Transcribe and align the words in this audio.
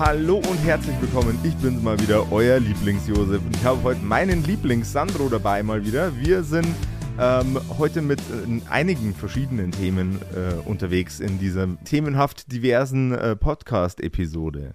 Hallo 0.00 0.36
und 0.36 0.56
herzlich 0.64 0.98
willkommen. 0.98 1.38
Ich 1.42 1.54
bin's 1.56 1.82
mal 1.82 2.00
wieder, 2.00 2.32
euer 2.32 2.58
Lieblings-Josef. 2.58 3.44
Und 3.44 3.54
ich 3.54 3.62
habe 3.66 3.82
heute 3.82 4.00
meinen 4.00 4.42
Lieblings-Sandro 4.44 5.28
dabei 5.28 5.62
mal 5.62 5.84
wieder. 5.84 6.16
Wir 6.16 6.42
sind 6.42 6.74
ähm, 7.18 7.60
heute 7.78 8.00
mit 8.00 8.18
äh, 8.18 8.70
einigen 8.70 9.14
verschiedenen 9.14 9.72
Themen 9.72 10.18
äh, 10.34 10.54
unterwegs 10.66 11.20
in 11.20 11.38
dieser 11.38 11.68
themenhaft 11.84 12.50
diversen 12.50 13.12
äh, 13.12 13.36
Podcast-Episode. 13.36 14.72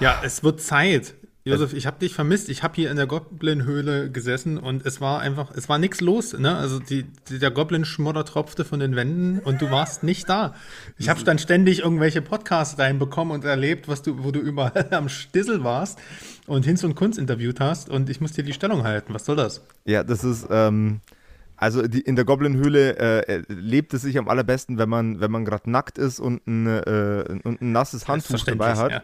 Ja, 0.00 0.20
es 0.24 0.42
wird 0.42 0.60
Zeit. 0.60 1.14
Josef, 1.46 1.74
ich 1.74 1.86
habe 1.86 1.98
dich 1.98 2.14
vermisst. 2.14 2.48
Ich 2.48 2.62
habe 2.62 2.74
hier 2.74 2.90
in 2.90 2.96
der 2.96 3.06
Goblin-Höhle 3.06 4.10
gesessen 4.10 4.56
und 4.56 4.86
es 4.86 5.02
war 5.02 5.20
einfach, 5.20 5.50
es 5.54 5.68
war 5.68 5.78
nichts 5.78 6.00
los. 6.00 6.32
Ne? 6.32 6.56
Also 6.56 6.78
die, 6.78 7.04
die, 7.28 7.38
der 7.38 7.50
Goblin-Schmodder 7.50 8.24
tropfte 8.24 8.64
von 8.64 8.80
den 8.80 8.96
Wänden 8.96 9.40
und 9.40 9.60
du 9.60 9.70
warst 9.70 10.02
nicht 10.02 10.26
da. 10.26 10.54
Ich 10.96 11.10
habe 11.10 11.22
dann 11.22 11.38
ständig 11.38 11.80
irgendwelche 11.80 12.22
Podcasts 12.22 12.78
reinbekommen 12.78 13.34
und 13.34 13.44
erlebt, 13.44 13.88
was 13.88 14.00
du, 14.00 14.24
wo 14.24 14.30
du 14.30 14.40
überall 14.40 14.88
am 14.90 15.10
Stissel 15.10 15.62
warst 15.62 15.98
und 16.46 16.64
Hinz 16.64 16.82
und 16.82 16.94
Kunz 16.94 17.18
interviewt 17.18 17.60
hast 17.60 17.90
und 17.90 18.08
ich 18.08 18.22
muss 18.22 18.32
dir 18.32 18.42
die 18.42 18.54
Stellung 18.54 18.84
halten. 18.84 19.12
Was 19.12 19.26
soll 19.26 19.36
das? 19.36 19.62
Ja, 19.84 20.02
das 20.02 20.24
ist, 20.24 20.46
ähm, 20.50 21.02
also 21.56 21.86
die, 21.86 22.00
in 22.00 22.16
der 22.16 22.24
Goblin-Höhle 22.24 22.96
äh, 22.96 23.42
lebt 23.48 23.92
es 23.92 24.00
sich 24.00 24.16
am 24.16 24.28
allerbesten, 24.28 24.78
wenn 24.78 24.88
man, 24.88 25.20
wenn 25.20 25.30
man 25.30 25.44
gerade 25.44 25.70
nackt 25.70 25.98
ist 25.98 26.20
und 26.20 26.46
ein, 26.46 26.66
äh, 26.66 27.38
und 27.44 27.60
ein 27.60 27.72
nasses 27.72 28.08
Handtuch 28.08 28.44
dabei 28.44 28.76
hat. 28.76 28.90
Ja. 28.90 29.02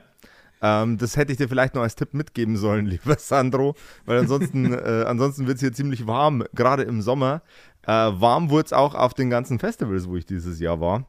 Ähm, 0.63 0.99
das 0.99 1.17
hätte 1.17 1.33
ich 1.33 1.39
dir 1.39 1.49
vielleicht 1.49 1.75
noch 1.75 1.83
als 1.83 1.95
Tipp 1.95 2.15
mitgeben 2.15 2.57
sollen, 2.57 2.87
lieber 2.87 3.17
Sandro, 3.17 3.75
weil 4.07 4.19
ansonsten, 4.19 4.73
äh, 4.75 5.05
ansonsten 5.07 5.47
wird 5.47 5.57
es 5.57 5.61
hier 5.61 5.73
ziemlich 5.73 6.07
warm, 6.07 6.45
gerade 6.55 6.83
im 6.83 7.03
Sommer. 7.03 7.43
Äh, 7.87 7.93
warm 7.93 8.51
wurde 8.51 8.67
es 8.67 8.73
auch 8.73 8.95
auf 8.95 9.15
den 9.15 9.31
ganzen 9.31 9.59
Festivals, 9.59 10.09
wo 10.09 10.17
ich 10.17 10.27
dieses 10.27 10.61
Jahr 10.61 10.81
war. 10.81 11.07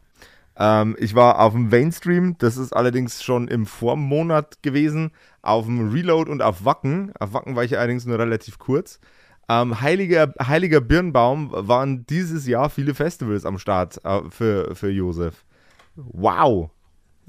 Ähm, 0.58 0.96
ich 1.00 1.16
war 1.16 1.40
auf 1.40 1.54
dem 1.54 1.70
Mainstream, 1.70 2.36
das 2.38 2.58
ist 2.58 2.74
allerdings 2.74 3.24
schon 3.24 3.48
im 3.48 3.66
Vormonat 3.66 4.62
gewesen, 4.64 5.12
auf 5.42 5.66
dem 5.66 5.92
Reload 5.92 6.30
und 6.30 6.42
auf 6.42 6.66
Wacken. 6.66 7.12
Auf 7.20 7.34
Wacken 7.34 7.56
war 7.56 7.64
ich 7.64 7.78
allerdings 7.78 8.06
nur 8.06 8.20
relativ 8.20 8.60
kurz. 8.60 9.00
Ähm, 9.50 9.82
Heiliger, 9.82 10.34
Heiliger 10.42 10.82
Birnbaum 10.82 11.50
waren 11.52 12.06
dieses 12.06 12.48
Jahr 12.48 12.70
viele 12.70 12.94
Festivals 12.94 13.46
am 13.46 13.58
Start 13.58 14.04
äh, 14.06 14.22
für, 14.30 14.76
für 14.76 14.90
Josef. 14.90 15.44
Wow, 15.96 16.70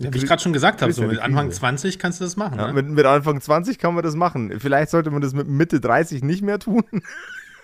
ja, 0.01 0.13
wie 0.13 0.19
ich 0.19 0.27
gerade 0.27 0.43
schon 0.43 0.53
gesagt 0.53 0.83
habe, 0.83 0.93
so 0.93 1.03
mit 1.03 1.19
Anfang 1.19 1.51
20 1.51 1.99
kannst 1.99 2.21
du 2.21 2.25
das 2.25 2.37
machen. 2.37 2.59
Ja, 2.59 2.69
ne? 2.69 2.73
mit, 2.73 2.89
mit, 2.89 3.07
Anfang 3.07 3.41
20 3.41 3.79
kann 3.79 3.95
man 3.95 4.03
das 4.03 4.17
machen. 4.17 4.59
Vielleicht 4.59 4.91
sollte 4.91 5.11
man 5.11 5.21
das 5.21 5.35
mit 5.35 5.49
Mitte 5.49 5.81
30 5.81 6.23
nicht 6.23 6.43
mehr 6.43 6.59
tun. 6.59 6.85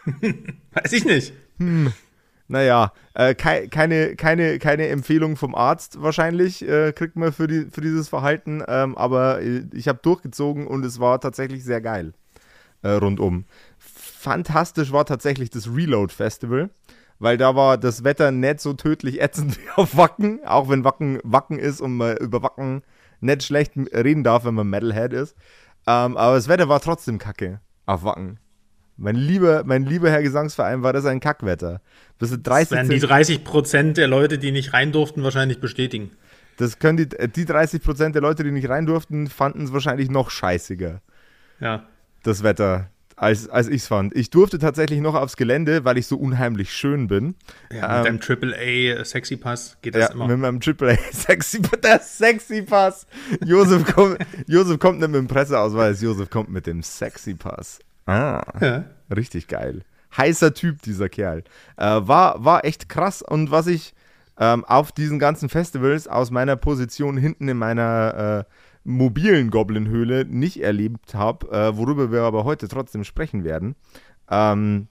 Weiß 0.72 0.92
ich 0.92 1.04
nicht. 1.04 1.32
Hm. 1.58 1.92
Naja, 2.48 2.92
äh, 3.12 3.34
kei 3.34 3.66
keine, 3.66 4.16
keine, 4.16 4.58
keine 4.58 4.88
Empfehlung 4.88 5.36
vom 5.36 5.54
Arzt 5.54 6.00
wahrscheinlich 6.00 6.66
äh, 6.66 6.92
kriegt 6.92 7.14
man 7.16 7.32
für, 7.32 7.46
die, 7.46 7.66
für 7.70 7.82
dieses 7.82 8.08
Verhalten, 8.08 8.62
ähm, 8.66 8.96
aber 8.96 9.42
ich 9.42 9.86
habe 9.86 9.98
durchgezogen 10.02 10.66
und 10.66 10.82
es 10.84 10.98
war 10.98 11.20
tatsächlich 11.20 11.62
sehr 11.62 11.82
geil 11.82 12.14
äh, 12.80 12.88
rundum. 12.88 13.44
Fantastisch 13.78 14.92
war 14.92 15.04
tatsächlich 15.04 15.50
das 15.50 15.68
Reload 15.68 16.12
Festival 16.12 16.70
weil 17.18 17.36
da 17.36 17.54
war 17.54 17.78
das 17.78 18.04
Wetter 18.04 18.30
nicht 18.30 18.60
so 18.60 18.74
tödlich 18.74 19.20
ätzend 19.20 19.58
wie 19.58 19.70
auf 19.76 19.96
Wacken, 19.96 20.40
auch 20.44 20.68
wenn 20.68 20.84
Wacken 20.84 21.20
Wacken 21.24 21.58
ist 21.58 21.80
und 21.80 21.96
man 21.96 22.16
über 22.18 22.42
Wacken 22.42 22.82
nicht 23.20 23.42
schlecht 23.42 23.72
reden 23.76 24.24
darf, 24.24 24.44
wenn 24.44 24.54
man 24.54 24.68
Metalhead 24.68 25.12
ist. 25.12 25.36
Ähm, 25.86 26.16
aber 26.16 26.36
das 26.36 26.48
Wetter 26.48 26.68
war 26.68 26.80
trotzdem 26.80 27.18
kacke 27.18 27.60
auf 27.86 28.04
Wacken. 28.04 28.38
Mein 28.96 29.14
lieber, 29.14 29.62
mein 29.64 29.84
lieber 29.84 30.10
Herr 30.10 30.22
Gesangsverein, 30.22 30.82
war 30.82 30.92
das 30.92 31.06
ein 31.06 31.20
Kackwetter. 31.20 31.80
Bis 32.18 32.30
30 32.30 32.42
das 32.42 32.70
werden 32.70 32.90
die 32.90 32.98
30 32.98 33.44
Prozent 33.44 33.96
der 33.96 34.08
Leute, 34.08 34.38
die 34.38 34.50
nicht 34.50 34.72
rein 34.72 34.90
durften, 34.90 35.22
wahrscheinlich 35.22 35.60
bestätigen. 35.60 36.10
Das 36.56 36.80
können 36.80 36.96
die, 36.96 37.08
die 37.08 37.44
30 37.44 37.80
Prozent 37.80 38.16
der 38.16 38.22
Leute, 38.22 38.42
die 38.42 38.50
nicht 38.50 38.68
rein 38.68 38.86
durften, 38.86 39.28
fanden 39.28 39.62
es 39.62 39.72
wahrscheinlich 39.72 40.10
noch 40.10 40.30
scheißiger. 40.30 41.00
Ja. 41.60 41.86
Das 42.24 42.42
Wetter 42.42 42.90
als, 43.18 43.48
als 43.48 43.68
ich 43.68 43.82
es 43.82 43.88
fand. 43.88 44.14
Ich 44.14 44.30
durfte 44.30 44.58
tatsächlich 44.58 45.00
noch 45.00 45.14
aufs 45.14 45.36
Gelände, 45.36 45.84
weil 45.84 45.98
ich 45.98 46.06
so 46.06 46.16
unheimlich 46.16 46.72
schön 46.72 47.08
bin. 47.08 47.34
Ja, 47.72 47.98
mit 47.98 48.08
ähm, 48.08 48.20
deinem 48.20 48.54
AAA 48.54 49.04
Sexy 49.04 49.36
Pass 49.36 49.76
geht 49.82 49.94
das 49.94 50.08
ja, 50.08 50.14
immer. 50.14 50.28
Mit 50.28 50.38
meinem 50.38 50.60
AAA 50.64 50.96
Sexy 51.12 51.60
Pass, 51.60 51.80
der 51.80 51.98
Sexy 52.00 52.62
Pass. 52.62 53.06
Josef, 53.44 53.92
kommt, 53.92 54.18
Josef 54.46 54.78
kommt 54.78 55.00
nicht 55.00 55.08
mit 55.08 55.18
dem 55.18 55.28
Presseausweis, 55.28 56.00
Josef 56.00 56.30
kommt 56.30 56.50
mit 56.50 56.66
dem 56.66 56.82
Sexy 56.82 57.34
Pass. 57.34 57.80
Ah, 58.06 58.42
ja. 58.60 58.84
richtig 59.14 59.48
geil. 59.48 59.82
Heißer 60.16 60.54
Typ, 60.54 60.80
dieser 60.82 61.08
Kerl. 61.08 61.44
Äh, 61.76 61.84
war, 61.84 62.44
war 62.44 62.64
echt 62.64 62.88
krass 62.88 63.20
und 63.20 63.50
was 63.50 63.66
ich 63.66 63.94
ähm, 64.38 64.64
auf 64.64 64.92
diesen 64.92 65.18
ganzen 65.18 65.48
Festivals 65.48 66.06
aus 66.06 66.30
meiner 66.30 66.56
Position 66.56 67.16
hinten 67.16 67.48
in 67.48 67.58
meiner 67.58 68.46
äh, 68.46 68.52
mobilen 68.84 69.50
Goblin-Höhle 69.50 70.24
nicht 70.24 70.62
erlebt 70.62 71.14
habe, 71.14 71.50
äh, 71.50 71.76
worüber 71.76 72.10
wir 72.12 72.22
aber 72.22 72.44
heute 72.44 72.68
trotzdem 72.68 73.04
sprechen 73.04 73.44
werden, 73.44 73.74
ähm, 74.30 74.88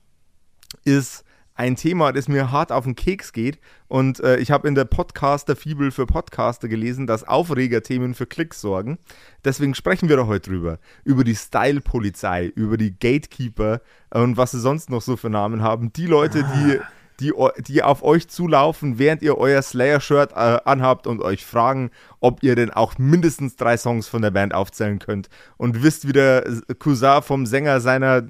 ist 0.84 1.24
ein 1.56 1.76
Thema, 1.76 2.12
das 2.12 2.28
mir 2.28 2.52
hart 2.52 2.72
auf 2.72 2.84
den 2.84 2.96
Keks 2.96 3.34
geht. 3.34 3.60
Und 3.88 4.20
äh, 4.20 4.38
ich 4.38 4.52
habe 4.52 4.68
in 4.68 4.76
der 4.76 4.86
Podcaster-Fibel 4.86 5.90
für 5.90 6.06
Podcaster 6.06 6.68
gelesen, 6.68 7.08
dass 7.08 7.28
Aufregerthemen 7.28 8.14
für 8.14 8.28
Klicks 8.28 8.62
sorgen. 8.62 9.00
Deswegen 9.44 9.74
sprechen 9.74 10.08
wir 10.08 10.18
da 10.18 10.28
heute 10.28 10.52
drüber. 10.52 10.78
Über 11.04 11.24
die 11.24 11.36
Style-Polizei, 11.36 12.46
über 12.56 12.78
die 12.78 12.92
Gatekeeper 12.92 13.82
und 14.12 14.38
was 14.38 14.52
sie 14.52 14.60
sonst 14.60 14.92
noch 14.92 15.02
so 15.02 15.18
für 15.18 15.32
Namen 15.32 15.64
haben. 15.64 15.92
Die 15.94 16.06
Leute, 16.06 16.44
die 16.44 16.80
ah 16.80 16.88
die, 17.20 17.34
die 17.60 17.84
auf 17.84 18.04
euch 18.04 18.28
zulaufen, 18.28 19.00
während 19.00 19.22
ihr 19.22 19.38
euer 19.38 19.62
Slayer-Shirt 19.62 20.32
äh, 20.32 20.60
anhabt 20.66 21.08
und 21.08 21.22
euch 21.22 21.46
fragen, 21.46 21.92
ob 22.20 22.44
ihr 22.44 22.56
denn 22.56 22.72
auch 22.72 22.98
mindestens 22.98 23.56
drei 23.56 23.78
Songs 23.78 24.08
von 24.08 24.22
der 24.22 24.32
Band 24.32 24.54
aufzählen 24.54 25.00
könnt. 25.00 25.30
Und 25.58 25.84
wisst, 25.84 26.08
wie 26.08 26.14
der 26.14 26.46
Cousin 26.80 27.22
vom 27.22 27.46
Sänger 27.46 27.80
seiner 27.82 28.24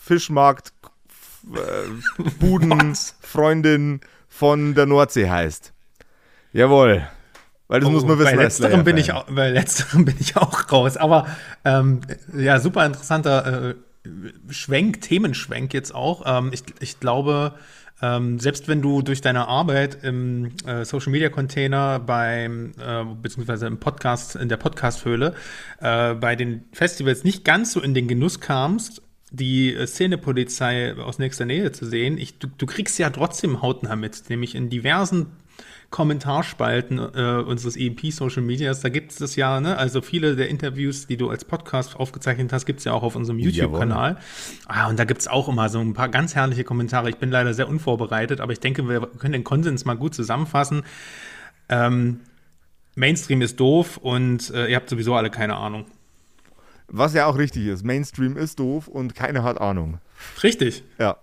Fischmarkt 0.00 0.72
äh, 1.54 2.22
Buden 2.38 2.94
Freundin 3.20 4.00
von 4.28 4.74
der 4.74 4.86
Nordsee 4.86 5.28
heißt. 5.28 5.72
Jawohl. 6.52 7.08
Weil 7.68 7.80
das 7.80 7.88
oh, 7.88 7.92
muss 7.92 8.04
man 8.04 8.18
wissen. 8.18 8.36
Bei 8.36 8.42
letzterem, 8.42 8.84
bin 8.84 8.96
ich, 8.96 9.12
auch, 9.12 9.24
bei 9.30 9.50
letzterem 9.50 10.04
bin 10.04 10.16
ich 10.20 10.36
auch 10.36 10.70
raus. 10.70 10.96
Aber 10.96 11.26
ähm, 11.64 12.00
ja, 12.32 12.60
super 12.60 12.86
interessanter 12.86 13.70
äh, 13.70 13.74
Schwenk, 14.50 15.00
Themenschwenk 15.00 15.74
jetzt 15.74 15.94
auch. 15.94 16.22
Ähm, 16.26 16.50
ich, 16.52 16.62
ich 16.80 17.00
glaube, 17.00 17.54
ähm, 18.02 18.38
selbst 18.38 18.68
wenn 18.68 18.82
du 18.82 19.00
durch 19.00 19.20
deine 19.20 19.48
Arbeit 19.48 20.04
im 20.04 20.52
äh, 20.66 20.84
Social 20.84 21.12
Media 21.12 21.30
Container 21.30 21.98
beim 21.98 22.72
äh, 22.78 23.04
beziehungsweise 23.22 23.66
im 23.66 23.78
Podcast 23.78 24.36
in 24.36 24.48
der 24.48 24.58
Podcast-Höhle 24.58 25.34
äh, 25.80 26.14
bei 26.14 26.36
den 26.36 26.64
Festivals 26.72 27.24
nicht 27.24 27.44
ganz 27.44 27.72
so 27.72 27.80
in 27.80 27.94
den 27.94 28.06
Genuss 28.06 28.40
kamst, 28.40 29.02
die 29.30 29.76
Szenepolizei 29.86 30.94
aus 30.96 31.18
nächster 31.18 31.46
Nähe 31.46 31.72
zu 31.72 31.86
sehen, 31.86 32.18
ich, 32.18 32.38
du, 32.38 32.48
du 32.58 32.66
kriegst 32.66 32.98
ja 32.98 33.10
trotzdem 33.10 33.62
hautnah 33.62 33.96
mit, 33.96 34.28
nämlich 34.28 34.54
in 34.54 34.68
diversen 34.68 35.26
Kommentarspalten 35.90 36.98
äh, 36.98 37.42
unseres 37.46 37.76
EMP 37.76 38.12
Social 38.12 38.42
Medias, 38.42 38.80
da 38.80 38.88
gibt 38.88 39.12
es 39.12 39.18
das 39.18 39.36
ja, 39.36 39.60
ne? 39.60 39.78
Also 39.78 40.02
viele 40.02 40.36
der 40.36 40.48
Interviews, 40.48 41.06
die 41.06 41.16
du 41.16 41.30
als 41.30 41.44
Podcast 41.44 41.96
aufgezeichnet 41.96 42.52
hast, 42.52 42.66
gibt 42.66 42.80
es 42.80 42.84
ja 42.84 42.92
auch 42.92 43.02
auf 43.02 43.16
unserem 43.16 43.38
YouTube-Kanal. 43.38 44.18
Ah, 44.66 44.88
und 44.88 44.98
da 44.98 45.04
gibt 45.04 45.20
es 45.20 45.28
auch 45.28 45.48
immer 45.48 45.68
so 45.68 45.78
ein 45.80 45.94
paar 45.94 46.08
ganz 46.08 46.34
herrliche 46.34 46.64
Kommentare. 46.64 47.08
Ich 47.08 47.16
bin 47.16 47.30
leider 47.30 47.54
sehr 47.54 47.68
unvorbereitet, 47.68 48.40
aber 48.40 48.52
ich 48.52 48.60
denke, 48.60 48.88
wir 48.88 49.00
können 49.18 49.32
den 49.32 49.44
Konsens 49.44 49.84
mal 49.84 49.94
gut 49.94 50.14
zusammenfassen. 50.14 50.82
Ähm, 51.68 52.20
Mainstream 52.96 53.42
ist 53.42 53.60
doof 53.60 53.98
und 53.98 54.50
äh, 54.50 54.66
ihr 54.68 54.76
habt 54.76 54.88
sowieso 54.88 55.14
alle 55.14 55.30
keine 55.30 55.56
Ahnung. 55.56 55.86
Was 56.88 57.14
ja 57.14 57.26
auch 57.26 57.38
richtig 57.38 57.66
ist. 57.66 57.84
Mainstream 57.84 58.36
ist 58.36 58.58
doof 58.58 58.88
und 58.88 59.14
keiner 59.14 59.42
hat 59.42 59.60
Ahnung. 59.60 59.98
Richtig. 60.42 60.82
Ja. 60.98 61.18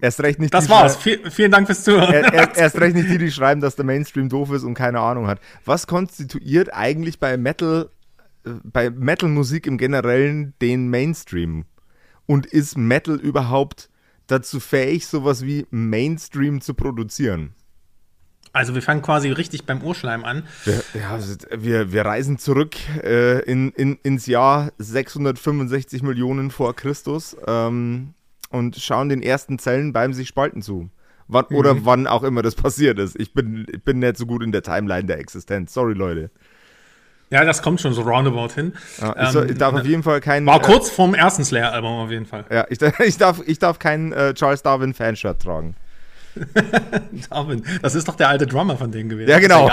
Erst 0.00 0.20
recht 0.22 0.38
nicht 0.38 0.54
das 0.54 0.68
war's. 0.68 0.96
Viel, 0.96 1.30
vielen 1.30 1.50
Dank 1.50 1.66
fürs 1.66 1.84
Zuhören. 1.84 2.12
Er, 2.12 2.32
er, 2.32 2.56
erst 2.56 2.80
recht 2.80 2.94
nicht 2.96 3.10
die, 3.10 3.18
die 3.18 3.30
schreiben, 3.30 3.60
dass 3.60 3.76
der 3.76 3.84
Mainstream 3.84 4.28
doof 4.28 4.52
ist 4.52 4.64
und 4.64 4.74
keine 4.74 5.00
Ahnung 5.00 5.26
hat. 5.26 5.40
Was 5.64 5.86
konstituiert 5.86 6.72
eigentlich 6.72 7.18
bei 7.18 7.36
Metal, 7.36 7.90
äh, 8.46 8.50
bei 8.64 8.90
Metal-Musik 8.90 9.66
im 9.66 9.78
Generellen 9.78 10.54
den 10.62 10.88
Mainstream? 10.88 11.64
Und 12.26 12.46
ist 12.46 12.78
Metal 12.78 13.16
überhaupt 13.16 13.90
dazu 14.26 14.60
fähig, 14.60 15.06
sowas 15.06 15.44
wie 15.44 15.66
Mainstream 15.70 16.60
zu 16.60 16.74
produzieren? 16.74 17.54
Also 18.52 18.74
wir 18.74 18.82
fangen 18.82 19.02
quasi 19.02 19.30
richtig 19.30 19.64
beim 19.64 19.82
Urschleim 19.82 20.24
an. 20.24 20.44
Wir, 20.64 20.82
ja, 20.94 21.18
wir, 21.56 21.92
wir 21.92 22.04
reisen 22.04 22.38
zurück 22.38 22.76
äh, 23.02 23.40
in, 23.42 23.70
in, 23.72 23.98
ins 24.02 24.26
Jahr 24.26 24.72
665 24.78 26.02
Millionen 26.02 26.50
vor 26.50 26.74
Christus 26.74 27.36
ähm, 27.46 28.14
und 28.50 28.76
schauen 28.76 29.08
den 29.08 29.22
ersten 29.22 29.58
Zellen 29.58 29.92
beim 29.92 30.12
sich 30.12 30.28
spalten 30.28 30.62
zu. 30.62 30.90
Wann, 31.28 31.46
mhm. 31.48 31.56
Oder 31.56 31.84
wann 31.84 32.06
auch 32.06 32.22
immer 32.22 32.42
das 32.42 32.54
passiert 32.56 32.98
ist. 32.98 33.18
Ich 33.18 33.32
bin, 33.32 33.66
ich 33.72 33.82
bin 33.82 34.00
nicht 34.00 34.16
so 34.16 34.26
gut 34.26 34.42
in 34.42 34.52
der 34.52 34.62
Timeline 34.62 35.04
der 35.04 35.18
Existenz. 35.18 35.72
Sorry, 35.72 35.94
Leute. 35.94 36.30
Ja, 37.30 37.44
das 37.44 37.62
kommt 37.62 37.80
schon 37.80 37.94
so 37.94 38.02
roundabout 38.02 38.54
hin. 38.54 38.72
Ja, 39.00 39.22
ich, 39.22 39.30
soll, 39.30 39.50
ich, 39.52 39.56
darf 39.56 39.72
auf 39.72 39.86
jeden 39.86 40.02
Fall 40.02 40.20
keinen. 40.20 40.46
War 40.46 40.56
äh, 40.56 40.64
kurz 40.64 40.90
vorm 40.90 41.14
ersten 41.14 41.44
Slayer-Album 41.44 41.90
auf 41.90 42.10
jeden 42.10 42.26
Fall. 42.26 42.44
Ja, 42.50 42.66
ich, 42.68 42.80
ich, 43.04 43.18
darf, 43.18 43.40
ich 43.46 43.60
darf 43.60 43.78
keinen 43.78 44.12
äh, 44.12 44.34
Charles 44.34 44.62
Darwin-Fanshirt 44.62 45.40
tragen. 45.40 45.76
Darwin, 47.30 47.64
das 47.82 47.94
ist 47.94 48.08
doch 48.08 48.16
der 48.16 48.28
alte 48.28 48.46
Drummer 48.46 48.76
von 48.76 48.90
denen 48.90 49.08
gewesen. 49.08 49.30
Ja, 49.30 49.38
genau. 49.38 49.70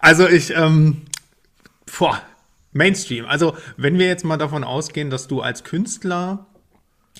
also 0.00 0.26
ich, 0.26 0.54
ähm, 0.56 1.02
boah, 1.98 2.20
Mainstream. 2.76 3.26
Also 3.26 3.56
wenn 3.76 3.98
wir 3.98 4.06
jetzt 4.06 4.24
mal 4.24 4.36
davon 4.36 4.64
ausgehen, 4.64 5.10
dass 5.10 5.28
du 5.28 5.40
als 5.40 5.64
Künstler 5.64 6.46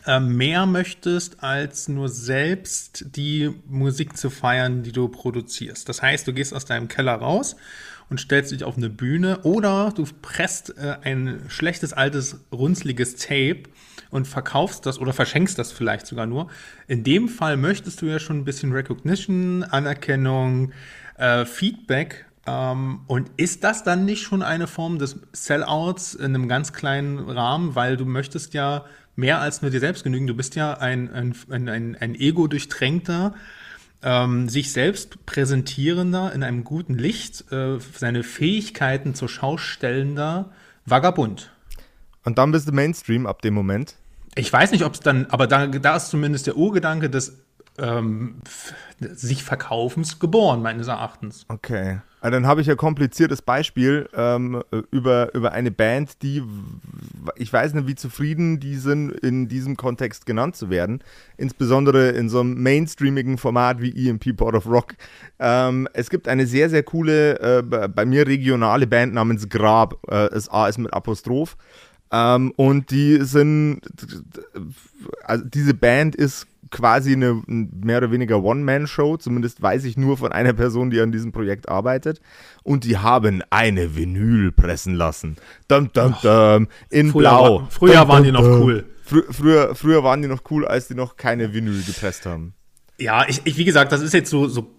äh, 0.06 0.20
mehr 0.20 0.66
möchtest, 0.66 1.42
als 1.42 1.88
nur 1.88 2.08
selbst 2.08 3.16
die 3.16 3.50
Musik 3.66 4.16
zu 4.16 4.30
feiern, 4.30 4.82
die 4.82 4.92
du 4.92 5.08
produzierst. 5.08 5.88
Das 5.88 6.02
heißt, 6.02 6.26
du 6.28 6.32
gehst 6.32 6.52
aus 6.54 6.64
deinem 6.64 6.88
Keller 6.88 7.14
raus 7.14 7.56
und 8.08 8.20
stellst 8.20 8.52
dich 8.52 8.64
auf 8.64 8.76
eine 8.76 8.90
Bühne 8.90 9.40
oder 9.42 9.92
du 9.94 10.04
presst 10.22 10.76
äh, 10.76 10.96
ein 11.02 11.40
schlechtes, 11.48 11.92
altes, 11.92 12.40
runzliges 12.52 13.16
Tape 13.16 13.64
und 14.10 14.28
verkaufst 14.28 14.86
das 14.86 14.98
oder 14.98 15.12
verschenkst 15.12 15.58
das 15.58 15.72
vielleicht 15.72 16.06
sogar 16.06 16.26
nur. 16.26 16.48
In 16.86 17.02
dem 17.02 17.28
Fall 17.28 17.56
möchtest 17.56 18.02
du 18.02 18.06
ja 18.06 18.18
schon 18.18 18.38
ein 18.38 18.44
bisschen 18.44 18.72
Recognition, 18.72 19.64
Anerkennung, 19.64 20.72
äh, 21.16 21.44
Feedback. 21.44 22.26
Ähm, 22.46 23.00
und 23.06 23.30
ist 23.36 23.64
das 23.64 23.82
dann 23.82 24.04
nicht 24.04 24.22
schon 24.22 24.42
eine 24.42 24.66
Form 24.66 24.98
des 24.98 25.18
Sellouts 25.32 26.14
in 26.14 26.26
einem 26.26 26.48
ganz 26.48 26.72
kleinen 26.72 27.18
Rahmen, 27.18 27.74
weil 27.74 27.96
du 27.96 28.04
möchtest 28.04 28.54
ja 28.54 28.84
mehr 29.16 29.40
als 29.40 29.62
nur 29.62 29.70
dir 29.70 29.80
selbst 29.80 30.04
genügen. 30.04 30.26
Du 30.26 30.34
bist 30.34 30.54
ja 30.54 30.74
ein, 30.74 31.12
ein, 31.12 31.34
ein, 31.68 31.96
ein 31.96 32.14
ego-durchtränkter, 32.14 33.34
ähm, 34.02 34.48
sich 34.48 34.72
selbst 34.72 35.26
präsentierender 35.26 36.32
in 36.32 36.42
einem 36.42 36.64
guten 36.64 36.94
Licht, 36.94 37.50
äh, 37.50 37.78
seine 37.94 38.22
Fähigkeiten 38.22 39.14
zur 39.14 39.28
Schau 39.28 39.56
stellender 39.56 40.50
Vagabund. 40.84 41.50
Und 42.24 42.38
dann 42.38 42.52
bist 42.52 42.68
du 42.68 42.72
Mainstream 42.72 43.26
ab 43.26 43.42
dem 43.42 43.54
Moment. 43.54 43.94
Ich 44.34 44.52
weiß 44.52 44.70
nicht, 44.72 44.84
ob 44.84 44.94
es 44.94 45.00
dann, 45.00 45.26
aber 45.26 45.46
da, 45.46 45.66
da 45.66 45.96
ist 45.96 46.10
zumindest 46.10 46.46
der 46.46 46.56
Urgedanke 46.56 47.08
des 47.08 47.38
ähm, 47.78 48.36
sich 48.98 49.44
Verkaufens 49.44 50.18
geboren, 50.18 50.62
meines 50.62 50.88
Erachtens. 50.88 51.44
Okay. 51.48 51.98
Also 52.20 52.34
dann 52.34 52.46
habe 52.46 52.60
ich 52.60 52.68
ein 52.68 52.76
kompliziertes 52.76 53.40
Beispiel 53.40 54.08
ähm, 54.12 54.62
über, 54.90 55.32
über 55.34 55.52
eine 55.52 55.70
Band, 55.70 56.22
die, 56.22 56.42
ich 57.36 57.52
weiß 57.52 57.74
nicht, 57.74 57.86
wie 57.86 57.94
zufrieden 57.94 58.58
die 58.58 58.76
sind, 58.76 59.12
in 59.12 59.46
diesem 59.46 59.76
Kontext 59.76 60.26
genannt 60.26 60.56
zu 60.56 60.68
werden. 60.68 61.04
Insbesondere 61.36 62.08
in 62.10 62.28
so 62.28 62.40
einem 62.40 62.60
mainstreamigen 62.60 63.38
Format 63.38 63.80
wie 63.80 64.08
EMP 64.08 64.36
Port 64.36 64.56
of 64.56 64.66
Rock. 64.66 64.94
Ähm, 65.38 65.88
es 65.92 66.10
gibt 66.10 66.26
eine 66.26 66.46
sehr, 66.46 66.68
sehr 66.68 66.82
coole, 66.82 67.38
äh, 67.38 67.62
bei 67.62 68.04
mir 68.04 68.26
regionale 68.26 68.86
Band 68.86 69.14
namens 69.14 69.48
Grab. 69.48 69.94
Äh, 70.08 70.28
A 70.48 70.66
ist 70.66 70.78
mit 70.78 70.92
Apostroph. 70.92 71.56
Ähm, 72.10 72.52
und 72.56 72.90
die 72.90 73.18
sind, 73.24 73.82
also 75.24 75.44
diese 75.44 75.74
Band 75.74 76.16
ist 76.16 76.46
quasi 76.76 77.14
eine 77.14 77.42
mehr 77.46 77.98
oder 77.98 78.10
weniger 78.10 78.42
One-Man-Show. 78.42 79.16
Zumindest 79.16 79.62
weiß 79.62 79.84
ich 79.84 79.96
nur 79.96 80.18
von 80.18 80.30
einer 80.30 80.52
Person, 80.52 80.90
die 80.90 81.00
an 81.00 81.10
diesem 81.10 81.32
Projekt 81.32 81.70
arbeitet. 81.70 82.20
Und 82.62 82.84
die 82.84 82.98
haben 82.98 83.42
eine 83.48 83.96
Vinyl 83.96 84.52
pressen 84.52 84.94
lassen. 84.94 85.36
Dum, 85.68 85.90
dum, 85.92 86.14
dum, 86.22 86.68
in 86.90 87.10
früher 87.10 87.20
Blau. 87.20 87.60
War, 87.60 87.70
früher 87.70 88.00
dum, 88.00 88.08
waren 88.08 88.24
die 88.24 88.32
noch 88.32 88.44
cool. 88.44 88.84
Fr 89.02 89.22
früher, 89.30 89.74
früher 89.74 90.04
waren 90.04 90.20
die 90.20 90.28
noch 90.28 90.42
cool, 90.50 90.66
als 90.66 90.88
die 90.88 90.94
noch 90.94 91.16
keine 91.16 91.54
Vinyl 91.54 91.82
gepresst 91.82 92.26
haben. 92.26 92.52
Ja, 92.98 93.24
ich, 93.26 93.40
ich 93.44 93.56
wie 93.56 93.64
gesagt, 93.64 93.92
das 93.92 94.02
ist 94.02 94.12
jetzt 94.12 94.28
so, 94.28 94.48
so 94.48 94.70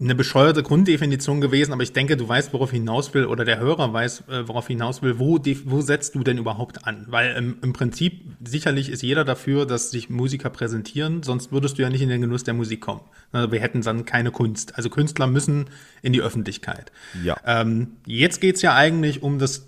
eine 0.00 0.14
bescheuerte 0.14 0.62
Grunddefinition 0.62 1.42
gewesen, 1.42 1.72
aber 1.72 1.82
ich 1.82 1.92
denke, 1.92 2.16
du 2.16 2.26
weißt, 2.26 2.54
worauf 2.54 2.72
ich 2.72 2.78
hinaus 2.78 3.12
will, 3.12 3.26
oder 3.26 3.44
der 3.44 3.58
Hörer 3.58 3.92
weiß, 3.92 4.24
äh, 4.28 4.48
worauf 4.48 4.64
ich 4.70 4.74
hinaus 4.74 5.02
will. 5.02 5.18
Wo, 5.18 5.38
wo 5.64 5.80
setzt 5.82 6.14
du 6.14 6.24
denn 6.24 6.38
überhaupt 6.38 6.86
an? 6.86 7.04
Weil 7.08 7.34
ähm, 7.36 7.58
im 7.62 7.74
Prinzip 7.74 8.22
sicherlich 8.42 8.88
ist 8.88 9.02
jeder 9.02 9.26
dafür, 9.26 9.66
dass 9.66 9.90
sich 9.90 10.08
Musiker 10.08 10.48
präsentieren, 10.48 11.22
sonst 11.22 11.52
würdest 11.52 11.76
du 11.76 11.82
ja 11.82 11.90
nicht 11.90 12.00
in 12.00 12.08
den 12.08 12.22
Genuss 12.22 12.44
der 12.44 12.54
Musik 12.54 12.80
kommen. 12.80 13.02
Also 13.30 13.52
wir 13.52 13.60
hätten 13.60 13.82
dann 13.82 14.06
keine 14.06 14.30
Kunst. 14.30 14.76
Also 14.76 14.88
Künstler 14.88 15.26
müssen 15.26 15.66
in 16.00 16.14
die 16.14 16.22
Öffentlichkeit. 16.22 16.92
Ja. 17.22 17.36
Ähm, 17.44 17.96
jetzt 18.06 18.40
geht's 18.40 18.62
ja 18.62 18.74
eigentlich 18.74 19.22
um 19.22 19.38
das 19.38 19.66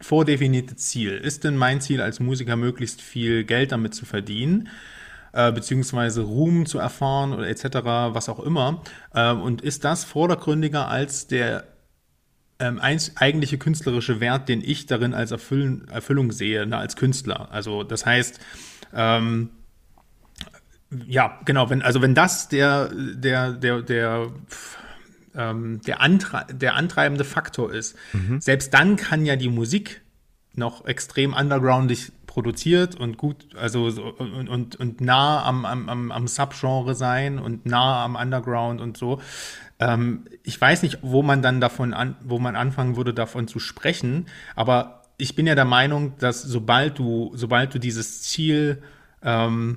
vordefinierte 0.00 0.74
Ziel. 0.76 1.12
Ist 1.12 1.44
denn 1.44 1.56
mein 1.56 1.80
Ziel 1.80 2.00
als 2.00 2.18
Musiker 2.18 2.56
möglichst 2.56 3.00
viel 3.02 3.44
Geld 3.44 3.70
damit 3.70 3.94
zu 3.94 4.04
verdienen? 4.04 4.68
Äh, 5.32 5.52
beziehungsweise 5.52 6.22
Ruhm 6.22 6.66
zu 6.66 6.78
erfahren 6.78 7.32
oder 7.32 7.48
etc., 7.48 7.64
was 7.84 8.28
auch 8.28 8.40
immer. 8.40 8.82
Äh, 9.14 9.32
und 9.32 9.62
ist 9.62 9.84
das 9.84 10.04
vordergründiger 10.04 10.88
als 10.88 11.26
der 11.26 11.64
ähm, 12.58 12.78
eigentliche 12.78 13.58
künstlerische 13.58 14.20
Wert, 14.20 14.48
den 14.48 14.62
ich 14.62 14.86
darin 14.86 15.14
als 15.14 15.30
Erfüllen, 15.30 15.88
Erfüllung 15.88 16.30
sehe, 16.32 16.66
ne, 16.66 16.76
als 16.76 16.96
Künstler? 16.96 17.48
Also 17.50 17.82
das 17.84 18.04
heißt, 18.04 18.38
ähm, 18.94 19.50
ja, 21.06 21.38
genau, 21.44 21.70
wenn, 21.70 21.82
also 21.82 22.02
wenn 22.02 22.14
das 22.14 22.48
der, 22.48 22.90
der, 22.92 23.52
der, 23.52 23.82
der, 23.82 24.26
ähm, 25.34 25.80
der, 25.86 26.00
Antre 26.00 26.46
der 26.52 26.74
antreibende 26.74 27.24
Faktor 27.24 27.72
ist, 27.72 27.96
mhm. 28.12 28.40
selbst 28.40 28.74
dann 28.74 28.96
kann 28.96 29.24
ja 29.24 29.36
die 29.36 29.48
Musik 29.48 30.02
noch 30.54 30.84
extrem 30.86 31.32
undergroundig 31.32 32.12
produziert 32.40 32.98
und 32.98 33.18
gut, 33.18 33.54
also 33.54 33.90
so, 33.90 34.14
und, 34.14 34.48
und, 34.48 34.76
und 34.76 35.02
nah 35.02 35.44
am, 35.44 35.66
am, 35.66 36.10
am 36.10 36.26
Subgenre 36.26 36.94
sein 36.94 37.38
und 37.38 37.66
nah 37.66 38.02
am 38.02 38.16
Underground 38.16 38.80
und 38.80 38.96
so. 38.96 39.20
Ähm, 39.78 40.24
ich 40.42 40.58
weiß 40.58 40.82
nicht, 40.82 41.00
wo 41.02 41.22
man 41.22 41.42
dann 41.42 41.60
davon 41.60 41.92
an, 41.92 42.16
wo 42.22 42.38
man 42.38 42.56
anfangen 42.56 42.96
würde, 42.96 43.12
davon 43.12 43.46
zu 43.46 43.58
sprechen, 43.58 44.24
aber 44.56 45.02
ich 45.18 45.34
bin 45.34 45.46
ja 45.46 45.54
der 45.54 45.66
Meinung, 45.66 46.16
dass 46.18 46.40
sobald 46.40 46.98
du, 46.98 47.30
sobald 47.34 47.74
du 47.74 47.78
dieses 47.78 48.22
Ziel 48.22 48.82
ähm, 49.22 49.76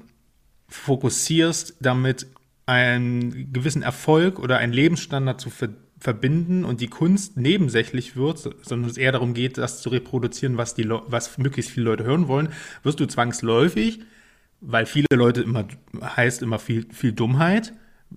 fokussierst, 0.69 1.75
damit 1.81 2.27
einen 2.65 3.51
gewissen 3.51 3.81
Erfolg 3.81 4.39
oder 4.39 4.57
einen 4.57 4.71
Lebensstandard 4.71 5.41
zu 5.41 5.49
ver 5.49 5.67
verbinden 6.03 6.65
und 6.65 6.81
die 6.81 6.89
Kunst 6.89 7.37
nebensächlich 7.37 8.17
wird, 8.17 8.37
sondern 8.37 8.89
es 8.89 8.97
eher 8.97 9.13
darum 9.13 9.33
geht, 9.33 9.57
das 9.57 9.81
zu 9.81 9.87
reproduzieren, 9.87 10.57
was, 10.57 10.75
die 10.75 10.89
was 10.89 11.37
möglichst 11.37 11.71
viele 11.71 11.85
Leute 11.85 12.03
hören 12.03 12.27
wollen, 12.27 12.49
wirst 12.83 12.99
du 12.99 13.05
zwangsläufig, 13.05 14.01
weil 14.59 14.85
viele 14.85 15.07
Leute 15.13 15.41
immer 15.41 15.65
heißt 16.01 16.41
immer 16.41 16.59
viel, 16.59 16.87
viel 16.91 17.13
Dummheit, 17.13 17.71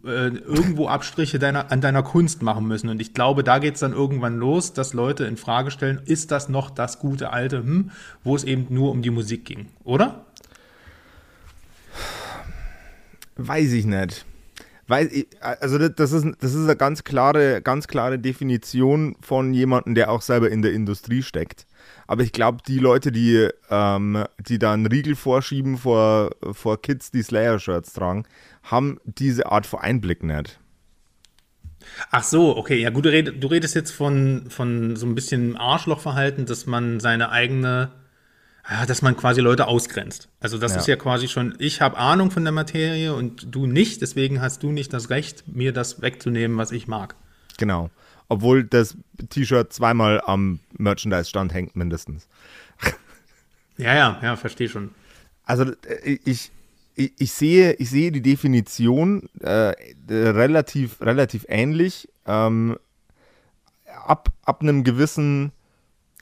äh, 0.04 0.30
irgendwo 0.30 0.88
Abstriche 0.88 1.38
deiner, 1.38 1.70
an 1.70 1.80
deiner 1.80 2.02
Kunst 2.02 2.42
machen 2.42 2.66
müssen. 2.66 2.88
Und 2.88 3.00
ich 3.00 3.14
glaube, 3.14 3.44
da 3.44 3.60
geht 3.60 3.74
es 3.74 3.80
dann 3.80 3.92
irgendwann 3.92 4.36
los, 4.36 4.72
dass 4.72 4.92
Leute 4.92 5.24
in 5.24 5.36
Frage 5.36 5.70
stellen, 5.70 6.00
ist 6.06 6.32
das 6.32 6.48
noch 6.48 6.70
das 6.70 6.98
gute 6.98 7.32
alte, 7.32 7.58
hm, 7.58 7.92
wo 8.24 8.34
es 8.34 8.42
eben 8.42 8.66
nur 8.68 8.90
um 8.90 9.00
die 9.00 9.10
Musik 9.10 9.44
ging, 9.44 9.68
oder? 9.84 10.26
Weiß 13.36 13.70
ich 13.70 13.86
nicht. 13.86 14.26
Weil, 14.88 15.26
also 15.40 15.78
das 15.78 16.12
ist, 16.12 16.26
das 16.38 16.54
ist 16.54 16.64
eine 16.64 16.76
ganz 16.76 17.02
klare, 17.02 17.60
ganz 17.60 17.88
klare 17.88 18.18
Definition 18.18 19.16
von 19.20 19.52
jemandem, 19.52 19.94
der 19.94 20.10
auch 20.10 20.22
selber 20.22 20.50
in 20.50 20.62
der 20.62 20.72
Industrie 20.72 21.22
steckt. 21.22 21.66
Aber 22.06 22.22
ich 22.22 22.32
glaube, 22.32 22.58
die 22.66 22.78
Leute, 22.78 23.10
die, 23.10 23.48
ähm, 23.68 24.24
die 24.38 24.58
da 24.58 24.72
einen 24.72 24.86
Riegel 24.86 25.16
vorschieben 25.16 25.76
vor, 25.76 26.30
vor 26.52 26.80
Kids, 26.80 27.10
die 27.10 27.22
Slayer-Shirts 27.22 27.92
tragen, 27.94 28.24
haben 28.62 28.98
diese 29.04 29.46
Art 29.46 29.66
von 29.66 29.80
Einblick 29.80 30.22
nicht. 30.22 30.60
Ach 32.10 32.22
so, 32.22 32.56
okay. 32.56 32.80
Ja, 32.80 32.90
gut, 32.90 33.04
du, 33.04 33.10
red, 33.10 33.42
du 33.42 33.46
redest 33.48 33.74
jetzt 33.74 33.90
von, 33.90 34.46
von 34.50 34.96
so 34.96 35.06
ein 35.06 35.14
bisschen 35.14 35.56
Arschlochverhalten, 35.56 36.46
dass 36.46 36.66
man 36.66 37.00
seine 37.00 37.30
eigene 37.30 37.90
dass 38.86 39.02
man 39.02 39.16
quasi 39.16 39.40
Leute 39.40 39.68
ausgrenzt. 39.68 40.28
Also 40.40 40.58
das 40.58 40.72
ja. 40.72 40.78
ist 40.78 40.86
ja 40.88 40.96
quasi 40.96 41.28
schon, 41.28 41.54
ich 41.58 41.80
habe 41.80 41.96
Ahnung 41.96 42.30
von 42.30 42.42
der 42.42 42.52
Materie 42.52 43.14
und 43.14 43.54
du 43.54 43.66
nicht, 43.66 44.02
deswegen 44.02 44.40
hast 44.40 44.62
du 44.62 44.72
nicht 44.72 44.92
das 44.92 45.10
Recht, 45.10 45.44
mir 45.46 45.72
das 45.72 46.02
wegzunehmen, 46.02 46.56
was 46.56 46.72
ich 46.72 46.88
mag. 46.88 47.14
Genau. 47.58 47.90
Obwohl 48.28 48.64
das 48.64 48.96
T-Shirt 49.30 49.72
zweimal 49.72 50.20
am 50.20 50.58
Merchandise-Stand 50.78 51.54
hängt, 51.54 51.76
mindestens. 51.76 52.28
Ja, 53.78 53.94
ja, 53.94 54.18
ja, 54.22 54.36
verstehe 54.36 54.70
schon. 54.70 54.92
Also 55.44 55.64
äh, 55.64 56.18
ich, 56.24 56.50
ich, 56.94 57.12
ich, 57.18 57.32
sehe, 57.32 57.74
ich 57.74 57.90
sehe 57.90 58.10
die 58.10 58.22
Definition 58.22 59.28
äh, 59.40 59.74
relativ, 60.08 61.02
relativ 61.02 61.44
ähnlich. 61.46 62.08
Ähm, 62.26 62.78
ab, 64.06 64.30
ab 64.46 64.62
einem 64.62 64.82
gewissen 64.82 65.52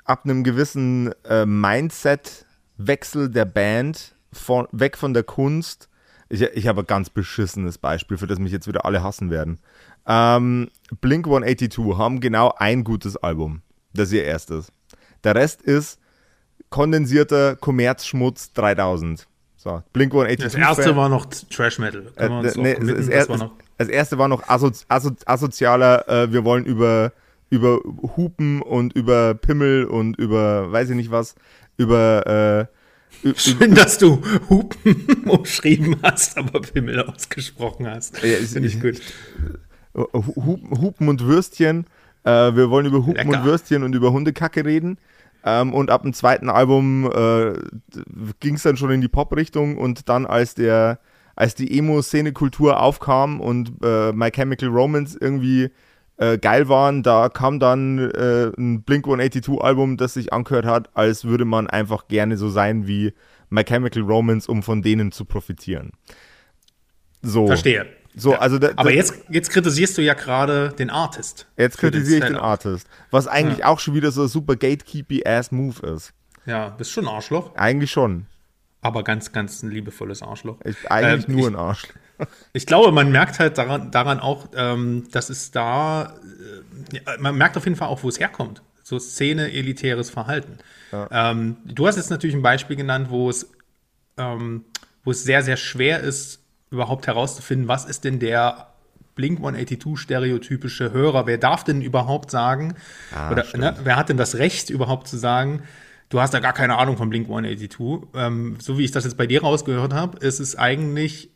ab 0.04 0.24
einem 0.24 0.44
gewissen 0.44 1.12
äh, 1.24 1.46
Mindset-Wechsel 1.46 3.30
der 3.30 3.44
Band 3.44 4.14
von, 4.32 4.68
weg 4.72 4.96
von 4.96 5.14
der 5.14 5.22
Kunst 5.22 5.88
Ich, 6.28 6.42
ich 6.42 6.66
habe 6.66 6.82
ein 6.82 6.86
ganz 6.86 7.10
beschissenes 7.10 7.78
Beispiel, 7.78 8.16
für 8.16 8.26
das 8.26 8.38
mich 8.38 8.52
jetzt 8.52 8.66
wieder 8.66 8.84
alle 8.84 9.02
hassen 9.02 9.30
werden. 9.30 9.58
Ähm, 10.06 10.70
Blink 11.00 11.26
182 11.26 11.96
haben 11.96 12.20
genau 12.20 12.54
ein 12.58 12.84
gutes 12.84 13.16
Album. 13.16 13.62
Das 13.94 14.08
ist 14.08 14.14
ihr 14.14 14.24
erstes. 14.24 14.72
Der 15.22 15.34
Rest 15.34 15.62
ist 15.62 15.98
kondensierter 16.68 17.56
Kommerzschmutz 17.56 18.52
3000. 18.52 19.26
So, 19.56 19.82
Blink 19.92 20.12
182. 20.12 20.60
Das 20.60 20.76
erste 20.76 20.96
war 20.96 21.08
noch 21.08 21.24
Trash 21.24 21.78
Metal. 21.78 22.12
Äh, 22.16 22.28
nee, 22.28 22.74
das, 22.74 23.08
das, 23.08 23.26
das, 23.28 23.50
das, 23.78 23.88
erste 23.88 24.18
war 24.18 24.28
noch 24.28 24.46
aso, 24.48 24.70
aso, 24.88 25.10
asozialer, 25.24 26.06
äh, 26.08 26.32
wir 26.32 26.44
wollen 26.44 26.66
über, 26.66 27.12
über 27.54 27.80
Hupen 28.16 28.60
und 28.62 28.92
über 28.94 29.34
Pimmel 29.34 29.84
und 29.84 30.18
über 30.18 30.70
weiß 30.72 30.90
ich 30.90 30.96
nicht 30.96 31.10
was, 31.10 31.34
über 31.76 32.68
äh, 32.70 32.74
Schön, 33.36 33.74
dass 33.74 33.96
du 33.98 34.20
Hupen 34.50 35.24
umschrieben 35.28 35.96
hast, 36.02 36.36
aber 36.36 36.60
Pimmel 36.60 37.00
ausgesprochen 37.00 37.86
hast. 37.86 38.22
Ja, 38.22 38.36
ist 38.36 38.58
nicht 38.58 38.82
gut. 38.82 39.00
Hupen 39.94 41.08
und 41.08 41.24
Würstchen. 41.24 41.86
Äh, 42.24 42.54
wir 42.56 42.70
wollen 42.70 42.86
über 42.86 43.06
Hupen 43.06 43.28
Lecker. 43.28 43.38
und 43.38 43.44
Würstchen 43.44 43.82
und 43.84 43.94
über 43.94 44.12
Hundekacke 44.12 44.64
reden. 44.64 44.98
Ähm, 45.44 45.72
und 45.72 45.90
ab 45.90 46.02
dem 46.02 46.12
zweiten 46.12 46.50
Album 46.50 47.10
äh, 47.10 47.52
ging 48.40 48.56
es 48.56 48.62
dann 48.64 48.76
schon 48.76 48.90
in 48.90 49.00
die 49.00 49.08
Pop-Richtung 49.08 49.78
und 49.78 50.08
dann 50.08 50.26
als 50.26 50.54
der 50.54 50.98
als 51.36 51.54
die 51.54 51.78
Emo-Szene-Kultur 51.78 52.80
aufkam 52.80 53.40
und 53.40 53.72
äh, 53.82 54.12
My 54.12 54.30
Chemical 54.30 54.68
Romance 54.68 55.18
irgendwie 55.20 55.70
äh, 56.16 56.38
geil 56.38 56.68
waren, 56.68 57.02
da 57.02 57.28
kam 57.28 57.58
dann 57.58 57.98
äh, 57.98 58.52
ein 58.56 58.82
Blink 58.82 59.06
182 59.06 59.60
Album, 59.60 59.96
das 59.96 60.14
sich 60.14 60.32
angehört 60.32 60.66
hat, 60.66 60.90
als 60.94 61.24
würde 61.24 61.44
man 61.44 61.66
einfach 61.66 62.08
gerne 62.08 62.36
so 62.36 62.48
sein 62.48 62.86
wie 62.86 63.12
My 63.50 63.64
Chemical 63.64 64.02
Romance, 64.02 64.48
um 64.48 64.62
von 64.62 64.82
denen 64.82 65.12
zu 65.12 65.24
profitieren. 65.24 65.92
So. 67.22 67.46
Verstehe. 67.46 67.86
So, 68.16 68.32
ja. 68.32 68.38
also 68.38 68.58
da, 68.58 68.70
Aber 68.76 68.92
jetzt, 68.92 69.24
jetzt 69.28 69.50
kritisierst 69.50 69.98
du 69.98 70.02
ja 70.02 70.14
gerade 70.14 70.72
den 70.78 70.88
Artist. 70.88 71.48
Jetzt 71.56 71.78
kritisiere 71.78 72.20
ich 72.20 72.26
den 72.26 72.36
Artist. 72.36 72.86
Was 73.10 73.26
eigentlich 73.26 73.58
ja. 73.58 73.66
auch 73.66 73.80
schon 73.80 73.94
wieder 73.94 74.12
so 74.12 74.22
ein 74.22 74.28
super 74.28 74.54
gatekeepy-ass-Move 74.54 75.84
ist. 75.94 76.12
Ja, 76.46 76.68
bist 76.68 76.92
schon 76.92 77.08
ein 77.08 77.14
Arschloch. 77.14 77.56
Eigentlich 77.56 77.90
schon. 77.90 78.26
Aber 78.82 79.02
ganz, 79.02 79.32
ganz 79.32 79.62
ein 79.62 79.70
liebevolles 79.70 80.22
Arschloch. 80.22 80.58
Ich, 80.64 80.90
eigentlich 80.90 81.28
ähm, 81.28 81.36
nur 81.36 81.48
ein 81.48 81.56
Arschloch. 81.56 81.94
Ich 82.52 82.66
glaube, 82.66 82.92
man 82.92 83.10
merkt 83.10 83.38
halt 83.38 83.58
daran, 83.58 83.90
daran 83.90 84.20
auch, 84.20 84.48
ähm, 84.56 85.08
dass 85.10 85.30
es 85.30 85.50
da, 85.50 86.14
äh, 86.92 87.18
man 87.18 87.36
merkt 87.36 87.56
auf 87.56 87.64
jeden 87.64 87.76
Fall 87.76 87.88
auch, 87.88 88.02
wo 88.02 88.08
es 88.08 88.20
herkommt. 88.20 88.62
So 88.82 88.98
Szene, 88.98 89.52
elitäres 89.52 90.10
Verhalten. 90.10 90.58
Ja. 90.92 91.30
Ähm, 91.30 91.56
du 91.64 91.86
hast 91.86 91.96
jetzt 91.96 92.10
natürlich 92.10 92.36
ein 92.36 92.42
Beispiel 92.42 92.76
genannt, 92.76 93.08
wo 93.10 93.30
es, 93.30 93.50
ähm, 94.18 94.64
wo 95.04 95.10
es 95.10 95.24
sehr, 95.24 95.42
sehr 95.42 95.56
schwer 95.56 96.00
ist, 96.00 96.40
überhaupt 96.70 97.06
herauszufinden, 97.06 97.68
was 97.68 97.84
ist 97.84 98.04
denn 98.04 98.18
der 98.18 98.74
Blink 99.14 99.38
182 99.38 99.98
stereotypische 99.98 100.92
Hörer? 100.92 101.26
Wer 101.26 101.38
darf 101.38 101.64
denn 101.64 101.80
überhaupt 101.80 102.30
sagen, 102.30 102.74
ah, 103.14 103.30
oder 103.30 103.44
ne, 103.56 103.76
wer 103.84 103.96
hat 103.96 104.08
denn 104.08 104.16
das 104.16 104.36
Recht 104.36 104.70
überhaupt 104.70 105.08
zu 105.08 105.16
sagen, 105.16 105.62
du 106.08 106.20
hast 106.20 106.34
da 106.34 106.40
gar 106.40 106.52
keine 106.52 106.76
Ahnung 106.76 106.96
von 106.96 107.10
Blink 107.10 107.26
182? 107.26 108.08
Ähm, 108.14 108.56
so 108.60 108.76
wie 108.76 108.84
ich 108.84 108.90
das 108.90 109.04
jetzt 109.04 109.16
bei 109.16 109.26
dir 109.26 109.42
rausgehört 109.42 109.94
habe, 109.94 110.18
ist 110.18 110.40
es 110.40 110.56
eigentlich 110.56 111.30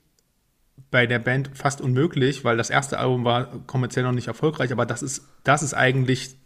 bei 0.91 1.07
der 1.07 1.19
Band 1.19 1.51
fast 1.55 1.81
unmöglich, 1.81 2.45
weil 2.45 2.57
das 2.57 2.71
erste 2.71 2.99
Album 2.99 3.25
war 3.25 3.47
kommerziell 3.67 4.05
noch 4.05 4.13
nicht 4.13 4.29
erfolgreich, 4.29 4.73
aber 4.73 4.87
das 4.87 5.03
ist, 5.03 5.23
das 5.45 5.63
ist 5.63 5.75
eigentlich 5.75 6.37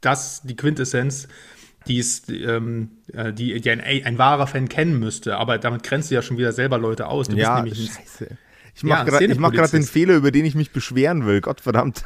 das, 0.00 0.42
die 0.42 0.56
Quintessenz, 0.56 1.28
die, 1.86 1.98
ist, 1.98 2.28
ähm, 2.30 2.90
äh, 3.12 3.32
die, 3.32 3.60
die 3.60 3.70
ein, 3.70 3.80
ein, 3.80 4.18
wahrer 4.18 4.46
Fan 4.46 4.68
kennen 4.68 4.98
müsste. 4.98 5.36
Aber 5.36 5.58
damit 5.58 5.82
grenzt 5.82 6.10
du 6.10 6.14
ja 6.14 6.22
schon 6.22 6.36
wieder 6.36 6.52
selber 6.52 6.78
Leute 6.78 7.06
aus. 7.06 7.28
Du 7.28 7.36
ja, 7.36 7.64
scheiße. 7.66 8.36
Ich 8.74 8.82
mache 8.84 9.10
ja, 9.10 9.18
gerade 9.50 9.70
den 9.70 9.82
Fehler, 9.82 10.14
über 10.14 10.30
den 10.30 10.44
ich 10.44 10.54
mich 10.54 10.72
beschweren 10.72 11.26
will. 11.26 11.40
Gottverdammt. 11.40 12.04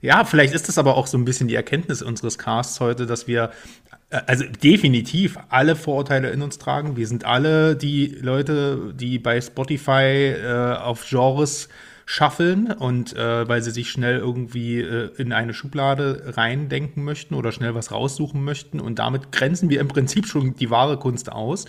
Ja, 0.00 0.24
vielleicht 0.24 0.54
ist 0.54 0.68
das 0.68 0.78
aber 0.78 0.96
auch 0.96 1.06
so 1.06 1.18
ein 1.18 1.24
bisschen 1.24 1.48
die 1.48 1.54
Erkenntnis 1.54 2.02
unseres 2.02 2.38
Casts 2.38 2.80
heute, 2.80 3.06
dass 3.06 3.26
wir 3.26 3.50
äh, 4.10 4.20
also 4.26 4.44
definitiv 4.44 5.38
alle 5.48 5.76
Vorurteile 5.76 6.30
in 6.30 6.42
uns 6.42 6.58
tragen. 6.58 6.96
Wir 6.96 7.06
sind 7.06 7.24
alle 7.24 7.76
die 7.76 8.06
Leute, 8.20 8.94
die 8.94 9.18
bei 9.18 9.40
Spotify 9.40 10.34
äh, 10.36 10.76
auf 10.76 11.04
Genres 11.08 11.68
schaffeln 12.06 12.72
und 12.72 13.14
äh, 13.16 13.46
weil 13.48 13.60
sie 13.60 13.70
sich 13.70 13.90
schnell 13.90 14.18
irgendwie 14.18 14.80
äh, 14.80 15.10
in 15.18 15.32
eine 15.32 15.52
Schublade 15.52 16.32
reindenken 16.36 17.04
möchten 17.04 17.34
oder 17.34 17.52
schnell 17.52 17.74
was 17.74 17.92
raussuchen 17.92 18.42
möchten. 18.42 18.80
Und 18.80 18.98
damit 18.98 19.30
grenzen 19.30 19.68
wir 19.68 19.80
im 19.80 19.88
Prinzip 19.88 20.26
schon 20.26 20.54
die 20.56 20.70
wahre 20.70 20.98
Kunst 20.98 21.30
aus. 21.30 21.66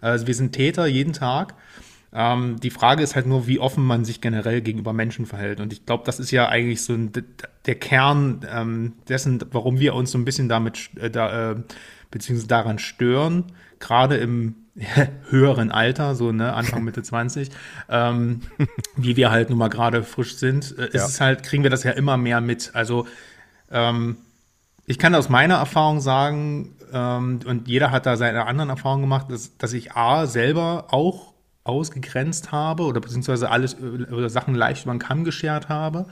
Also 0.00 0.26
wir 0.26 0.34
sind 0.34 0.52
Täter 0.52 0.86
jeden 0.86 1.12
Tag. 1.12 1.54
Ähm, 2.14 2.60
die 2.60 2.70
Frage 2.70 3.02
ist 3.02 3.14
halt 3.14 3.26
nur, 3.26 3.46
wie 3.46 3.58
offen 3.58 3.84
man 3.84 4.04
sich 4.04 4.20
generell 4.20 4.60
gegenüber 4.60 4.92
Menschen 4.92 5.24
verhält. 5.24 5.60
Und 5.60 5.72
ich 5.72 5.86
glaube, 5.86 6.04
das 6.04 6.20
ist 6.20 6.30
ja 6.30 6.48
eigentlich 6.48 6.82
so 6.82 6.92
ein, 6.92 7.10
der 7.64 7.74
Kern 7.74 8.46
ähm, 8.52 8.92
dessen, 9.08 9.42
warum 9.50 9.80
wir 9.80 9.94
uns 9.94 10.10
so 10.10 10.18
ein 10.18 10.24
bisschen 10.24 10.48
damit, 10.48 10.90
äh, 10.96 11.10
da, 11.10 11.52
äh, 11.52 11.56
beziehungsweise 12.10 12.48
daran 12.48 12.78
stören, 12.78 13.52
gerade 13.80 14.16
im 14.16 14.56
höheren 15.30 15.70
Alter, 15.70 16.14
so 16.14 16.32
ne, 16.32 16.52
Anfang 16.52 16.84
Mitte 16.84 17.02
20, 17.02 17.50
ähm, 17.88 18.42
wie 18.96 19.16
wir 19.16 19.30
halt 19.30 19.48
nun 19.48 19.58
mal 19.58 19.68
gerade 19.68 20.02
frisch 20.02 20.36
sind, 20.36 20.76
äh, 20.78 20.88
ist 20.88 20.94
ja. 20.94 21.06
es 21.06 21.20
halt, 21.20 21.42
kriegen 21.42 21.62
wir 21.62 21.70
das 21.70 21.82
ja 21.82 21.92
immer 21.92 22.18
mehr 22.18 22.42
mit. 22.42 22.72
Also 22.74 23.06
ähm, 23.70 24.16
ich 24.86 24.98
kann 24.98 25.14
aus 25.14 25.30
meiner 25.30 25.54
Erfahrung 25.54 26.00
sagen, 26.00 26.76
ähm, 26.92 27.40
und 27.46 27.68
jeder 27.68 27.90
hat 27.90 28.04
da 28.04 28.16
seine 28.16 28.46
anderen 28.46 28.68
Erfahrungen 28.68 29.02
gemacht, 29.02 29.30
dass, 29.30 29.56
dass 29.56 29.72
ich 29.72 29.92
A 29.92 30.26
selber 30.26 30.88
auch 30.90 31.31
ausgegrenzt 31.64 32.52
habe 32.52 32.84
oder 32.84 33.00
beziehungsweise 33.00 33.50
alles 33.50 33.74
äh, 33.74 34.12
oder 34.12 34.28
Sachen 34.28 34.54
leicht 34.54 34.84
über 34.84 34.94
den 34.94 34.98
Kamm 34.98 35.24
geschert 35.24 35.68
habe 35.68 36.06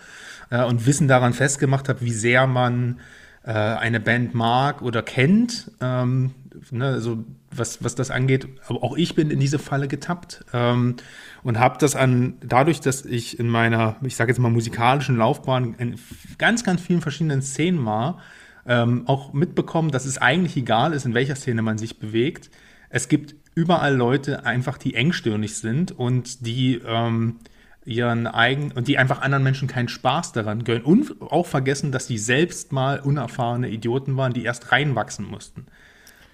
äh, 0.51 0.65
und 0.65 0.87
Wissen 0.87 1.09
daran 1.09 1.33
festgemacht 1.33 1.89
habe, 1.89 2.01
wie 2.03 2.13
sehr 2.13 2.47
man 2.47 3.01
äh, 3.43 3.53
eine 3.53 4.01
Band 4.01 4.35
mag 4.35 4.83
oder 4.83 5.03
kennt. 5.03 5.71
Ähm, 5.81 6.35
ne, 6.71 6.87
also 6.87 7.25
was, 7.51 7.83
was 7.83 7.95
das 7.95 8.11
angeht, 8.11 8.47
aber 8.69 8.83
auch 8.85 8.97
ich 8.97 9.15
bin 9.15 9.31
in 9.31 9.41
diese 9.41 9.59
Falle 9.59 9.89
getappt 9.89 10.45
ähm, 10.53 10.97
und 11.43 11.59
habe 11.59 11.79
das 11.79 11.97
an, 11.97 12.35
dadurch, 12.41 12.81
dass 12.81 13.05
ich 13.05 13.41
in 13.41 13.49
meiner, 13.49 13.97
ich 14.03 14.15
sage 14.15 14.31
jetzt 14.31 14.39
mal 14.39 14.51
musikalischen 14.51 15.17
Laufbahn 15.17 15.75
in 15.79 15.97
ganz, 16.39 16.63
ganz 16.63 16.81
vielen 16.81 17.01
verschiedenen 17.01 17.43
Szenen 17.43 17.85
war, 17.85 18.21
ähm, 18.67 19.05
auch 19.07 19.33
mitbekommen, 19.33 19.91
dass 19.91 20.05
es 20.05 20.19
eigentlich 20.19 20.57
egal 20.57 20.93
ist, 20.93 21.07
in 21.07 21.15
welcher 21.15 21.35
Szene 21.35 21.63
man 21.63 21.79
sich 21.79 21.99
bewegt. 21.99 22.51
Es 22.89 23.09
gibt 23.09 23.35
überall 23.55 23.95
Leute 23.95 24.45
einfach, 24.45 24.79
die 24.79 24.95
engstirnig 24.95 25.57
sind 25.57 25.93
und 25.93 26.47
die 26.47 26.81
ähm, 26.87 27.37
ihren 27.85 28.27
eigenen 28.27 28.73
und 28.73 28.89
die 28.89 28.99
einfach 28.99 29.21
anderen 29.23 29.43
Menschen 29.43 29.69
keinen 29.69 29.89
Spaß 29.89 30.33
daran 30.33 30.65
gönnen 30.65 30.83
und 30.83 31.21
auch 31.21 31.47
vergessen, 31.47 31.93
dass 31.93 32.07
die 32.07 32.19
selbst 32.19 32.73
mal 32.73 33.01
unerfahrene 33.01 33.69
Idioten 33.69 34.17
waren, 34.17 34.33
die 34.33 34.45
erst 34.45 34.71
reinwachsen 34.71 35.25
mussten. 35.27 35.67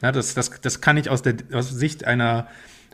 Ja, 0.02 0.12
das, 0.12 0.34
das, 0.34 0.50
das 0.60 0.80
kann 0.80 0.96
ich 0.96 1.08
aus 1.08 1.22
der 1.22 1.36
aus 1.52 1.70
Sicht 1.70 2.04
einer 2.04 2.48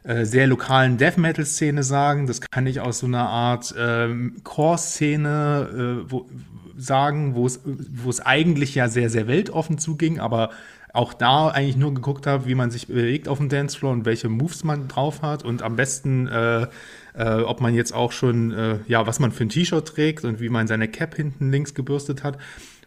äh, 0.04 0.24
sehr 0.24 0.46
lokalen 0.46 0.98
Death 0.98 1.18
Metal 1.18 1.44
Szene 1.44 1.82
sagen. 1.82 2.26
Das 2.26 2.40
kann 2.40 2.66
ich 2.66 2.80
aus 2.80 3.00
so 3.00 3.06
einer 3.06 3.28
Art 3.28 3.74
ähm, 3.76 4.36
Core 4.44 4.78
Szene 4.78 6.04
äh, 6.06 6.10
wo, 6.10 6.28
sagen, 6.76 7.34
wo 7.34 7.46
es 7.46 7.60
wo 7.64 8.10
es 8.10 8.20
eigentlich 8.20 8.74
ja 8.74 8.88
sehr 8.88 9.10
sehr 9.10 9.26
weltoffen 9.26 9.78
zuging, 9.78 10.20
aber 10.20 10.50
auch 10.92 11.14
da 11.14 11.48
eigentlich 11.48 11.76
nur 11.76 11.94
geguckt 11.94 12.26
habe, 12.26 12.46
wie 12.46 12.54
man 12.54 12.70
sich 12.70 12.86
bewegt 12.86 13.28
auf 13.28 13.38
dem 13.38 13.48
Dancefloor 13.48 13.92
und 13.92 14.04
welche 14.04 14.28
Moves 14.28 14.62
man 14.62 14.88
drauf 14.88 15.22
hat 15.22 15.44
und 15.44 15.62
am 15.62 15.76
besten, 15.76 16.28
äh, 16.28 16.66
äh, 17.14 17.42
ob 17.42 17.60
man 17.60 17.74
jetzt 17.74 17.92
auch 17.92 18.12
schon, 18.12 18.52
äh, 18.52 18.78
ja, 18.88 19.06
was 19.06 19.18
man 19.18 19.32
für 19.32 19.44
ein 19.44 19.48
T-Shirt 19.48 19.86
trägt 19.86 20.24
und 20.24 20.40
wie 20.40 20.50
man 20.50 20.66
seine 20.66 20.88
Cap 20.88 21.14
hinten 21.14 21.50
links 21.50 21.74
gebürstet 21.74 22.22
hat. 22.24 22.38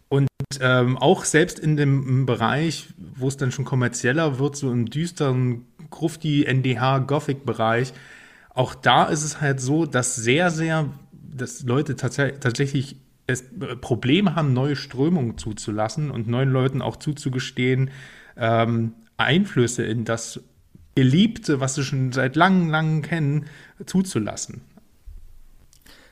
Und 0.08 0.28
ähm, 0.60 0.98
auch 0.98 1.26
selbst 1.26 1.58
in 1.58 1.78
dem 1.78 2.28
Bereich, 2.28 2.90
wo 3.16 3.28
es 3.28 3.38
dann 3.38 3.52
schon 3.52 3.66
kommerzieller 3.66 4.38
wird, 4.38 4.56
so 4.56 4.72
im 4.72 4.86
düsteren 4.86 5.66
Grufti, 5.90 6.46
NDH, 6.46 7.00
Gothic-Bereich, 7.00 7.92
auch 8.54 8.76
da 8.76 9.06
ist 9.06 9.24
es 9.24 9.42
halt 9.42 9.60
so, 9.60 9.86
dass 9.86 10.16
sehr, 10.16 10.52
sehr, 10.52 10.90
dass 11.12 11.64
Leute 11.64 11.96
tats 11.96 12.16
tatsächlich 12.16 12.98
es 13.28 13.44
Probleme 13.82 14.36
haben, 14.36 14.54
neue 14.54 14.76
Strömungen 14.76 15.38
zuzulassen 15.38 16.12
und 16.12 16.28
neuen 16.28 16.50
Leuten 16.50 16.82
auch 16.82 16.98
zuzugestehen, 16.98 17.90
ähm, 18.38 18.94
Einflüsse 19.18 19.84
in 19.84 20.06
das 20.06 20.42
Beliebte, 20.94 21.60
was 21.60 21.76
sie 21.76 21.84
schon 21.84 22.12
seit 22.12 22.36
langem, 22.36 22.70
langem 22.70 23.02
kennen, 23.02 23.46
zuzulassen. 23.86 24.62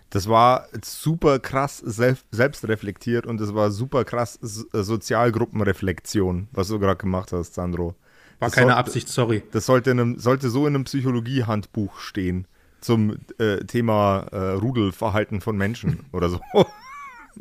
Das 0.10 0.28
war 0.28 0.68
super 0.84 1.40
krass 1.40 1.80
selbst, 1.80 2.26
selbstreflektiert 2.32 3.26
und 3.26 3.40
das 3.40 3.56
war 3.56 3.72
super 3.72 4.06
krass 4.06 4.40
äh, 4.74 4.84
Sozialgruppenreflexion, 4.84 6.50
was 6.52 6.68
du 6.68 6.80
gerade 6.80 6.98
gemacht 6.98 7.32
hast, 7.32 7.56
Sandro. 7.56 7.96
War 8.40 8.50
das 8.50 8.52
keine 8.52 8.72
soll, 8.72 8.78
Absicht, 8.78 9.10
sorry. 9.10 9.44
Das 9.52 9.66
sollte, 9.66 9.92
einem, 9.92 10.20
sollte 10.20 10.50
so 10.50 10.68
in 10.68 10.76
einem 10.76 10.84
Psychologiehandbuch 10.84 11.98
stehen 12.00 12.48
zum 12.82 13.18
äh, 13.40 13.64
Thema 13.66 14.28
äh, 14.32 14.52
Rudelverhalten 14.52 15.42
von 15.42 15.58
Menschen 15.58 16.06
oder 16.12 16.30
so. 16.30 16.42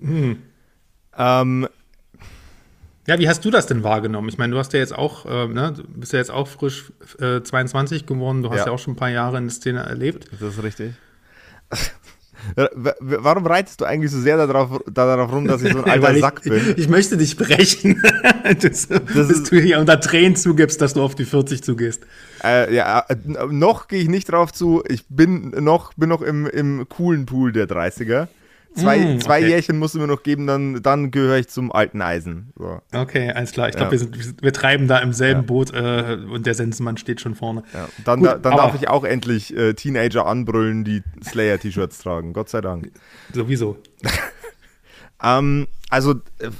Hm. 0.00 0.42
Ähm, 1.16 1.68
Ja, 3.06 3.18
wie 3.18 3.28
hast 3.28 3.44
du 3.44 3.50
das 3.50 3.66
denn 3.66 3.82
wahrgenommen? 3.82 4.28
Ich 4.28 4.38
meine, 4.38 4.52
du 4.52 4.58
hast 4.58 4.72
ja 4.72 4.78
jetzt 4.78 4.94
auch, 4.94 5.26
äh, 5.26 5.48
ne, 5.48 5.74
du 5.76 5.82
bist 5.84 6.12
ja 6.12 6.18
jetzt 6.18 6.30
auch 6.30 6.46
frisch 6.46 6.92
äh, 7.18 7.42
22 7.42 8.06
geworden, 8.06 8.42
du 8.42 8.50
hast 8.50 8.58
ja. 8.58 8.66
ja 8.66 8.72
auch 8.72 8.78
schon 8.78 8.94
ein 8.94 8.96
paar 8.96 9.10
Jahre 9.10 9.38
in 9.38 9.44
der 9.44 9.52
Szene 9.52 9.80
erlebt. 9.80 10.28
Das 10.30 10.56
ist 10.56 10.62
richtig. 10.62 10.92
Warum 13.00 13.46
reitest 13.46 13.80
du 13.80 13.84
eigentlich 13.84 14.10
so 14.10 14.20
sehr 14.20 14.36
darauf, 14.36 14.82
darauf 14.90 15.32
rum, 15.32 15.46
dass 15.46 15.62
ich 15.62 15.72
so 15.72 15.82
ein 15.82 15.90
alter 16.02 16.18
Sack 16.18 16.42
bin? 16.42 16.54
Ich, 16.54 16.78
ich, 16.78 16.88
möchte 16.88 17.16
dich 17.16 17.36
brechen, 17.36 18.02
das, 18.60 18.88
das 18.88 19.28
dass 19.28 19.42
du 19.44 19.60
hier 19.60 19.78
unter 19.78 20.00
Tränen 20.00 20.34
zugibst, 20.34 20.80
dass 20.80 20.94
du 20.94 21.02
auf 21.02 21.14
die 21.14 21.24
40 21.24 21.62
zugehst. 21.62 22.02
Äh, 22.42 22.74
ja, 22.74 23.04
äh, 23.08 23.16
noch 23.48 23.86
gehe 23.86 24.02
ich 24.02 24.08
nicht 24.08 24.30
drauf 24.30 24.52
zu. 24.52 24.82
Ich 24.88 25.04
bin 25.08 25.50
noch, 25.50 25.94
bin 25.94 26.08
noch 26.08 26.22
im, 26.22 26.46
im 26.46 26.88
coolen 26.88 27.26
Pool 27.26 27.52
der 27.52 27.68
30er. 27.68 28.26
Zwei, 28.74 28.98
mm, 28.98 29.20
zwei 29.20 29.38
okay. 29.38 29.48
Jährchen 29.48 29.78
musst 29.78 29.94
du 29.94 29.98
mir 29.98 30.06
noch 30.06 30.22
geben, 30.22 30.46
dann, 30.46 30.82
dann 30.82 31.10
gehöre 31.10 31.38
ich 31.38 31.48
zum 31.48 31.72
alten 31.72 32.00
Eisen. 32.00 32.52
So. 32.56 32.80
Okay, 32.94 33.30
alles 33.30 33.52
klar. 33.52 33.68
Ich 33.68 33.76
glaube, 33.76 33.94
ja. 33.94 34.00
wir, 34.02 34.34
wir, 34.40 34.52
treiben 34.52 34.88
da 34.88 34.98
im 34.98 35.12
selben 35.12 35.42
ja. 35.42 35.46
Boot 35.46 35.72
äh, 35.74 36.18
und 36.30 36.46
der 36.46 36.54
Sensenmann 36.54 36.96
steht 36.96 37.20
schon 37.20 37.34
vorne. 37.34 37.64
Ja. 37.74 37.88
Dann, 38.04 38.20
Gut, 38.20 38.28
da, 38.28 38.38
dann 38.38 38.56
darf 38.56 38.74
ich 38.74 38.88
auch 38.88 39.04
endlich 39.04 39.54
äh, 39.54 39.74
Teenager 39.74 40.26
anbrüllen, 40.26 40.84
die 40.84 41.02
Slayer-T-Shirts 41.22 41.98
tragen. 41.98 42.32
Gott 42.32 42.48
sei 42.48 42.62
Dank. 42.62 42.90
Sowieso. 43.32 43.76
ähm, 45.22 45.66
also, 45.90 46.14
äh, 46.38 46.50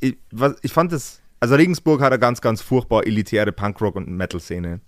ich, 0.00 0.16
was, 0.30 0.56
ich 0.62 0.72
fand 0.72 0.92
es. 0.92 1.20
Also, 1.38 1.56
Regensburg 1.56 2.00
hat 2.00 2.12
eine 2.12 2.20
ganz, 2.20 2.40
ganz 2.40 2.62
furchtbar 2.62 3.06
elitäre 3.06 3.52
Punkrock- 3.52 3.96
und 3.96 4.08
Metal-Szene. 4.08 4.80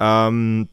Ähm, 0.00 0.68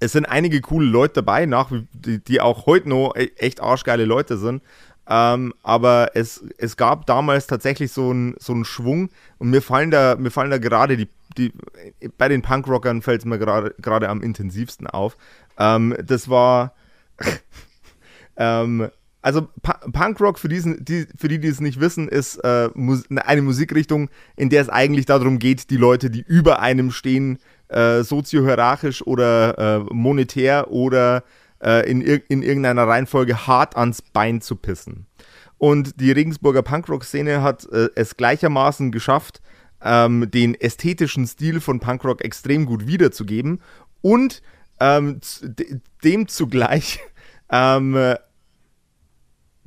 es 0.00 0.12
sind 0.12 0.26
einige 0.26 0.60
coole 0.60 0.86
Leute 0.86 1.14
dabei, 1.14 1.46
nach, 1.46 1.70
die, 1.92 2.22
die 2.22 2.40
auch 2.40 2.66
heute 2.66 2.88
noch 2.88 3.14
e-, 3.16 3.30
echt 3.36 3.60
arschgeile 3.60 4.04
Leute 4.04 4.36
sind. 4.38 4.62
Ähm, 5.06 5.52
aber 5.62 6.12
es, 6.14 6.44
es 6.56 6.76
gab 6.76 7.06
damals 7.06 7.46
tatsächlich 7.46 7.92
so 7.92 8.10
einen 8.10 8.36
so 8.38 8.64
Schwung 8.64 9.10
und 9.38 9.50
mir 9.50 9.60
fallen 9.60 9.90
da, 9.90 10.16
mir 10.16 10.30
fallen 10.30 10.50
da 10.50 10.58
gerade 10.58 10.96
die, 10.96 11.08
die, 11.36 11.52
bei 12.16 12.28
den 12.28 12.40
Punkrockern 12.42 13.02
fällt 13.02 13.20
es 13.20 13.24
mir 13.26 13.38
gerade 13.38 14.08
am 14.08 14.22
intensivsten 14.22 14.86
auf. 14.86 15.16
Ähm, 15.58 15.94
das 16.02 16.30
war, 16.30 16.74
ähm, 18.36 18.88
also 19.20 19.48
Punkrock, 19.92 20.38
für, 20.38 20.48
diesen, 20.48 20.84
die, 20.84 21.06
für 21.16 21.28
die, 21.28 21.38
die 21.38 21.48
es 21.48 21.60
nicht 21.60 21.80
wissen, 21.80 22.08
ist 22.08 22.36
äh, 22.44 22.68
eine 23.16 23.42
Musikrichtung, 23.42 24.10
in 24.36 24.50
der 24.50 24.62
es 24.62 24.68
eigentlich 24.68 25.06
darum 25.06 25.38
geht, 25.38 25.70
die 25.70 25.76
Leute, 25.76 26.10
die 26.10 26.20
über 26.20 26.60
einem 26.60 26.90
stehen, 26.90 27.38
äh, 27.74 28.02
soziohierarchisch 28.02 29.06
oder 29.06 29.58
äh, 29.58 29.94
monetär 29.94 30.70
oder 30.70 31.24
äh, 31.62 31.90
in, 31.90 32.00
in 32.00 32.42
irgendeiner 32.42 32.86
Reihenfolge 32.86 33.46
hart 33.46 33.76
ans 33.76 34.02
Bein 34.02 34.40
zu 34.40 34.56
pissen. 34.56 35.06
Und 35.58 36.00
die 36.00 36.12
Regensburger 36.12 36.62
Punkrock-Szene 36.62 37.42
hat 37.42 37.66
äh, 37.72 37.88
es 37.94 38.16
gleichermaßen 38.16 38.92
geschafft, 38.92 39.40
ähm, 39.82 40.30
den 40.30 40.54
ästhetischen 40.54 41.26
Stil 41.26 41.60
von 41.60 41.80
Punkrock 41.80 42.24
extrem 42.24 42.66
gut 42.66 42.86
wiederzugeben 42.86 43.60
und 44.02 44.42
ähm, 44.80 45.20
dem 46.02 46.28
zugleich 46.28 47.00
ähm, 47.50 48.16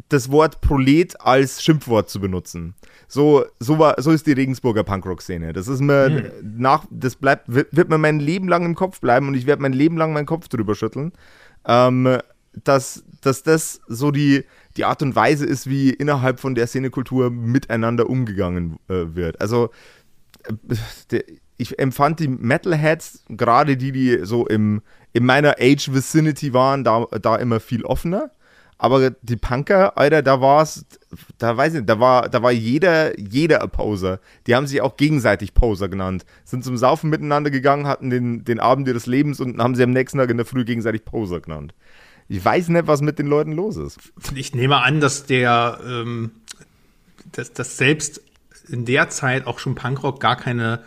das 0.09 0.31
Wort 0.31 0.61
Prolet 0.61 1.19
als 1.19 1.61
Schimpfwort 1.63 2.09
zu 2.09 2.19
benutzen. 2.19 2.75
So, 3.07 3.45
so, 3.59 3.79
war, 3.79 4.01
so 4.01 4.11
ist 4.11 4.27
die 4.27 4.31
Regensburger 4.33 4.83
Punkrock-Szene. 4.83 5.53
Das 5.53 5.67
ist 5.67 5.81
mir 5.81 6.31
mhm. 6.41 6.55
nach, 6.57 6.85
das 6.89 7.15
bleibt, 7.15 7.45
wird, 7.47 7.89
mir 7.89 7.97
mein 7.97 8.19
Leben 8.19 8.47
lang 8.47 8.65
im 8.65 8.75
Kopf 8.75 8.99
bleiben 8.99 9.27
und 9.27 9.35
ich 9.35 9.45
werde 9.45 9.61
mein 9.61 9.73
Leben 9.73 9.97
lang 9.97 10.13
meinen 10.13 10.25
Kopf 10.25 10.47
drüber 10.47 10.75
schütteln. 10.75 11.11
Ähm, 11.65 12.17
dass, 12.63 13.03
dass 13.21 13.43
das 13.43 13.81
so 13.87 14.11
die, 14.11 14.43
die 14.77 14.85
Art 14.85 15.01
und 15.01 15.15
Weise 15.15 15.45
ist, 15.45 15.69
wie 15.69 15.89
innerhalb 15.89 16.39
von 16.39 16.55
der 16.55 16.67
Szenekultur 16.67 17.29
miteinander 17.29 18.09
umgegangen 18.09 18.77
äh, 18.87 19.15
wird. 19.15 19.41
Also, 19.41 19.69
äh, 20.43 20.75
der, 21.11 21.23
ich 21.57 21.79
empfand 21.79 22.19
die 22.19 22.27
Metalheads, 22.27 23.25
gerade 23.29 23.77
die, 23.77 23.91
die 23.91 24.19
so 24.23 24.47
im, 24.47 24.81
in 25.13 25.25
meiner 25.25 25.55
Age 25.59 25.91
Vicinity 25.91 26.53
waren, 26.53 26.83
da, 26.83 27.05
da 27.21 27.35
immer 27.35 27.59
viel 27.59 27.83
offener. 27.83 28.31
Aber 28.79 29.09
die 29.09 29.37
Punker, 29.37 29.97
Alter, 29.97 30.21
da 30.21 30.39
war 30.39 30.61
es, 30.61 30.85
da 31.39 31.57
weiß 31.57 31.73
ich 31.73 31.79
nicht, 31.79 31.89
da 31.89 31.99
war, 31.99 32.29
da 32.29 32.43
war 32.43 32.51
jeder, 32.51 33.19
jeder 33.19 33.63
ein 33.63 33.69
Poser. 33.71 34.19
Die 34.45 34.55
haben 34.55 34.67
sich 34.67 34.81
auch 34.81 34.97
gegenseitig 34.97 35.55
Poser 35.55 35.89
genannt. 35.89 36.25
Sind 36.43 36.63
zum 36.63 36.77
Saufen 36.77 37.09
miteinander 37.09 37.49
gegangen, 37.49 37.87
hatten 37.87 38.11
den, 38.11 38.43
den 38.45 38.59
Abend 38.59 38.87
ihres 38.87 39.07
Lebens 39.07 39.39
und 39.39 39.59
haben 39.59 39.73
sie 39.73 39.83
am 39.83 39.91
nächsten 39.91 40.19
Tag 40.19 40.29
in 40.29 40.37
der 40.37 40.45
Früh 40.45 40.63
gegenseitig 40.63 41.05
Poser 41.05 41.39
genannt. 41.39 41.73
Ich 42.29 42.43
weiß 42.43 42.67
nicht, 42.69 42.87
was 42.87 43.01
mit 43.01 43.17
den 43.17 43.27
Leuten 43.27 43.53
los 43.53 43.77
ist. 43.77 43.97
Ich 44.35 44.53
nehme 44.53 44.83
an, 44.83 44.99
dass 44.99 45.25
der, 45.25 45.79
ähm, 45.83 46.31
dass, 47.31 47.53
dass 47.53 47.77
selbst 47.77 48.21
in 48.67 48.85
der 48.85 49.09
Zeit 49.09 49.47
auch 49.47 49.59
schon 49.59 49.75
Punkrock 49.75 50.19
gar 50.19 50.35
keine, 50.35 50.83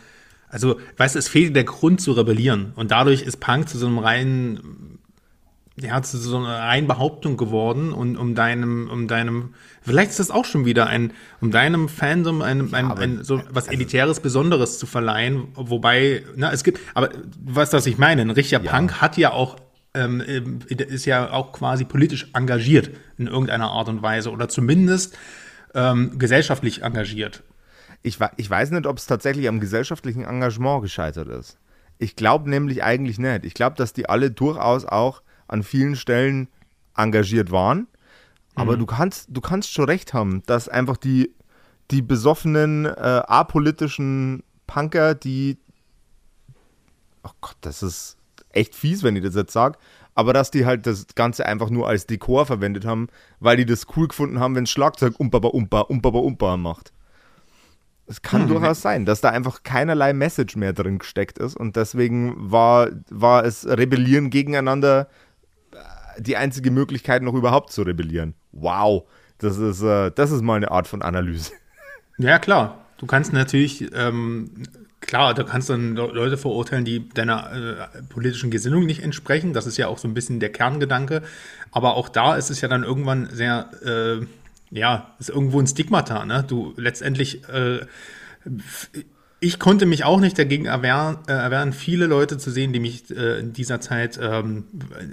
also, 0.48 0.78
weißt 0.96 1.14
du, 1.16 1.18
es 1.18 1.28
fehlt 1.28 1.56
der 1.56 1.64
Grund 1.64 2.00
zu 2.00 2.12
rebellieren. 2.12 2.72
Und 2.76 2.90
dadurch 2.92 3.22
ist 3.22 3.40
Punk 3.40 3.68
zu 3.68 3.78
so 3.78 3.86
einem 3.86 3.98
reinen 3.98 4.99
ja, 5.82 6.02
zu 6.02 6.18
so 6.18 6.38
einer 6.38 6.58
reinen 6.58 6.86
Behauptung 6.86 7.36
geworden 7.36 7.92
und 7.92 8.16
um 8.16 8.34
deinem, 8.34 8.88
um 8.90 9.08
deinem, 9.08 9.54
vielleicht 9.82 10.10
ist 10.10 10.20
das 10.20 10.30
auch 10.30 10.44
schon 10.44 10.64
wieder 10.64 10.86
ein, 10.86 11.12
um 11.40 11.50
deinem 11.50 11.88
Fandom 11.88 12.42
ein, 12.42 12.74
ein, 12.74 12.92
ein 12.92 13.24
so 13.24 13.38
was 13.50 13.68
also 13.68 13.72
Elitäres, 13.72 14.20
Besonderes 14.20 14.78
zu 14.78 14.86
verleihen, 14.86 15.48
wobei, 15.54 16.24
na, 16.36 16.52
es 16.52 16.64
gibt, 16.64 16.80
aber 16.94 17.10
was 17.42 17.70
das 17.70 17.86
ich 17.86 17.98
meine, 17.98 18.22
ein 18.22 18.30
richtiger 18.30 18.62
ja. 18.62 18.70
Punk 18.70 19.00
hat 19.00 19.16
ja 19.16 19.32
auch, 19.32 19.56
ähm, 19.94 20.20
ist 20.68 21.04
ja 21.04 21.32
auch 21.32 21.52
quasi 21.52 21.84
politisch 21.84 22.28
engagiert 22.34 22.90
in 23.18 23.26
irgendeiner 23.26 23.70
Art 23.70 23.88
und 23.88 24.02
Weise 24.02 24.30
oder 24.30 24.48
zumindest 24.48 25.16
ähm, 25.74 26.18
gesellschaftlich 26.18 26.82
engagiert. 26.82 27.42
Ich, 28.02 28.18
ich 28.36 28.48
weiß 28.48 28.70
nicht, 28.70 28.86
ob 28.86 28.98
es 28.98 29.06
tatsächlich 29.06 29.48
am 29.48 29.60
gesellschaftlichen 29.60 30.24
Engagement 30.24 30.82
gescheitert 30.82 31.28
ist. 31.28 31.58
Ich 31.98 32.16
glaube 32.16 32.48
nämlich 32.48 32.82
eigentlich 32.82 33.18
nicht. 33.18 33.44
Ich 33.44 33.52
glaube, 33.52 33.76
dass 33.76 33.92
die 33.92 34.08
alle 34.08 34.30
durchaus 34.30 34.86
auch 34.86 35.22
an 35.50 35.62
vielen 35.62 35.96
Stellen 35.96 36.48
engagiert 36.96 37.50
waren. 37.50 37.88
Aber 38.54 38.74
mhm. 38.74 38.80
du 38.80 38.86
kannst, 38.86 39.28
du 39.30 39.40
kannst 39.40 39.72
schon 39.72 39.84
recht 39.84 40.14
haben, 40.14 40.42
dass 40.46 40.68
einfach 40.68 40.96
die, 40.96 41.34
die 41.90 42.02
besoffenen, 42.02 42.86
äh, 42.86 43.22
apolitischen 43.26 44.42
Punker, 44.66 45.14
die. 45.14 45.58
Oh 47.22 47.30
Gott, 47.40 47.56
das 47.60 47.82
ist 47.82 48.16
echt 48.50 48.74
fies, 48.74 49.02
wenn 49.02 49.16
ich 49.16 49.22
das 49.22 49.34
jetzt 49.34 49.52
sage. 49.52 49.78
Aber 50.14 50.32
dass 50.32 50.50
die 50.50 50.66
halt 50.66 50.86
das 50.86 51.06
Ganze 51.14 51.46
einfach 51.46 51.70
nur 51.70 51.88
als 51.88 52.06
Dekor 52.06 52.46
verwendet 52.46 52.84
haben, 52.84 53.08
weil 53.38 53.56
die 53.56 53.66
das 53.66 53.86
cool 53.96 54.08
gefunden 54.08 54.40
haben, 54.40 54.54
wenn 54.56 54.66
Schlagzeug 54.66 55.18
umpaba 55.18 55.48
umpa, 55.48 55.80
umpaba 55.82 56.18
umpa 56.18 56.56
macht. 56.56 56.92
Es 58.06 58.22
kann 58.22 58.42
hm. 58.42 58.48
durchaus 58.48 58.82
sein, 58.82 59.06
dass 59.06 59.20
da 59.20 59.30
einfach 59.30 59.62
keinerlei 59.62 60.12
Message 60.12 60.56
mehr 60.56 60.72
drin 60.72 60.98
gesteckt 60.98 61.38
ist 61.38 61.56
und 61.56 61.76
deswegen 61.76 62.34
war, 62.36 62.90
war 63.08 63.44
es 63.44 63.64
Rebellieren 63.66 64.30
gegeneinander 64.30 65.08
die 66.18 66.36
einzige 66.36 66.70
Möglichkeit, 66.70 67.22
noch 67.22 67.34
überhaupt 67.34 67.72
zu 67.72 67.82
rebellieren. 67.82 68.34
Wow, 68.52 69.04
das 69.38 69.58
ist, 69.58 69.82
äh, 69.82 70.10
das 70.10 70.30
ist 70.30 70.42
mal 70.42 70.56
eine 70.56 70.70
Art 70.70 70.88
von 70.88 71.02
Analyse. 71.02 71.52
Ja, 72.18 72.38
klar. 72.38 72.84
Du 72.98 73.06
kannst 73.06 73.32
natürlich, 73.32 73.90
ähm, 73.94 74.50
klar, 75.00 75.32
da 75.32 75.42
kannst 75.42 75.70
dann 75.70 75.96
Leute 75.96 76.36
verurteilen, 76.36 76.84
die 76.84 77.08
deiner 77.08 77.88
äh, 77.96 78.02
politischen 78.10 78.50
Gesinnung 78.50 78.84
nicht 78.84 79.02
entsprechen. 79.02 79.54
Das 79.54 79.66
ist 79.66 79.78
ja 79.78 79.88
auch 79.88 79.96
so 79.96 80.06
ein 80.06 80.12
bisschen 80.12 80.38
der 80.38 80.52
Kerngedanke. 80.52 81.22
Aber 81.72 81.96
auch 81.96 82.10
da 82.10 82.34
ist 82.36 82.50
es 82.50 82.60
ja 82.60 82.68
dann 82.68 82.84
irgendwann 82.84 83.30
sehr, 83.32 83.70
äh, 83.82 84.26
ja, 84.70 85.14
ist 85.18 85.30
irgendwo 85.30 85.60
ein 85.60 85.66
Stigmata. 85.66 86.26
Ne? 86.26 86.44
Du 86.46 86.74
letztendlich 86.76 87.48
äh, 87.48 87.86
ich 89.42 89.58
konnte 89.58 89.86
mich 89.86 90.04
auch 90.04 90.20
nicht 90.20 90.38
dagegen 90.38 90.66
erwehren, 90.66 91.18
äh, 91.26 91.32
erwehren 91.32 91.72
viele 91.72 92.06
Leute 92.06 92.36
zu 92.36 92.50
sehen, 92.50 92.74
die 92.74 92.80
mich 92.80 93.10
äh, 93.10 93.40
in 93.40 93.54
dieser 93.54 93.80
Zeit, 93.80 94.20
ähm, 94.22 94.64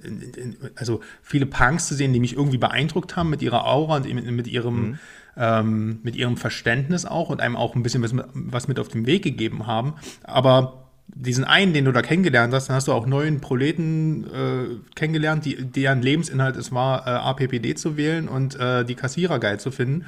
in, 0.03 0.21
in, 0.21 0.57
also 0.75 0.99
viele 1.23 1.45
Punks 1.45 1.87
zu 1.87 1.95
sehen, 1.95 2.11
die 2.11 2.19
mich 2.19 2.35
irgendwie 2.35 2.57
beeindruckt 2.57 3.15
haben 3.15 3.29
mit 3.29 3.41
ihrer 3.41 3.65
Aura 3.65 3.95
und 3.95 4.13
mit, 4.13 4.29
mit 4.29 4.47
ihrem, 4.47 4.75
mhm. 4.75 4.99
ähm, 5.37 5.99
mit 6.03 6.17
ihrem 6.17 6.35
Verständnis 6.35 7.05
auch 7.05 7.29
und 7.29 7.39
einem 7.39 7.55
auch 7.55 7.75
ein 7.75 7.83
bisschen 7.83 8.03
was, 8.03 8.13
was 8.33 8.67
mit 8.67 8.79
auf 8.79 8.89
den 8.89 9.05
Weg 9.05 9.23
gegeben 9.23 9.65
haben. 9.65 9.93
Aber 10.23 10.89
diesen 11.07 11.45
einen, 11.45 11.71
den 11.71 11.85
du 11.85 11.93
da 11.93 12.01
kennengelernt 12.01 12.53
hast, 12.53 12.67
dann 12.67 12.75
hast 12.75 12.89
du 12.89 12.91
auch 12.91 13.05
neuen 13.05 13.39
Proleten 13.39 14.25
äh, 14.25 14.93
kennengelernt, 14.95 15.45
die, 15.45 15.55
deren 15.55 16.01
Lebensinhalt 16.01 16.57
es 16.57 16.73
war, 16.73 17.07
äh, 17.07 17.11
APPD 17.11 17.75
zu 17.75 17.95
wählen 17.95 18.27
und 18.27 18.57
die 18.59 18.95
Kassierer 18.95 19.39
geil 19.39 19.57
zu 19.57 19.71
finden. 19.71 20.05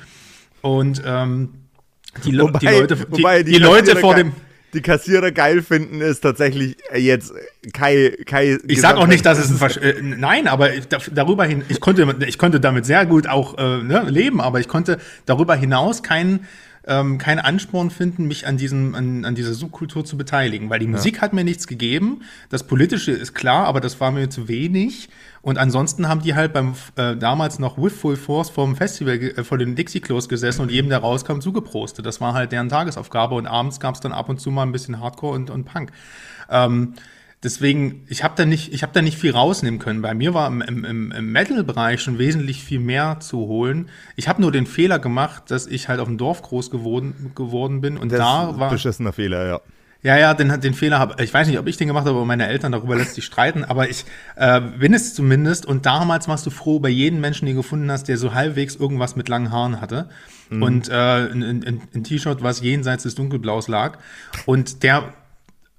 Und 0.61 1.01
ähm, 1.05 1.51
die, 2.25 2.37
wobei, 2.39 2.59
die 2.59 2.65
Leute, 2.67 2.95
die, 2.95 3.11
wobei 3.11 3.43
die, 3.43 3.51
die 3.53 3.57
Leute 3.59 3.95
vor 3.97 4.15
dem 4.15 4.33
die 4.73 4.81
Kassierer 4.81 5.31
geil 5.31 5.61
finden, 5.61 6.01
ist 6.01 6.21
tatsächlich 6.21 6.77
jetzt 6.95 7.33
Kai. 7.73 8.15
Kai 8.25 8.57
ich 8.67 8.81
sag 8.81 8.97
auch 8.97 9.07
nicht, 9.07 9.25
dass 9.25 9.39
es 9.39 9.49
ein 9.49 9.57
Versch 9.57 9.77
äh, 9.77 9.95
Nein, 10.01 10.47
aber 10.47 10.69
darüber 11.11 11.45
hin, 11.45 11.63
ich 11.69 11.79
konnte, 11.79 12.15
ich 12.27 12.37
konnte 12.37 12.59
damit 12.59 12.85
sehr 12.85 13.05
gut 13.05 13.27
auch 13.27 13.57
äh, 13.57 13.81
ne, 13.81 14.05
leben, 14.07 14.41
aber 14.41 14.59
ich 14.59 14.67
konnte 14.67 14.99
darüber 15.25 15.55
hinaus 15.55 16.03
keinen 16.03 16.47
ähm, 16.89 17.19
keinen 17.19 17.39
Ansporn 17.39 17.91
finden, 17.91 18.27
mich 18.27 18.47
an 18.47 18.57
diesem, 18.57 18.95
an, 18.95 19.23
an 19.23 19.35
dieser 19.35 19.53
Subkultur 19.53 20.03
zu 20.03 20.17
beteiligen, 20.17 20.69
weil 20.69 20.79
die 20.79 20.87
Musik 20.87 21.17
ja. 21.17 21.21
hat 21.21 21.33
mir 21.33 21.43
nichts 21.43 21.67
gegeben. 21.67 22.23
Das 22.49 22.65
Politische 22.65 23.11
ist 23.11 23.35
klar, 23.35 23.67
aber 23.67 23.79
das 23.79 24.01
war 24.01 24.11
mir 24.11 24.29
zu 24.29 24.47
wenig. 24.47 25.09
Und 25.41 25.57
ansonsten 25.57 26.09
haben 26.09 26.21
die 26.21 26.35
halt 26.35 26.51
beim 26.51 26.73
äh, 26.95 27.15
damals 27.15 27.59
noch 27.59 27.77
with 27.77 27.93
full 27.93 28.17
force 28.17 28.49
vom 28.49 28.75
Festival 28.75 29.15
äh, 29.15 29.43
vor 29.43 29.57
den 29.57 29.75
Dixie 29.75 30.01
Klos 30.01 30.27
gesessen 30.27 30.63
und 30.63 30.71
jedem, 30.71 30.89
der 30.89 30.97
rauskam, 30.99 31.39
zugeprostet. 31.39 32.05
Das 32.05 32.19
war 32.19 32.33
halt 32.33 32.51
deren 32.51 32.69
Tagesaufgabe 32.69 33.35
und 33.35 33.45
abends 33.45 33.79
gab 33.79 33.95
es 33.95 34.01
dann 34.01 34.11
ab 34.11 34.27
und 34.27 34.41
zu 34.41 34.49
mal 34.49 34.63
ein 34.63 34.71
bisschen 34.71 34.99
Hardcore 34.99 35.35
und, 35.35 35.49
und 35.51 35.65
Punk. 35.65 35.91
Ähm, 36.49 36.95
deswegen, 37.43 38.05
ich 38.07 38.23
habe 38.23 38.33
da 38.35 38.45
nicht, 38.45 38.73
ich 38.73 38.83
habe 38.83 38.93
da 38.93 39.01
nicht 39.01 39.17
viel 39.17 39.31
rausnehmen 39.31 39.79
können. 39.79 40.01
Bei 40.01 40.13
mir 40.13 40.33
war 40.33 40.47
im, 40.47 40.61
im, 40.61 41.11
im 41.11 41.31
Metal-Bereich 41.31 42.01
schon 42.01 42.17
wesentlich 42.17 42.63
viel 42.63 42.79
mehr 42.79 43.19
zu 43.19 43.37
holen. 43.39 43.89
Ich 44.15 44.27
habe 44.27 44.41
nur 44.41 44.51
den 44.51 44.65
Fehler 44.65 44.99
gemacht, 44.99 45.43
dass 45.47 45.67
ich 45.67 45.87
halt 45.87 45.99
auf 45.99 46.07
dem 46.07 46.17
Dorf 46.17 46.41
groß 46.41 46.71
geworden, 46.71 47.31
geworden 47.35 47.81
bin 47.81 47.97
und 47.97 48.11
das 48.11 48.19
da 48.19 48.59
war 48.59 48.69
beschissener 48.69 49.13
Fehler, 49.13 49.47
ja. 49.47 49.61
Ja, 50.01 50.17
ja, 50.17 50.33
den, 50.33 50.61
den 50.61 50.73
Fehler 50.73 50.97
habe 50.97 51.21
ich 51.21 51.33
weiß 51.33 51.49
nicht, 51.49 51.59
ob 51.59 51.67
ich 51.67 51.75
den 51.75 51.87
gemacht 51.87 52.05
habe, 52.05 52.15
aber 52.15 52.25
meine 52.25 52.47
Eltern 52.47 52.71
darüber 52.71 52.95
lässt 52.95 53.15
sich 53.15 53.25
streiten, 53.25 53.65
aber 53.65 53.89
ich 53.89 54.05
äh, 54.37 54.61
bin 54.61 54.93
es 54.93 55.13
zumindest 55.13 55.65
und 55.65 55.85
damals 55.85 56.29
warst 56.29 56.45
du 56.45 56.51
froh 56.51 56.77
über 56.77 56.87
jeden 56.87 57.19
Menschen, 57.19 57.47
den 57.47 57.55
du 57.55 57.63
gefunden 57.63 57.91
hast, 57.91 58.05
der 58.05 58.17
so 58.17 58.33
halbwegs 58.33 58.75
irgendwas 58.77 59.17
mit 59.17 59.27
langen 59.27 59.51
Haaren 59.51 59.81
hatte 59.81 60.07
mhm. 60.49 60.63
und 60.63 60.89
äh, 60.89 60.93
ein, 60.93 61.43
ein, 61.43 61.81
ein 61.93 62.03
T-Shirt, 62.05 62.41
was 62.41 62.61
jenseits 62.61 63.03
des 63.03 63.15
Dunkelblaus 63.15 63.67
lag 63.67 63.97
und 64.45 64.83
der 64.83 65.13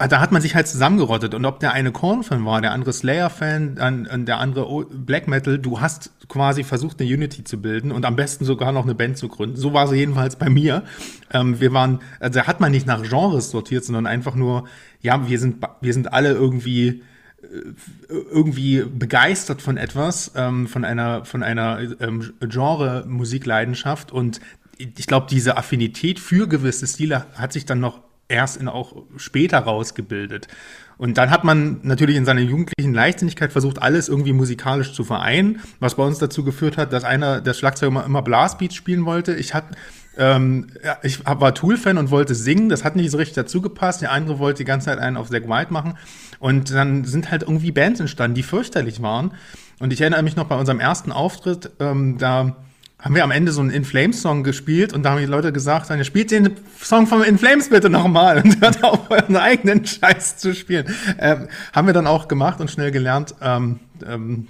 da 0.09 0.21
hat 0.21 0.33
man 0.33 0.41
sich 0.41 0.55
halt 0.55 0.67
zusammengerottet. 0.67 1.35
Und 1.35 1.45
ob 1.45 1.61
der 1.61 1.73
eine 1.73 1.93
Korn-Fan 1.93 2.45
war, 2.45 2.61
der 2.61 2.73
andere 2.73 2.93
Slayer-Fan, 2.93 3.75
dann 3.77 4.25
der 4.25 4.39
andere 4.39 4.87
Black 4.87 5.29
Metal, 5.29 5.59
du 5.59 5.81
hast 5.81 6.11
quasi 6.29 6.65
versucht, 6.65 7.01
eine 7.01 7.13
Unity 7.13 7.45
zu 7.45 7.61
bilden 7.61 7.93
und 7.93 8.05
am 8.05 8.17
besten 8.17 8.45
sogar 8.45 8.73
noch 8.73 8.85
eine 8.85 8.95
Band 8.95 9.19
zu 9.19 9.29
gründen. 9.29 9.57
So 9.57 9.73
war 9.75 9.89
sie 9.89 9.97
jedenfalls 9.97 10.37
bei 10.37 10.49
mir. 10.49 10.85
Ähm, 11.33 11.61
wir 11.61 11.73
waren, 11.73 12.01
also 12.19 12.41
da 12.41 12.47
hat 12.47 12.61
man 12.61 12.73
nicht 12.73 12.87
nach 12.87 13.03
Genres 13.03 13.51
sortiert, 13.51 13.85
sondern 13.85 14.07
einfach 14.07 14.35
nur, 14.35 14.65
ja, 15.03 15.29
wir 15.29 15.39
sind, 15.39 15.67
wir 15.81 15.93
sind 15.93 16.13
alle 16.13 16.33
irgendwie 16.33 17.03
äh, 17.43 17.65
irgendwie 18.09 18.83
begeistert 18.85 19.61
von 19.61 19.77
etwas, 19.77 20.33
ähm, 20.37 20.67
von 20.67 20.85
einer, 20.85 21.25
von 21.25 21.43
einer 21.43 21.79
ähm, 22.01 22.33
Genre-Musikleidenschaft 22.41 24.13
und 24.13 24.41
ich 24.79 25.07
glaube, 25.07 25.27
diese 25.29 25.59
Affinität 25.59 26.19
für 26.19 26.49
gewisse 26.49 26.87
Stile 26.87 27.27
hat 27.35 27.53
sich 27.53 27.67
dann 27.67 27.81
noch 27.81 28.01
erst 28.31 28.57
in 28.57 28.69
auch 28.69 28.95
später 29.17 29.59
rausgebildet. 29.59 30.49
Und 30.97 31.17
dann 31.17 31.31
hat 31.31 31.45
man 31.45 31.81
natürlich 31.83 32.17
in 32.17 32.27
seiner 32.27 32.43
jugendlichen 32.43 32.93
Leichtsinnigkeit 32.93 33.53
versucht, 33.53 33.81
alles 33.81 34.09
irgendwie 34.09 34.35
musikalisch 34.35 34.93
zu 34.93 35.03
vereinen, 35.03 35.61
was 35.79 35.95
bei 35.95 36.03
uns 36.03 36.19
dazu 36.19 36.45
geführt 36.45 36.77
hat, 36.77 36.93
dass 36.93 37.05
einer 37.05 37.41
der 37.41 37.55
Schlagzeuger 37.55 37.91
immer, 37.91 38.05
immer 38.05 38.23
Blastbeats 38.23 38.75
spielen 38.75 39.07
wollte. 39.07 39.35
Ich 39.35 39.55
hatte 39.55 39.77
ähm, 40.19 40.67
ich 41.03 41.25
war 41.25 41.55
Tool-Fan 41.55 41.97
und 41.97 42.11
wollte 42.11 42.35
singen, 42.35 42.69
das 42.69 42.85
hat 42.85 42.97
nicht 42.97 43.11
so 43.11 43.17
richtig 43.17 43.35
dazu 43.35 43.63
gepasst. 43.63 44.03
Der 44.03 44.13
andere 44.13 44.39
wollte 44.39 44.59
die 44.59 44.65
ganze 44.65 44.87
Zeit 44.87 44.99
einen 44.99 45.17
auf 45.17 45.31
Zack 45.31 45.49
White 45.49 45.73
machen. 45.73 45.97
Und 46.39 46.71
dann 46.71 47.05
sind 47.05 47.31
halt 47.31 47.43
irgendwie 47.43 47.73
Bands 47.73 48.01
entstanden, 48.01 48.35
die 48.35 48.43
fürchterlich 48.43 49.01
waren. 49.01 49.33
Und 49.79 49.93
ich 49.93 50.01
erinnere 50.03 50.23
mich 50.23 50.37
noch 50.37 50.47
bei 50.47 50.57
unserem 50.57 50.81
ersten 50.81 51.13
Auftritt, 51.13 51.71
ähm, 51.81 52.19
da 52.19 52.57
haben 53.01 53.15
wir 53.15 53.25
am 53.25 53.31
Ende 53.31 53.53
so 53.53 53.61
einen 53.61 53.71
In 53.71 53.85
Flames 53.85 54.21
Song 54.21 54.45
gespielt 54.45 54.93
und 54.93 55.03
da 55.03 55.11
haben 55.11 55.21
die 55.21 55.27
Leute 55.27 55.53
gesagt, 55.53 55.91
dann 55.91 56.05
spielt 56.05 56.31
den 56.31 56.57
Song 56.83 57.07
von 57.07 57.23
In 57.23 57.39
Flames 57.39 57.71
bitte 57.71 57.89
nochmal 57.89 58.43
und 58.43 58.61
hört 58.61 58.85
auf 58.85 59.11
euren 59.11 59.37
eigenen 59.37 59.87
Scheiß 59.87 60.37
zu 60.37 60.55
spielen. 60.55 60.87
Ähm, 61.19 61.49
haben 61.73 61.87
wir 61.87 61.95
dann 61.95 62.07
auch 62.07 62.29
gemacht 62.29 62.61
und 62.61 62.71
schnell 62.71 62.91
gelernt, 62.91 63.35
ähm, 63.41 63.81
ähm, 64.07 64.49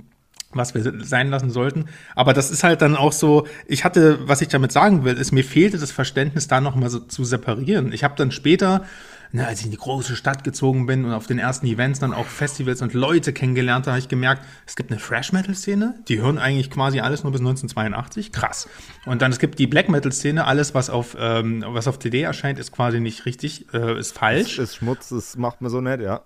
was 0.52 0.74
wir 0.74 1.04
sein 1.04 1.28
lassen 1.30 1.50
sollten. 1.50 1.86
Aber 2.16 2.32
das 2.32 2.50
ist 2.50 2.64
halt 2.64 2.82
dann 2.82 2.96
auch 2.96 3.12
so, 3.12 3.46
ich 3.66 3.84
hatte, 3.84 4.18
was 4.26 4.40
ich 4.40 4.48
damit 4.48 4.72
sagen 4.72 5.04
will, 5.04 5.14
ist, 5.16 5.30
mir 5.30 5.44
fehlte 5.44 5.78
das 5.78 5.92
Verständnis, 5.92 6.48
da 6.48 6.60
nochmal 6.60 6.90
so 6.90 6.98
zu 6.98 7.24
separieren. 7.24 7.92
Ich 7.92 8.02
habe 8.02 8.14
dann 8.16 8.32
später 8.32 8.84
ne, 9.32 9.46
als 9.46 9.60
ich 9.60 9.66
in 9.66 9.70
die 9.70 9.76
große 9.76 10.16
Stadt 10.16 10.44
gezogen 10.44 10.86
bin 10.86 11.04
und 11.04 11.12
auf 11.12 11.26
den 11.26 11.38
ersten 11.38 11.66
Events 11.66 12.00
dann 12.00 12.12
auch 12.12 12.26
Festivals 12.26 12.82
und 12.82 12.94
Leute 12.94 13.32
kennengelernt 13.32 13.86
habe, 13.86 13.92
habe 13.92 14.00
ich 14.00 14.08
gemerkt, 14.08 14.44
es 14.66 14.76
gibt 14.76 14.90
eine 14.90 15.00
Thrash-Metal-Szene, 15.00 15.96
die 16.08 16.20
hören 16.20 16.38
eigentlich 16.38 16.70
quasi 16.70 17.00
alles 17.00 17.22
nur 17.22 17.32
bis 17.32 17.40
1982, 17.40 18.32
krass. 18.32 18.68
Und 19.06 19.22
dann 19.22 19.32
es 19.32 19.38
gibt 19.38 19.58
die 19.58 19.66
Black-Metal-Szene, 19.66 20.44
alles, 20.44 20.74
was 20.74 20.90
auf, 20.90 21.16
ähm, 21.18 21.64
was 21.66 21.88
auf 21.88 21.98
CD 21.98 22.22
erscheint, 22.22 22.58
ist 22.58 22.72
quasi 22.72 23.00
nicht 23.00 23.26
richtig, 23.26 23.72
äh, 23.72 23.98
ist 23.98 24.16
falsch. 24.16 24.58
Ist, 24.58 24.70
ist 24.70 24.76
Schmutz, 24.76 25.08
das 25.10 25.36
macht 25.36 25.60
man 25.60 25.70
so 25.70 25.80
nett, 25.80 26.00
ja. 26.00 26.22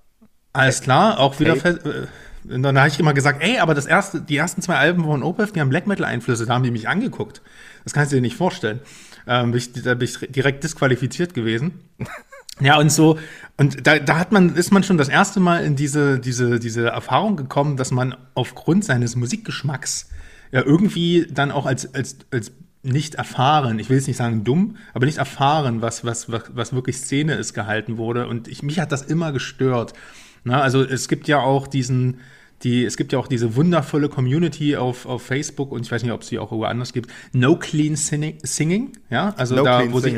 Alles 0.52 0.80
klar, 0.80 1.18
auch 1.18 1.40
wieder 1.40 1.56
fest, 1.56 1.84
äh, 1.84 2.06
dann 2.44 2.78
habe 2.78 2.88
ich 2.88 3.00
immer 3.00 3.14
gesagt, 3.14 3.42
ey, 3.42 3.58
aber 3.58 3.74
das 3.74 3.86
erste, 3.86 4.20
die 4.20 4.36
ersten 4.36 4.60
zwei 4.60 4.76
Alben 4.76 5.04
von 5.04 5.22
Opeth, 5.22 5.56
die 5.56 5.60
haben 5.60 5.70
Black 5.70 5.86
Metal 5.86 6.04
Einflüsse, 6.04 6.46
da 6.46 6.54
haben 6.54 6.62
die 6.62 6.70
mich 6.70 6.88
angeguckt. 6.88 7.40
Das 7.84 7.94
kannst 7.94 8.12
du 8.12 8.16
dir 8.16 8.22
nicht 8.22 8.36
vorstellen. 8.36 8.80
Ähm, 9.26 9.54
ich, 9.54 9.72
da 9.72 9.94
bin 9.94 10.06
ich 10.06 10.18
direkt 10.30 10.62
disqualifiziert 10.62 11.32
gewesen. 11.32 11.88
Ja, 12.60 12.78
und 12.78 12.90
so, 12.90 13.18
und 13.56 13.86
da, 13.86 13.98
da 13.98 14.18
hat 14.18 14.32
man, 14.32 14.54
ist 14.54 14.72
man 14.72 14.82
schon 14.82 14.98
das 14.98 15.08
erste 15.08 15.40
Mal 15.40 15.64
in 15.64 15.76
diese, 15.76 16.18
diese, 16.18 16.58
diese 16.58 16.88
Erfahrung 16.88 17.36
gekommen, 17.36 17.76
dass 17.76 17.90
man 17.90 18.16
aufgrund 18.34 18.84
seines 18.84 19.16
Musikgeschmacks 19.16 20.10
ja 20.52 20.62
irgendwie 20.62 21.26
dann 21.30 21.50
auch 21.50 21.66
als, 21.66 21.94
als, 21.94 22.16
als 22.30 22.52
nicht 22.82 23.14
erfahren, 23.14 23.78
ich 23.78 23.88
will 23.88 23.96
jetzt 23.96 24.06
nicht 24.06 24.18
sagen 24.18 24.44
dumm, 24.44 24.76
aber 24.92 25.06
nicht 25.06 25.18
erfahren, 25.18 25.80
was, 25.82 26.04
was, 26.04 26.30
was, 26.30 26.42
was 26.54 26.72
wirklich 26.74 26.98
Szene 26.98 27.34
ist, 27.34 27.54
gehalten 27.54 27.96
wurde. 27.96 28.28
Und 28.28 28.46
ich, 28.46 28.62
mich 28.62 28.78
hat 28.78 28.92
das 28.92 29.02
immer 29.02 29.32
gestört. 29.32 29.94
Na, 30.44 30.60
also 30.60 30.82
es 30.82 31.08
gibt 31.08 31.26
ja 31.26 31.40
auch 31.40 31.66
diesen, 31.66 32.18
die, 32.62 32.84
es 32.84 32.96
gibt 32.96 33.12
ja 33.12 33.18
auch 33.18 33.26
diese 33.26 33.56
wundervolle 33.56 34.08
Community 34.08 34.76
auf, 34.76 35.06
auf 35.06 35.22
Facebook 35.22 35.72
und 35.72 35.84
ich 35.84 35.92
weiß 35.92 36.02
nicht, 36.02 36.12
ob 36.12 36.22
es 36.22 36.28
die 36.28 36.38
auch 36.38 36.50
woanders 36.50 36.92
gibt. 36.92 37.10
No 37.32 37.56
Clean 37.56 37.96
Singing, 37.96 38.92
ja, 39.10 39.34
also 39.36 39.56
no 39.56 39.64
da, 39.64 39.92
wo 39.92 40.00
sich, 40.00 40.14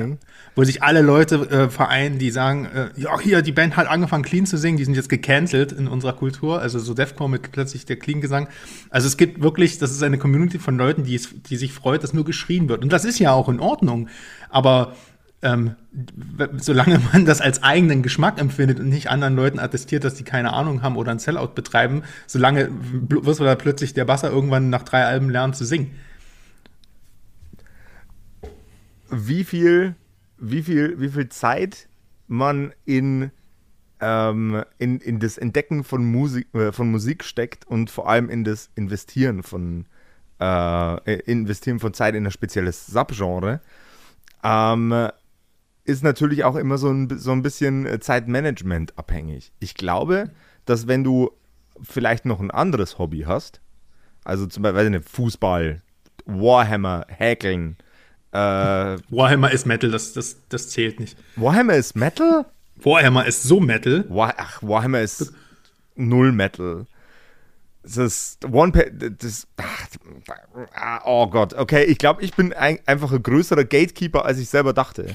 wo 0.54 0.62
sich 0.64 0.82
alle 0.82 1.02
Leute 1.02 1.36
äh, 1.50 1.68
vereinen, 1.68 2.18
die 2.18 2.30
sagen, 2.30 2.66
äh, 2.66 2.88
ja, 2.96 3.18
hier, 3.20 3.42
die 3.42 3.52
Band 3.52 3.76
hat 3.76 3.88
angefangen 3.88 4.22
clean 4.22 4.46
zu 4.46 4.58
singen, 4.58 4.76
die 4.76 4.84
sind 4.84 4.94
jetzt 4.94 5.08
gecancelt 5.08 5.72
in 5.72 5.88
unserer 5.88 6.12
Kultur, 6.12 6.60
also 6.60 6.78
so 6.78 6.94
Defcore 6.94 7.28
mit 7.28 7.50
plötzlich 7.50 7.84
der 7.84 7.96
Clean-Gesang. 7.96 8.48
Also 8.90 9.08
es 9.08 9.16
gibt 9.16 9.42
wirklich, 9.42 9.78
das 9.78 9.90
ist 9.90 10.02
eine 10.02 10.18
Community 10.18 10.58
von 10.58 10.76
Leuten, 10.78 11.04
die, 11.04 11.20
die 11.48 11.56
sich 11.56 11.72
freut, 11.72 12.04
dass 12.04 12.12
nur 12.12 12.24
geschrien 12.24 12.68
wird. 12.68 12.82
Und 12.82 12.92
das 12.92 13.04
ist 13.04 13.18
ja 13.18 13.32
auch 13.32 13.48
in 13.48 13.60
Ordnung, 13.60 14.08
aber 14.50 14.94
ähm, 15.46 15.76
solange 16.58 16.98
man 17.12 17.24
das 17.24 17.40
als 17.40 17.62
eigenen 17.62 18.02
Geschmack 18.02 18.40
empfindet 18.40 18.80
und 18.80 18.88
nicht 18.88 19.08
anderen 19.08 19.36
Leuten 19.36 19.60
attestiert, 19.60 20.02
dass 20.02 20.14
die 20.14 20.24
keine 20.24 20.52
Ahnung 20.52 20.82
haben 20.82 20.96
oder 20.96 21.12
ein 21.12 21.20
Sellout 21.20 21.54
betreiben, 21.54 22.02
solange 22.26 22.68
wirst 22.72 23.38
du 23.38 23.44
da 23.44 23.54
plötzlich 23.54 23.94
der 23.94 24.04
Basser 24.04 24.30
irgendwann 24.30 24.70
nach 24.70 24.82
drei 24.82 25.04
Alben 25.04 25.30
lernen 25.30 25.54
zu 25.54 25.64
singen. 25.64 25.92
Wie 29.08 29.44
viel, 29.44 29.94
wie 30.36 30.62
viel, 30.62 31.00
wie 31.00 31.10
viel 31.10 31.28
Zeit 31.28 31.88
man 32.26 32.72
in, 32.84 33.30
ähm, 34.00 34.64
in, 34.78 34.98
in 34.98 35.20
das 35.20 35.38
Entdecken 35.38 35.84
von 35.84 36.04
Musik, 36.04 36.52
äh, 36.54 36.72
von 36.72 36.90
Musik 36.90 37.22
steckt 37.22 37.68
und 37.68 37.88
vor 37.88 38.08
allem 38.08 38.28
in 38.30 38.42
das 38.42 38.68
Investieren 38.74 39.44
von, 39.44 39.86
äh, 40.40 41.20
Investieren 41.20 41.78
von 41.78 41.94
Zeit 41.94 42.16
in 42.16 42.26
ein 42.26 42.32
spezielles 42.32 42.88
Subgenre. 42.88 43.60
Ähm, 44.42 45.08
ist 45.86 46.02
natürlich 46.02 46.44
auch 46.44 46.56
immer 46.56 46.78
so 46.78 46.90
ein, 46.90 47.18
so 47.18 47.32
ein 47.32 47.42
bisschen 47.42 47.86
äh, 47.86 48.00
Zeitmanagement 48.00 48.98
abhängig. 48.98 49.52
Ich 49.60 49.74
glaube, 49.74 50.30
dass 50.64 50.86
wenn 50.86 51.04
du 51.04 51.30
vielleicht 51.82 52.24
noch 52.24 52.40
ein 52.40 52.50
anderes 52.50 52.98
Hobby 52.98 53.24
hast, 53.26 53.60
also 54.24 54.46
zum 54.46 54.62
Beispiel 54.64 54.90
nicht, 54.90 55.08
Fußball, 55.08 55.82
Warhammer, 56.24 57.06
Häkeln. 57.08 57.76
Äh, 58.32 58.36
Warhammer 59.10 59.52
ist 59.52 59.66
Metal, 59.66 59.90
das, 59.90 60.12
das, 60.12 60.36
das 60.48 60.70
zählt 60.70 60.98
nicht. 60.98 61.16
Warhammer 61.36 61.74
ist 61.74 61.94
Metal? 61.94 62.44
Warhammer 62.76 63.24
ist 63.26 63.44
so 63.44 63.60
Metal. 63.60 64.04
War, 64.08 64.34
ach, 64.36 64.62
Warhammer 64.62 65.00
ist 65.00 65.32
null 65.94 66.32
Metal. 66.32 66.86
Das 67.86 67.96
ist 67.98 68.44
One 68.44 68.72
pa 68.72 68.82
das, 68.90 69.46
ach, 69.56 71.04
Oh 71.04 71.28
Gott, 71.28 71.54
okay, 71.54 71.84
ich 71.84 71.98
glaube, 71.98 72.22
ich 72.22 72.34
bin 72.34 72.52
ein, 72.52 72.80
einfach 72.84 73.12
ein 73.12 73.22
größerer 73.22 73.64
Gatekeeper, 73.64 74.24
als 74.24 74.38
ich 74.38 74.48
selber 74.48 74.72
dachte. 74.72 75.14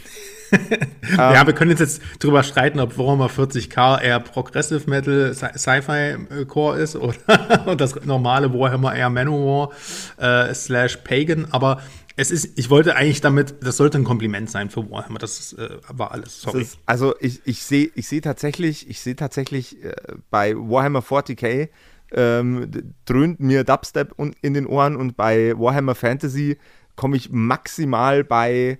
ja, 1.18 1.42
um, 1.42 1.48
wir 1.48 1.54
können 1.54 1.76
jetzt 1.76 2.02
drüber 2.20 2.44
streiten, 2.44 2.80
ob 2.80 2.98
Warhammer 2.98 3.28
40k 3.28 4.02
eher 4.02 4.22
Progressive 4.22 4.90
Metal 4.90 5.34
Sci-Fi-Core 5.34 6.80
ist 6.80 6.96
oder 6.96 7.66
und 7.66 7.82
das 7.82 7.96
normale 8.06 8.54
Warhammer 8.54 8.96
eher 8.96 9.10
Manowar 9.10 9.72
äh, 10.18 10.54
slash 10.54 10.98
Pagan, 10.98 11.48
aber 11.52 11.82
es 12.16 12.32
ist, 12.32 12.58
ich 12.58 12.70
wollte 12.70 12.96
eigentlich 12.96 13.22
damit, 13.22 13.56
das 13.62 13.78
sollte 13.78 13.98
ein 13.98 14.04
Kompliment 14.04 14.50
sein 14.50 14.70
für 14.70 14.90
Warhammer. 14.90 15.20
Das 15.20 15.54
äh, 15.54 15.78
war 15.90 16.12
alles. 16.12 16.42
Sorry. 16.42 16.62
Ist, 16.62 16.78
also 16.86 17.16
ich, 17.20 17.42
ich 17.46 17.64
sehe 17.64 17.90
ich 17.96 18.08
seh 18.08 18.22
tatsächlich, 18.22 18.90
ich 18.90 19.02
sehe 19.02 19.16
tatsächlich 19.16 19.84
äh, 19.84 19.94
bei 20.30 20.56
Warhammer 20.56 21.00
40k 21.00 21.70
ähm, 22.14 22.94
dröhnt 23.06 23.40
mir 23.40 23.64
Dubstep 23.64 24.14
in 24.42 24.54
den 24.54 24.68
Ohren 24.68 24.96
und 24.96 25.18
bei 25.18 25.58
Warhammer 25.58 25.96
Fantasy 25.96 26.60
komme 26.96 27.18
ich 27.18 27.32
maximal 27.32 28.24
bei, 28.24 28.78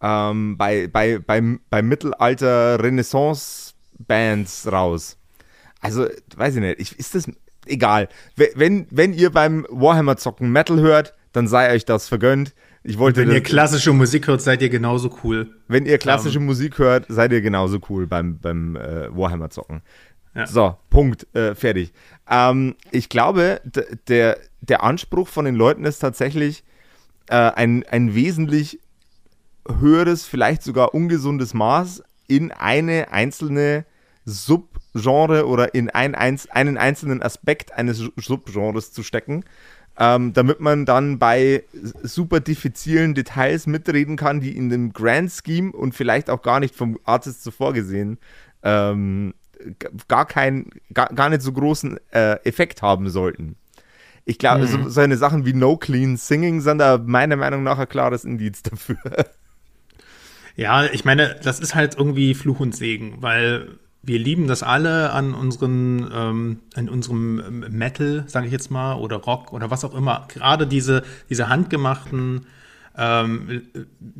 ähm, 0.00 0.56
bei, 0.56 0.86
bei, 0.88 1.18
bei, 1.18 1.42
bei 1.70 1.82
Mittelalter-Renaissance-Bands 1.82 4.70
raus. 4.70 5.18
Also, 5.80 6.06
weiß 6.36 6.54
ich 6.56 6.60
nicht, 6.60 6.78
ich, 6.80 6.98
ist 6.98 7.14
das 7.14 7.30
egal. 7.66 8.08
Wenn, 8.36 8.86
wenn 8.90 9.12
ihr 9.12 9.30
beim 9.30 9.66
Warhammer-Zocken 9.70 10.50
Metal 10.50 10.80
hört, 10.80 11.14
dann 11.32 11.46
sei 11.48 11.72
euch 11.72 11.84
das 11.84 12.08
vergönnt. 12.08 12.54
Ich 12.86 12.98
wollte 12.98 13.22
wenn 13.22 13.30
ihr 13.30 13.42
klassische 13.42 13.92
Musik 13.92 14.28
hört, 14.28 14.42
seid 14.42 14.60
ihr 14.60 14.68
genauso 14.68 15.10
cool. 15.24 15.56
Wenn 15.68 15.86
ihr 15.86 15.96
klassische 15.98 16.38
um, 16.38 16.44
Musik 16.44 16.78
hört, 16.78 17.06
seid 17.08 17.32
ihr 17.32 17.40
genauso 17.40 17.78
cool 17.88 18.06
beim, 18.06 18.38
beim 18.38 18.76
äh, 18.76 19.08
Warhammer 19.16 19.48
zocken. 19.48 19.80
So, 20.46 20.76
Punkt, 20.90 21.26
äh, 21.34 21.54
fertig. 21.54 21.92
Ähm, 22.28 22.74
ich 22.90 23.08
glaube, 23.08 23.60
der, 24.08 24.38
der 24.60 24.82
Anspruch 24.82 25.28
von 25.28 25.44
den 25.44 25.54
Leuten 25.54 25.84
ist 25.84 26.00
tatsächlich 26.00 26.64
äh, 27.28 27.36
ein, 27.36 27.84
ein 27.84 28.14
wesentlich 28.14 28.80
höheres, 29.80 30.26
vielleicht 30.26 30.62
sogar 30.62 30.94
ungesundes 30.94 31.54
Maß 31.54 32.02
in 32.26 32.52
eine 32.52 33.12
einzelne 33.12 33.84
Subgenre 34.24 35.46
oder 35.46 35.74
in 35.74 35.90
ein, 35.90 36.14
einen 36.14 36.78
einzelnen 36.78 37.22
Aspekt 37.22 37.72
eines 37.72 37.98
Subgenres 38.16 38.92
zu 38.92 39.02
stecken, 39.02 39.44
ähm, 39.98 40.32
damit 40.32 40.60
man 40.60 40.86
dann 40.86 41.18
bei 41.18 41.62
super 42.02 42.40
diffizilen 42.40 43.14
Details 43.14 43.66
mitreden 43.66 44.16
kann, 44.16 44.40
die 44.40 44.56
in 44.56 44.68
dem 44.68 44.92
Grand 44.92 45.30
Scheme 45.30 45.72
und 45.72 45.94
vielleicht 45.94 46.30
auch 46.30 46.42
gar 46.42 46.58
nicht 46.58 46.74
vom 46.74 46.98
Artist 47.04 47.44
zuvor 47.44 47.72
gesehen 47.72 48.18
ähm, 48.62 49.34
gar, 50.08 50.26
kein, 50.26 50.70
gar, 50.92 51.08
gar 51.14 51.28
nicht 51.30 51.42
so 51.42 51.52
großen 51.52 51.98
äh, 52.12 52.36
Effekt 52.44 52.82
haben 52.82 53.08
sollten. 53.10 53.56
Ich 54.24 54.38
glaube, 54.38 54.62
mhm. 54.62 54.84
so, 54.84 54.88
so 54.88 55.00
eine 55.00 55.16
Sachen 55.16 55.44
wie 55.44 55.52
No 55.52 55.76
Clean 55.76 56.16
Singing 56.16 56.60
sind 56.60 56.78
da 56.78 56.98
meiner 56.98 57.36
Meinung 57.36 57.62
nach 57.62 57.78
ein 57.78 57.88
klares 57.88 58.24
Indiz 58.24 58.62
dafür. 58.62 58.98
Ja, 60.56 60.84
ich 60.84 61.04
meine, 61.04 61.34
das 61.42 61.58
ist 61.58 61.74
halt 61.74 61.96
irgendwie 61.98 62.34
Fluch 62.34 62.60
und 62.60 62.76
Segen, 62.76 63.16
weil 63.20 63.76
wir 64.02 64.18
lieben 64.18 64.46
das 64.46 64.62
alle 64.62 65.10
an 65.10 65.34
unseren, 65.34 66.08
ähm, 66.12 66.60
an 66.74 66.88
unserem 66.88 67.64
Metal, 67.70 68.24
sage 68.26 68.46
ich 68.46 68.52
jetzt 68.52 68.70
mal, 68.70 68.94
oder 68.94 69.16
Rock 69.16 69.52
oder 69.52 69.70
was 69.70 69.84
auch 69.84 69.94
immer. 69.94 70.28
Gerade 70.28 70.66
diese, 70.66 71.02
diese 71.28 71.48
handgemachten, 71.48 72.46
ähm, 72.96 73.62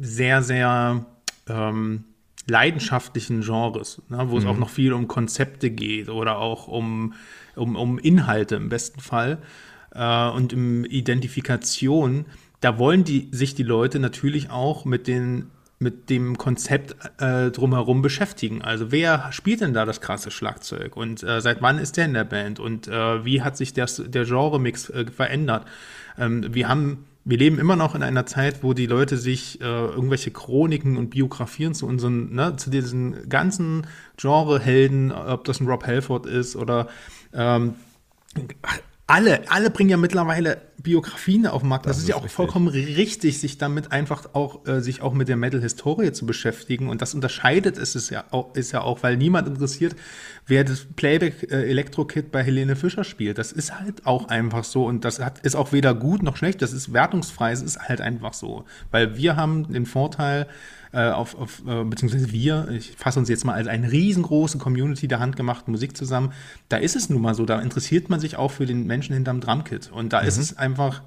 sehr, 0.00 0.42
sehr 0.42 1.04
ähm, 1.48 2.04
leidenschaftlichen 2.46 3.40
Genres, 3.40 4.02
ne, 4.08 4.18
wo 4.28 4.34
mhm. 4.34 4.38
es 4.38 4.46
auch 4.46 4.58
noch 4.58 4.70
viel 4.70 4.92
um 4.92 5.08
Konzepte 5.08 5.70
geht 5.70 6.08
oder 6.08 6.38
auch 6.38 6.68
um, 6.68 7.14
um, 7.56 7.76
um 7.76 7.98
Inhalte 7.98 8.56
im 8.56 8.68
besten 8.68 9.00
Fall 9.00 9.38
äh, 9.94 10.28
und 10.28 10.52
um 10.52 10.84
Identifikation. 10.84 12.26
Da 12.60 12.78
wollen 12.78 13.04
die, 13.04 13.28
sich 13.30 13.54
die 13.54 13.62
Leute 13.62 13.98
natürlich 13.98 14.50
auch 14.50 14.84
mit 14.84 15.06
den 15.06 15.50
mit 15.80 16.08
dem 16.08 16.38
Konzept 16.38 16.96
äh, 17.20 17.50
drumherum 17.50 18.00
beschäftigen. 18.00 18.62
Also 18.62 18.92
wer 18.92 19.30
spielt 19.32 19.60
denn 19.60 19.74
da 19.74 19.84
das 19.84 20.00
krasse 20.00 20.30
Schlagzeug 20.30 20.96
und 20.96 21.22
äh, 21.22 21.40
seit 21.40 21.62
wann 21.62 21.78
ist 21.78 21.96
der 21.96 22.06
in 22.06 22.14
der 22.14 22.24
Band 22.24 22.60
und 22.60 22.86
äh, 22.88 23.24
wie 23.24 23.42
hat 23.42 23.56
sich 23.56 23.74
das, 23.74 24.02
der 24.06 24.24
Genre-Mix 24.24 24.90
äh, 24.90 25.06
verändert? 25.10 25.66
Ähm, 26.16 26.54
wir 26.54 26.68
haben 26.68 27.04
wir 27.24 27.38
leben 27.38 27.58
immer 27.58 27.76
noch 27.76 27.94
in 27.94 28.02
einer 28.02 28.26
Zeit, 28.26 28.62
wo 28.62 28.74
die 28.74 28.86
Leute 28.86 29.16
sich 29.16 29.60
äh, 29.60 29.64
irgendwelche 29.64 30.30
Chroniken 30.30 30.96
und 30.96 31.10
Biografien 31.10 31.74
zu 31.74 31.86
unseren, 31.86 32.34
ne, 32.34 32.56
zu 32.56 32.70
diesen 32.70 33.28
ganzen 33.28 33.86
Genre-Helden, 34.18 35.10
ob 35.10 35.44
das 35.44 35.60
ein 35.60 35.66
Rob 35.66 35.86
Halford 35.86 36.26
ist 36.26 36.54
oder 36.54 36.88
ähm, 37.32 37.74
alle, 39.06 39.50
alle 39.50 39.68
bringen 39.68 39.90
ja 39.90 39.96
mittlerweile 39.98 40.62
Biografien 40.78 41.46
auf 41.46 41.60
den 41.60 41.68
Markt. 41.68 41.84
Das, 41.84 41.96
das 41.96 42.04
ist, 42.04 42.08
ja 42.08 42.16
auch 42.16 42.22
richtig. 42.22 42.36
vollkommen 42.36 42.68
richtig, 42.68 43.38
sich 43.38 43.58
damit 43.58 43.92
einfach 43.92 44.34
auch, 44.34 44.66
äh, 44.66 44.80
sich 44.80 45.02
auch 45.02 45.12
mit 45.12 45.28
der 45.28 45.36
Metal-Historie 45.36 46.12
zu 46.12 46.24
beschäftigen. 46.24 46.88
Und 46.88 47.02
das 47.02 47.14
unterscheidet 47.14 47.76
es 47.76 47.94
ist 47.94 48.08
ja 48.08 48.24
auch, 48.30 48.54
ist 48.54 48.72
ja 48.72 48.80
auch, 48.80 49.02
weil 49.02 49.18
niemand 49.18 49.46
interessiert, 49.46 49.94
wer 50.46 50.64
das 50.64 50.86
Playback 50.96 51.50
äh, 51.50 51.68
Elektro-Kit 51.68 52.32
bei 52.32 52.42
Helene 52.42 52.76
Fischer 52.76 53.04
spielt. 53.04 53.36
Das 53.36 53.52
ist 53.52 53.78
halt 53.78 54.06
auch 54.06 54.28
einfach 54.28 54.64
so. 54.64 54.86
Und 54.86 55.04
das 55.04 55.20
hat, 55.20 55.40
ist 55.40 55.54
auch 55.54 55.72
weder 55.72 55.94
gut 55.94 56.22
noch 56.22 56.36
schlecht. 56.38 56.62
Das 56.62 56.72
ist 56.72 56.94
wertungsfrei. 56.94 57.52
Es 57.52 57.60
ist 57.60 57.80
halt 57.80 58.00
einfach 58.00 58.32
so. 58.32 58.64
Weil 58.90 59.18
wir 59.18 59.36
haben 59.36 59.70
den 59.70 59.84
Vorteil, 59.84 60.46
äh, 60.94 61.10
auf, 61.10 61.34
auf 61.34 61.62
äh, 61.66 61.84
beziehungsweise 61.84 62.32
wir, 62.32 62.68
ich 62.70 62.92
fasse 62.96 63.18
uns 63.18 63.28
jetzt 63.28 63.44
mal 63.44 63.54
als 63.54 63.66
eine 63.66 63.90
riesengroße 63.90 64.58
Community 64.58 65.08
der 65.08 65.20
handgemachten 65.20 65.72
Musik 65.72 65.96
zusammen, 65.96 66.32
da 66.68 66.76
ist 66.76 66.96
es 66.96 67.10
nun 67.10 67.20
mal 67.20 67.34
so, 67.34 67.44
da 67.44 67.60
interessiert 67.60 68.10
man 68.10 68.20
sich 68.20 68.36
auch 68.36 68.50
für 68.50 68.66
den 68.66 68.86
Menschen 68.86 69.14
hinterm 69.14 69.40
Drumkit 69.40 69.90
und 69.92 70.12
da 70.12 70.22
mhm. 70.22 70.28
ist 70.28 70.38
es 70.38 70.56
einfach 70.56 71.02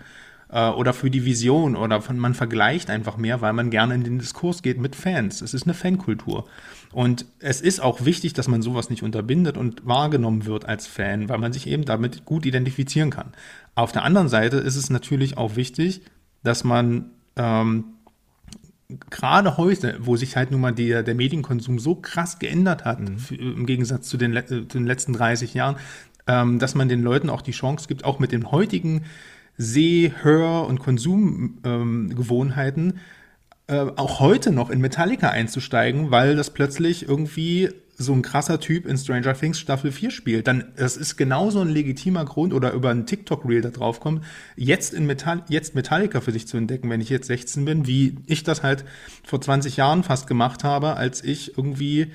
äh, 0.49 0.69
oder 0.69 0.93
für 0.93 1.09
die 1.09 1.25
Vision 1.25 1.75
oder 1.75 2.01
von, 2.01 2.17
man 2.17 2.33
vergleicht 2.33 2.89
einfach 2.89 3.17
mehr, 3.17 3.41
weil 3.41 3.53
man 3.53 3.69
gerne 3.69 3.95
in 3.95 4.03
den 4.03 4.19
Diskurs 4.19 4.61
geht 4.61 4.79
mit 4.79 4.95
Fans. 4.95 5.41
Es 5.41 5.53
ist 5.53 5.63
eine 5.63 5.73
Fankultur. 5.73 6.45
Und 6.93 7.25
es 7.39 7.61
ist 7.61 7.81
auch 7.81 8.05
wichtig, 8.05 8.33
dass 8.33 8.47
man 8.47 8.61
sowas 8.61 8.89
nicht 8.89 9.03
unterbindet 9.03 9.57
und 9.57 9.85
wahrgenommen 9.85 10.45
wird 10.45 10.65
als 10.65 10.87
Fan, 10.87 11.29
weil 11.29 11.37
man 11.37 11.53
sich 11.53 11.67
eben 11.67 11.85
damit 11.85 12.25
gut 12.25 12.45
identifizieren 12.45 13.09
kann. 13.09 13.33
Auf 13.75 13.91
der 13.91 14.03
anderen 14.03 14.29
Seite 14.29 14.57
ist 14.57 14.75
es 14.75 14.89
natürlich 14.89 15.37
auch 15.37 15.55
wichtig, 15.55 16.01
dass 16.43 16.63
man 16.63 17.11
ähm, 17.35 17.96
gerade 19.09 19.57
heute, 19.57 19.97
wo 19.99 20.15
sich 20.15 20.35
halt 20.35 20.51
nun 20.51 20.61
mal 20.61 20.73
der, 20.73 21.03
der 21.03 21.15
Medienkonsum 21.15 21.79
so 21.79 21.95
krass 21.95 22.39
geändert 22.39 22.85
hat, 22.85 22.99
mhm. 22.99 23.17
im 23.31 23.65
Gegensatz 23.65 24.07
zu 24.07 24.17
den, 24.17 24.35
äh, 24.35 24.45
zu 24.45 24.65
den 24.65 24.85
letzten 24.85 25.13
30 25.13 25.53
Jahren, 25.53 25.77
ähm, 26.27 26.59
dass 26.59 26.75
man 26.75 26.89
den 26.89 27.01
Leuten 27.01 27.29
auch 27.29 27.41
die 27.41 27.51
Chance 27.51 27.87
gibt, 27.87 28.05
auch 28.05 28.19
mit 28.19 28.31
den 28.31 28.51
heutigen 28.51 29.05
Seh-, 29.57 30.13
Hör- 30.21 30.67
und 30.67 30.79
Konsumgewohnheiten 30.79 32.89
ähm, 32.89 32.99
äh, 33.67 33.91
auch 33.97 34.19
heute 34.19 34.51
noch 34.51 34.69
in 34.69 34.79
Metallica 34.79 35.29
einzusteigen, 35.29 36.11
weil 36.11 36.35
das 36.35 36.51
plötzlich 36.51 37.07
irgendwie 37.07 37.69
so 37.97 38.13
ein 38.13 38.21
krasser 38.21 38.59
Typ 38.59 38.85
in 38.85 38.95
Stranger 38.95 39.33
Things 39.33 39.59
Staffel 39.59 39.91
4 39.91 40.11
spielt, 40.11 40.47
dann 40.47 40.65
das 40.75 40.97
ist 40.97 41.17
genauso 41.17 41.61
ein 41.61 41.69
legitimer 41.69 42.25
Grund 42.25 42.53
oder 42.53 42.71
über 42.73 42.91
einen 42.91 43.07
TikTok-Reel 43.07 43.61
da 43.61 43.69
drauf 43.69 43.99
kommt, 43.99 44.23
jetzt 44.55 44.93
in 44.93 45.07
Metall, 45.07 45.43
jetzt 45.49 45.73
Metallica 45.73 46.21
für 46.21 46.31
sich 46.31 46.47
zu 46.47 46.57
entdecken, 46.57 46.89
wenn 46.91 47.01
ich 47.01 47.09
jetzt 47.09 47.27
16 47.27 47.65
bin, 47.65 47.87
wie 47.87 48.15
ich 48.27 48.43
das 48.43 48.61
halt 48.61 48.85
vor 49.23 49.41
20 49.41 49.77
Jahren 49.77 50.03
fast 50.03 50.27
gemacht 50.27 50.63
habe, 50.63 50.95
als 50.95 51.23
ich 51.23 51.57
irgendwie 51.57 52.11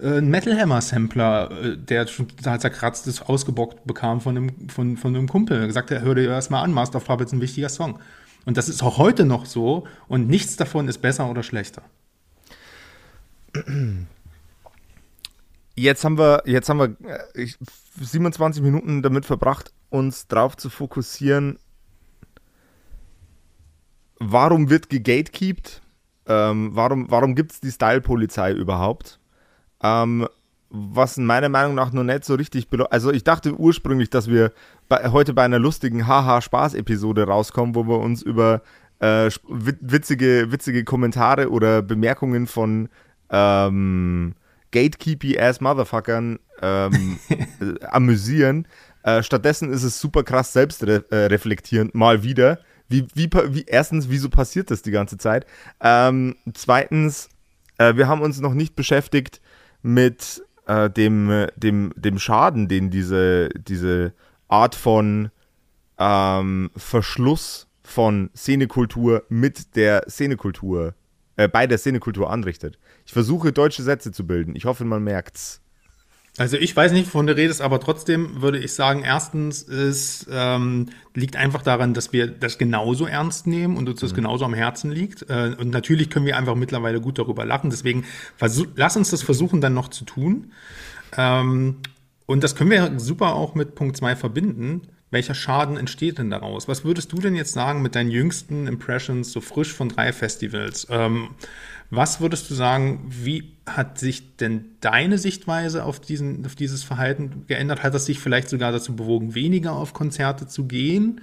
äh, 0.00 0.16
einen 0.16 0.30
Metal 0.30 0.58
Hammer 0.58 0.80
Sampler, 0.80 1.50
äh, 1.50 1.76
der 1.76 2.06
schon 2.06 2.28
total 2.28 2.58
zerkratzt 2.58 3.06
ist, 3.06 3.28
ausgebockt 3.28 3.86
bekam 3.86 4.22
von 4.22 4.36
einem, 4.36 4.68
von, 4.70 4.96
von 4.96 5.14
einem 5.14 5.28
Kumpel. 5.28 5.60
Er 5.60 5.66
gesagt, 5.66 5.90
er 5.90 6.00
hör 6.00 6.14
dir 6.14 6.28
erst 6.28 6.50
mal 6.50 6.62
an, 6.62 6.72
Master 6.72 6.96
of 6.96 7.04
Puppets 7.04 7.32
ist 7.32 7.38
ein 7.38 7.42
wichtiger 7.42 7.68
Song. 7.68 7.98
Und 8.46 8.56
das 8.56 8.70
ist 8.70 8.82
auch 8.82 8.96
heute 8.96 9.26
noch 9.26 9.44
so 9.44 9.86
und 10.08 10.28
nichts 10.28 10.56
davon 10.56 10.88
ist 10.88 10.98
besser 10.98 11.28
oder 11.28 11.42
schlechter. 11.42 11.82
Jetzt 15.76 16.04
haben 16.04 16.18
wir, 16.18 16.42
jetzt 16.46 16.70
haben 16.70 16.78
wir 16.78 16.96
27 18.00 18.60
äh, 18.60 18.64
Minuten 18.64 19.02
damit 19.02 19.26
verbracht, 19.26 19.72
uns 19.90 20.26
darauf 20.26 20.56
zu 20.56 20.70
fokussieren, 20.70 21.58
warum 24.18 24.70
wird 24.70 24.88
gegatekeept? 24.88 25.82
Ähm, 26.28 26.70
warum 26.72 27.10
warum 27.10 27.34
gibt 27.34 27.52
es 27.52 27.60
die 27.60 27.70
Style-Polizei 27.70 28.52
überhaupt? 28.52 29.20
Ähm, 29.82 30.26
was 30.70 31.18
meiner 31.18 31.48
Meinung 31.48 31.74
nach 31.74 31.92
noch 31.92 32.02
nicht 32.02 32.24
so 32.24 32.34
richtig. 32.34 32.66
Also, 32.90 33.12
ich 33.12 33.22
dachte 33.22 33.54
ursprünglich, 33.54 34.10
dass 34.10 34.28
wir 34.28 34.52
bei, 34.88 35.10
heute 35.10 35.34
bei 35.34 35.44
einer 35.44 35.58
lustigen 35.58 36.06
Haha-Spaß-Episode 36.06 37.24
rauskommen, 37.24 37.74
wo 37.74 37.86
wir 37.86 37.98
uns 37.98 38.22
über 38.22 38.62
äh, 38.98 39.30
witzige, 39.48 40.50
witzige 40.50 40.84
Kommentare 40.84 41.50
oder 41.50 41.82
Bemerkungen 41.82 42.46
von 42.46 42.88
ähm, 43.30 44.34
gatekeepy-ass 44.72 45.60
Motherfuckern 45.60 46.38
ähm, 46.62 47.18
äh, 47.28 47.84
amüsieren. 47.86 48.66
Äh, 49.02 49.22
stattdessen 49.22 49.72
ist 49.72 49.82
es 49.82 50.00
super 50.00 50.24
krass 50.24 50.52
selbstreflektierend, 50.52 51.94
äh, 51.94 51.98
mal 51.98 52.22
wieder. 52.22 52.58
Wie, 52.88 53.06
wie, 53.14 53.28
wie, 53.32 53.64
erstens, 53.66 54.08
wieso 54.10 54.28
passiert 54.28 54.70
das 54.70 54.82
die 54.82 54.90
ganze 54.90 55.18
Zeit? 55.18 55.46
Ähm, 55.80 56.36
zweitens, 56.54 57.28
äh, 57.78 57.96
wir 57.96 58.08
haben 58.08 58.22
uns 58.22 58.40
noch 58.40 58.54
nicht 58.54 58.76
beschäftigt 58.76 59.40
mit 59.82 60.42
äh, 60.66 60.90
dem, 60.90 61.46
dem, 61.56 61.92
dem 61.96 62.18
Schaden, 62.18 62.68
den 62.68 62.90
diese, 62.90 63.48
diese 63.50 64.12
Art 64.48 64.74
von 64.74 65.30
ähm, 65.98 66.70
Verschluss 66.76 67.66
von 67.82 68.30
Szenekultur 68.34 69.24
mit 69.28 69.76
der 69.76 70.04
Szenekultur 70.08 70.94
äh, 71.36 71.48
bei 71.48 71.66
der 71.66 71.78
Szenekultur 71.78 72.30
anrichtet. 72.30 72.78
Ich 73.04 73.12
versuche 73.12 73.52
deutsche 73.52 73.82
Sätze 73.82 74.12
zu 74.12 74.26
bilden. 74.26 74.56
Ich 74.56 74.64
hoffe, 74.64 74.84
man 74.84 75.04
merkt's. 75.04 75.60
Also 76.38 76.58
ich 76.58 76.76
weiß 76.76 76.92
nicht, 76.92 77.06
wovon 77.06 77.26
du 77.26 77.34
redest, 77.34 77.62
aber 77.62 77.80
trotzdem 77.80 78.42
würde 78.42 78.58
ich 78.58 78.74
sagen, 78.74 79.02
erstens 79.02 79.62
ist, 79.62 80.26
ähm, 80.30 80.90
liegt 81.14 81.34
einfach 81.34 81.62
daran, 81.62 81.94
dass 81.94 82.12
wir 82.12 82.26
das 82.26 82.58
genauso 82.58 83.06
ernst 83.06 83.46
nehmen 83.46 83.78
und 83.78 83.88
uns 83.88 84.00
das 84.00 84.12
mhm. 84.12 84.16
genauso 84.16 84.44
am 84.44 84.52
Herzen 84.52 84.90
liegt. 84.90 85.30
Äh, 85.30 85.54
und 85.58 85.70
natürlich 85.70 86.10
können 86.10 86.26
wir 86.26 86.36
einfach 86.36 86.54
mittlerweile 86.54 87.00
gut 87.00 87.18
darüber 87.18 87.46
lachen. 87.46 87.70
Deswegen 87.70 88.04
lass 88.76 88.96
uns 88.98 89.10
das 89.10 89.22
versuchen 89.22 89.62
dann 89.62 89.72
noch 89.72 89.88
zu 89.88 90.04
tun. 90.04 90.52
Ähm, 91.16 91.76
und 92.26 92.44
das 92.44 92.54
können 92.54 92.70
wir 92.70 92.98
super 92.98 93.34
auch 93.34 93.54
mit 93.54 93.74
Punkt 93.74 93.96
2 93.96 94.16
verbinden 94.16 94.82
welcher 95.10 95.34
Schaden 95.34 95.76
entsteht 95.76 96.18
denn 96.18 96.30
daraus? 96.30 96.66
Was 96.68 96.84
würdest 96.84 97.12
du 97.12 97.18
denn 97.18 97.34
jetzt 97.34 97.52
sagen 97.52 97.82
mit 97.82 97.94
deinen 97.94 98.10
jüngsten 98.10 98.66
Impressions, 98.66 99.32
so 99.32 99.40
frisch 99.40 99.72
von 99.72 99.88
drei 99.88 100.12
Festivals? 100.12 100.86
Ähm, 100.90 101.28
was 101.90 102.20
würdest 102.20 102.50
du 102.50 102.54
sagen, 102.54 103.06
wie 103.08 103.52
hat 103.66 103.98
sich 103.98 104.36
denn 104.36 104.64
deine 104.80 105.18
Sichtweise 105.18 105.84
auf, 105.84 106.00
diesen, 106.00 106.44
auf 106.44 106.56
dieses 106.56 106.82
Verhalten 106.82 107.44
geändert? 107.46 107.84
Hat 107.84 107.94
das 107.94 108.06
sich 108.06 108.18
vielleicht 108.18 108.48
sogar 108.48 108.72
dazu 108.72 108.96
bewogen, 108.96 109.34
weniger 109.34 109.72
auf 109.72 109.92
Konzerte 109.92 110.48
zu 110.48 110.64
gehen? 110.64 111.20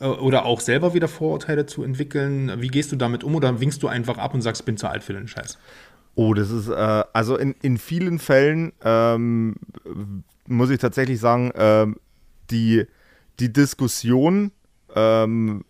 Äh, 0.00 0.06
oder 0.06 0.44
auch 0.44 0.60
selber 0.60 0.94
wieder 0.94 1.08
Vorurteile 1.08 1.66
zu 1.66 1.82
entwickeln? 1.82 2.60
Wie 2.60 2.68
gehst 2.68 2.92
du 2.92 2.96
damit 2.96 3.24
um 3.24 3.34
oder 3.34 3.60
winkst 3.60 3.82
du 3.82 3.88
einfach 3.88 4.18
ab 4.18 4.34
und 4.34 4.42
sagst, 4.42 4.64
bin 4.64 4.76
zu 4.76 4.88
alt 4.88 5.02
für 5.02 5.14
den 5.14 5.28
Scheiß? 5.28 5.58
Oh, 6.14 6.34
das 6.34 6.50
ist, 6.50 6.68
äh, 6.68 7.04
also 7.12 7.36
in, 7.36 7.54
in 7.62 7.78
vielen 7.78 8.18
Fällen 8.18 8.72
ähm, 8.82 9.56
muss 10.46 10.70
ich 10.70 10.78
tatsächlich 10.78 11.20
sagen, 11.20 11.52
ähm, 11.54 11.96
die, 12.50 12.86
die 13.40 13.52
Diskussion 13.52 14.52
ähm, 14.94 15.64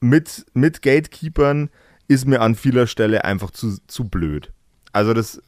mit, 0.00 0.46
mit 0.54 0.82
Gatekeepern 0.82 1.70
ist 2.08 2.26
mir 2.26 2.40
an 2.40 2.54
vieler 2.54 2.86
Stelle 2.86 3.24
einfach 3.24 3.50
zu, 3.50 3.78
zu 3.86 4.08
blöd. 4.08 4.52
Also 4.92 5.14
das, 5.14 5.40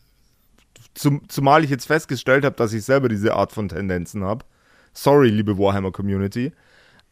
zum, 0.94 1.28
zumal 1.28 1.64
ich 1.64 1.70
jetzt 1.70 1.86
festgestellt 1.86 2.44
habe, 2.44 2.56
dass 2.56 2.72
ich 2.72 2.84
selber 2.84 3.08
diese 3.08 3.34
Art 3.34 3.52
von 3.52 3.68
Tendenzen 3.68 4.24
habe. 4.24 4.44
Sorry, 4.92 5.28
liebe 5.28 5.58
Warhammer 5.58 5.90
Community. 5.90 6.52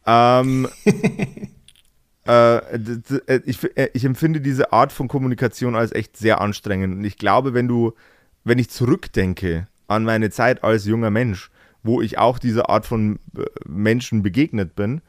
Ähm, 0.05 0.67
äh, 2.27 2.57
äh, 2.57 3.41
ich, 3.45 3.77
äh, 3.77 3.89
ich 3.93 4.05
empfinde 4.05 4.41
diese 4.41 4.71
Art 4.71 4.91
von 4.91 5.07
Kommunikation 5.07 5.75
als 5.75 5.91
echt 5.91 6.17
sehr 6.17 6.41
anstrengend. 6.41 6.95
Und 6.95 7.03
ich 7.03 7.17
glaube, 7.17 7.53
wenn 7.53 7.67
du, 7.67 7.93
wenn 8.43 8.59
ich 8.59 8.69
zurückdenke 8.69 9.67
an 9.87 10.05
meine 10.05 10.29
Zeit 10.29 10.63
als 10.63 10.85
junger 10.85 11.09
Mensch, 11.09 11.51
wo 11.83 12.01
ich 12.01 12.17
auch 12.17 12.39
dieser 12.39 12.69
Art 12.69 12.85
von 12.85 13.19
äh, 13.37 13.43
Menschen 13.67 14.23
begegnet 14.23 14.75
bin, 14.75 15.01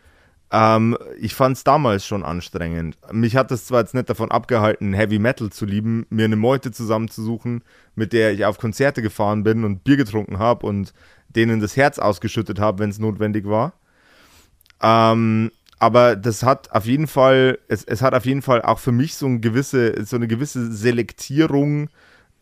ähm, 0.50 0.96
ich 1.18 1.34
fand 1.34 1.56
es 1.56 1.64
damals 1.64 2.06
schon 2.06 2.22
anstrengend. 2.22 2.96
Mich 3.10 3.36
hat 3.36 3.50
es 3.50 3.66
zwar 3.66 3.80
jetzt 3.80 3.94
nicht 3.94 4.08
davon 4.08 4.30
abgehalten, 4.30 4.92
Heavy 4.92 5.18
Metal 5.18 5.50
zu 5.50 5.64
lieben, 5.64 6.06
mir 6.10 6.26
eine 6.26 6.36
Meute 6.36 6.70
zusammenzusuchen, 6.70 7.62
mit 7.94 8.12
der 8.12 8.32
ich 8.32 8.44
auf 8.44 8.58
Konzerte 8.58 9.02
gefahren 9.02 9.42
bin 9.42 9.64
und 9.64 9.84
Bier 9.84 9.96
getrunken 9.96 10.38
habe 10.38 10.66
und 10.66 10.92
denen 11.28 11.60
das 11.60 11.76
Herz 11.76 11.98
ausgeschüttet 11.98 12.60
habe, 12.60 12.78
wenn 12.78 12.90
es 12.90 12.98
notwendig 12.98 13.46
war. 13.46 13.72
Ähm, 14.80 15.50
aber 15.80 16.14
das 16.14 16.42
hat 16.42 16.70
auf 16.72 16.86
jeden 16.86 17.08
Fall, 17.08 17.58
es, 17.68 17.84
es 17.84 18.00
hat 18.00 18.14
auf 18.14 18.24
jeden 18.24 18.42
Fall 18.42 18.62
auch 18.62 18.78
für 18.78 18.92
mich 18.92 19.16
so 19.16 19.26
eine 19.26 19.40
gewisse, 19.40 20.04
so 20.04 20.16
eine 20.16 20.28
gewisse 20.28 20.72
Selektierung, 20.72 21.88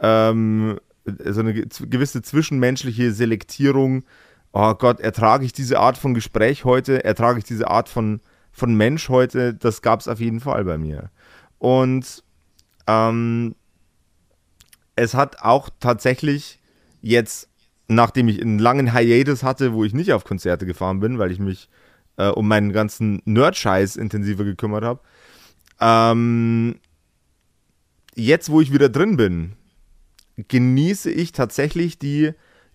ähm, 0.00 0.78
so 1.04 1.40
eine 1.40 1.54
gewisse 1.54 2.22
zwischenmenschliche 2.22 3.12
Selektierung. 3.12 4.04
Oh 4.52 4.74
Gott, 4.74 5.00
ertrage 5.00 5.44
ich 5.44 5.52
diese 5.52 5.78
Art 5.80 5.98
von 5.98 6.14
Gespräch 6.14 6.64
heute, 6.64 7.04
ertrage 7.04 7.38
ich 7.38 7.44
diese 7.44 7.68
Art 7.68 7.88
von, 7.88 8.20
von 8.52 8.74
Mensch 8.74 9.08
heute, 9.08 9.54
das 9.54 9.82
gab 9.82 10.00
es 10.00 10.08
auf 10.08 10.20
jeden 10.20 10.40
Fall 10.40 10.64
bei 10.64 10.78
mir. 10.78 11.10
Und 11.58 12.22
ähm, 12.86 13.54
es 14.96 15.14
hat 15.14 15.40
auch 15.40 15.70
tatsächlich 15.80 16.60
jetzt, 17.00 17.48
nachdem 17.88 18.28
ich 18.28 18.40
einen 18.40 18.58
langen 18.58 18.92
Hiatus 18.92 19.42
hatte, 19.42 19.72
wo 19.72 19.84
ich 19.84 19.94
nicht 19.94 20.12
auf 20.12 20.24
Konzerte 20.24 20.66
gefahren 20.66 21.00
bin, 21.00 21.18
weil 21.18 21.30
ich 21.30 21.38
mich 21.38 21.68
äh, 22.16 22.28
um 22.28 22.46
meinen 22.46 22.72
ganzen 22.72 23.22
Nerd-Scheiß 23.24 23.96
intensiver 23.96 24.44
gekümmert 24.44 24.84
habe. 24.84 25.00
Ähm, 25.80 26.78
jetzt, 28.14 28.50
wo 28.50 28.60
ich 28.60 28.72
wieder 28.72 28.88
drin 28.88 29.16
bin, 29.16 29.56
genieße 30.36 31.10
ich 31.10 31.32
tatsächlich 31.32 31.98
die, 31.98 32.32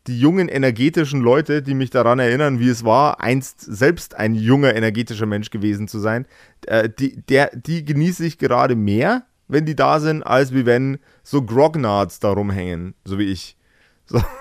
die 0.08 0.20
jungen, 0.20 0.48
energetischen 0.48 1.22
Leute, 1.22 1.62
die 1.62 1.74
mich 1.74 1.90
daran 1.90 2.20
erinnern, 2.20 2.60
wie 2.60 2.70
es 2.70 2.84
war, 2.84 3.22
einst 3.22 3.60
selbst 3.62 4.16
ein 4.16 4.36
junger, 4.36 4.76
energetischer 4.76 5.26
Mensch 5.26 5.50
gewesen 5.50 5.88
zu 5.88 6.00
sein. 6.00 6.26
Äh, 6.66 6.90
die, 6.90 7.22
der, 7.24 7.52
die 7.56 7.84
genieße 7.84 8.26
ich 8.26 8.38
gerade 8.38 8.76
mehr, 8.76 9.26
wenn 9.48 9.66
die 9.66 9.76
da 9.76 10.00
sind, 10.00 10.24
als 10.24 10.54
wie 10.54 10.66
wenn 10.66 11.00
so 11.24 11.42
Grognards 11.42 12.20
da 12.20 12.32
rumhängen, 12.32 12.94
so 13.06 13.18
wie 13.18 13.32
ich. 13.32 13.58
So. 14.06 14.22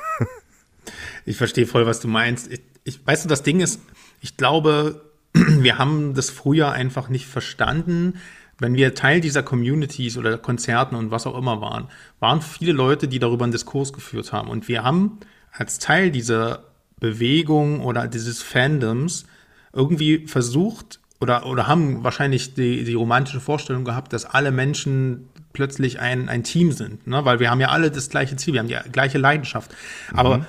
Ich 1.25 1.37
verstehe 1.37 1.67
voll, 1.67 1.85
was 1.85 1.99
du 1.99 2.07
meinst. 2.07 2.51
Ich, 2.53 2.61
ich, 2.85 3.05
weißt 3.05 3.25
du, 3.25 3.29
das 3.29 3.43
Ding 3.43 3.59
ist, 3.59 3.81
ich 4.21 4.37
glaube, 4.37 5.03
wir 5.33 5.79
haben 5.79 6.15
das 6.15 6.31
früher 6.31 6.71
einfach 6.71 7.09
nicht 7.09 7.27
verstanden. 7.27 8.21
Wenn 8.59 8.75
wir 8.75 8.95
Teil 8.95 9.21
dieser 9.21 9.43
Communities 9.43 10.17
oder 10.17 10.39
Konzerten 10.39 10.95
und 10.95 11.11
was 11.11 11.27
auch 11.27 11.37
immer 11.37 11.61
waren, 11.61 11.89
waren 12.21 12.41
viele 12.41 12.73
Leute, 12.73 13.07
die 13.07 13.19
darüber 13.19 13.45
einen 13.45 13.53
Diskurs 13.53 13.93
geführt 13.93 14.33
haben. 14.33 14.49
Und 14.49 14.69
wir 14.69 14.83
haben 14.83 15.19
als 15.53 15.79
Teil 15.79 16.11
dieser 16.11 16.65
Bewegung 16.99 17.81
oder 17.81 18.09
dieses 18.09 18.43
Fandoms 18.43 19.27
irgendwie 19.73 20.27
versucht 20.27 21.01
oder, 21.21 21.47
oder 21.47 21.67
haben 21.67 22.03
wahrscheinlich 22.03 22.55
die, 22.55 22.85
die 22.85 22.95
romantische 22.95 23.41
Vorstellung 23.41 23.85
gehabt, 23.85 24.13
dass 24.13 24.25
alle 24.25 24.51
Menschen 24.51 25.29
plötzlich 25.53 26.01
ein, 26.01 26.29
ein 26.29 26.43
Team 26.43 26.73
sind, 26.73 27.07
ne? 27.07 27.25
weil 27.25 27.41
wir 27.41 27.51
haben 27.51 27.61
ja 27.61 27.69
alle 27.69 27.91
das 27.91 28.11
gleiche 28.11 28.37
Ziel, 28.37 28.55
wir 28.55 28.61
haben 28.61 28.69
die 28.69 28.77
gleiche 28.93 29.19
Leidenschaft. 29.19 29.75
Aber 30.15 30.39
mhm 30.39 30.47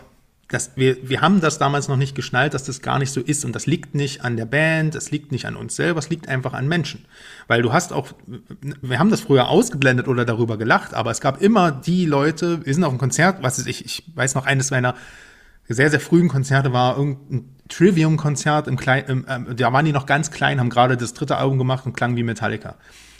das, 0.50 0.72
wir, 0.76 0.98
wir 1.10 1.22
haben 1.22 1.42
das 1.42 1.58
damals 1.58 1.90
noch 1.90 1.98
nicht 1.98 2.16
geschnallt, 2.16 2.54
dass 2.54 2.64
das 2.64 2.82
gar 2.82 3.00
nicht 3.00 3.12
so 3.12 3.20
ist. 3.20 3.44
Und 3.44 3.54
das 3.54 3.66
liegt 3.66 3.96
nicht 3.96 4.24
an 4.24 4.38
der 4.38 4.46
Band, 4.46 4.96
es 4.96 5.12
liegt 5.12 5.32
nicht 5.32 5.46
an 5.46 5.58
uns 5.58 5.76
selber, 5.76 6.00
es 6.00 6.10
liegt 6.10 6.30
einfach 6.30 6.54
an 6.54 6.68
Menschen. 6.68 7.06
Weil 7.48 7.62
du 7.62 7.74
hast 7.74 7.92
auch, 7.92 8.14
wir 8.82 9.00
haben 9.00 9.10
das 9.10 9.22
früher 9.22 9.50
ausgeblendet 9.50 10.08
oder 10.08 10.24
darüber 10.24 10.58
gelacht, 10.58 10.94
aber 10.94 11.12
es 11.12 11.20
gab 11.20 11.42
immer 11.42 11.72
die 11.72 12.06
Leute, 12.06 12.66
wir 12.66 12.74
sind 12.74 12.86
auf 12.86 12.92
einem 12.92 13.00
Konzert, 13.00 13.44
was 13.44 13.60
ist 13.60 13.68
ich, 13.68 13.84
ich 13.84 14.04
weiß 14.16 14.36
noch, 14.36 14.46
eines 14.46 14.72
meiner 14.72 14.96
sehr, 15.68 15.90
sehr 15.90 16.00
frühen 16.00 16.30
Konzerte 16.30 16.72
war 16.72 16.98
irgendein 16.98 17.54
Trivium-Konzert 17.68 18.70
im 18.70 18.78
kleinen, 18.78 19.28
äh, 19.28 19.54
da 19.56 19.74
waren 19.74 19.84
die 19.84 19.92
noch 19.92 20.06
ganz 20.06 20.32
klein, 20.32 20.62
haben 20.62 20.70
gerade 20.70 20.96
das 20.96 21.14
dritte 21.14 21.36
Album 21.36 21.58
gemacht 21.58 21.86
und 21.86 21.94
klangen 21.94 22.16
wie 22.16 22.24
Metallica. 22.24 22.76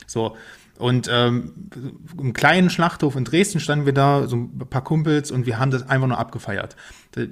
So, 0.06 0.34
und 0.78 1.08
ähm, 1.12 1.52
im 2.18 2.32
kleinen 2.32 2.70
Schlachthof 2.70 3.16
in 3.16 3.24
Dresden 3.24 3.60
standen 3.60 3.86
wir 3.86 3.92
da, 3.92 4.26
so 4.26 4.36
ein 4.36 4.58
paar 4.70 4.84
Kumpels, 4.84 5.30
und 5.30 5.46
wir 5.46 5.58
haben 5.58 5.70
das 5.70 5.88
einfach 5.88 6.08
nur 6.08 6.18
abgefeiert. 6.18 6.76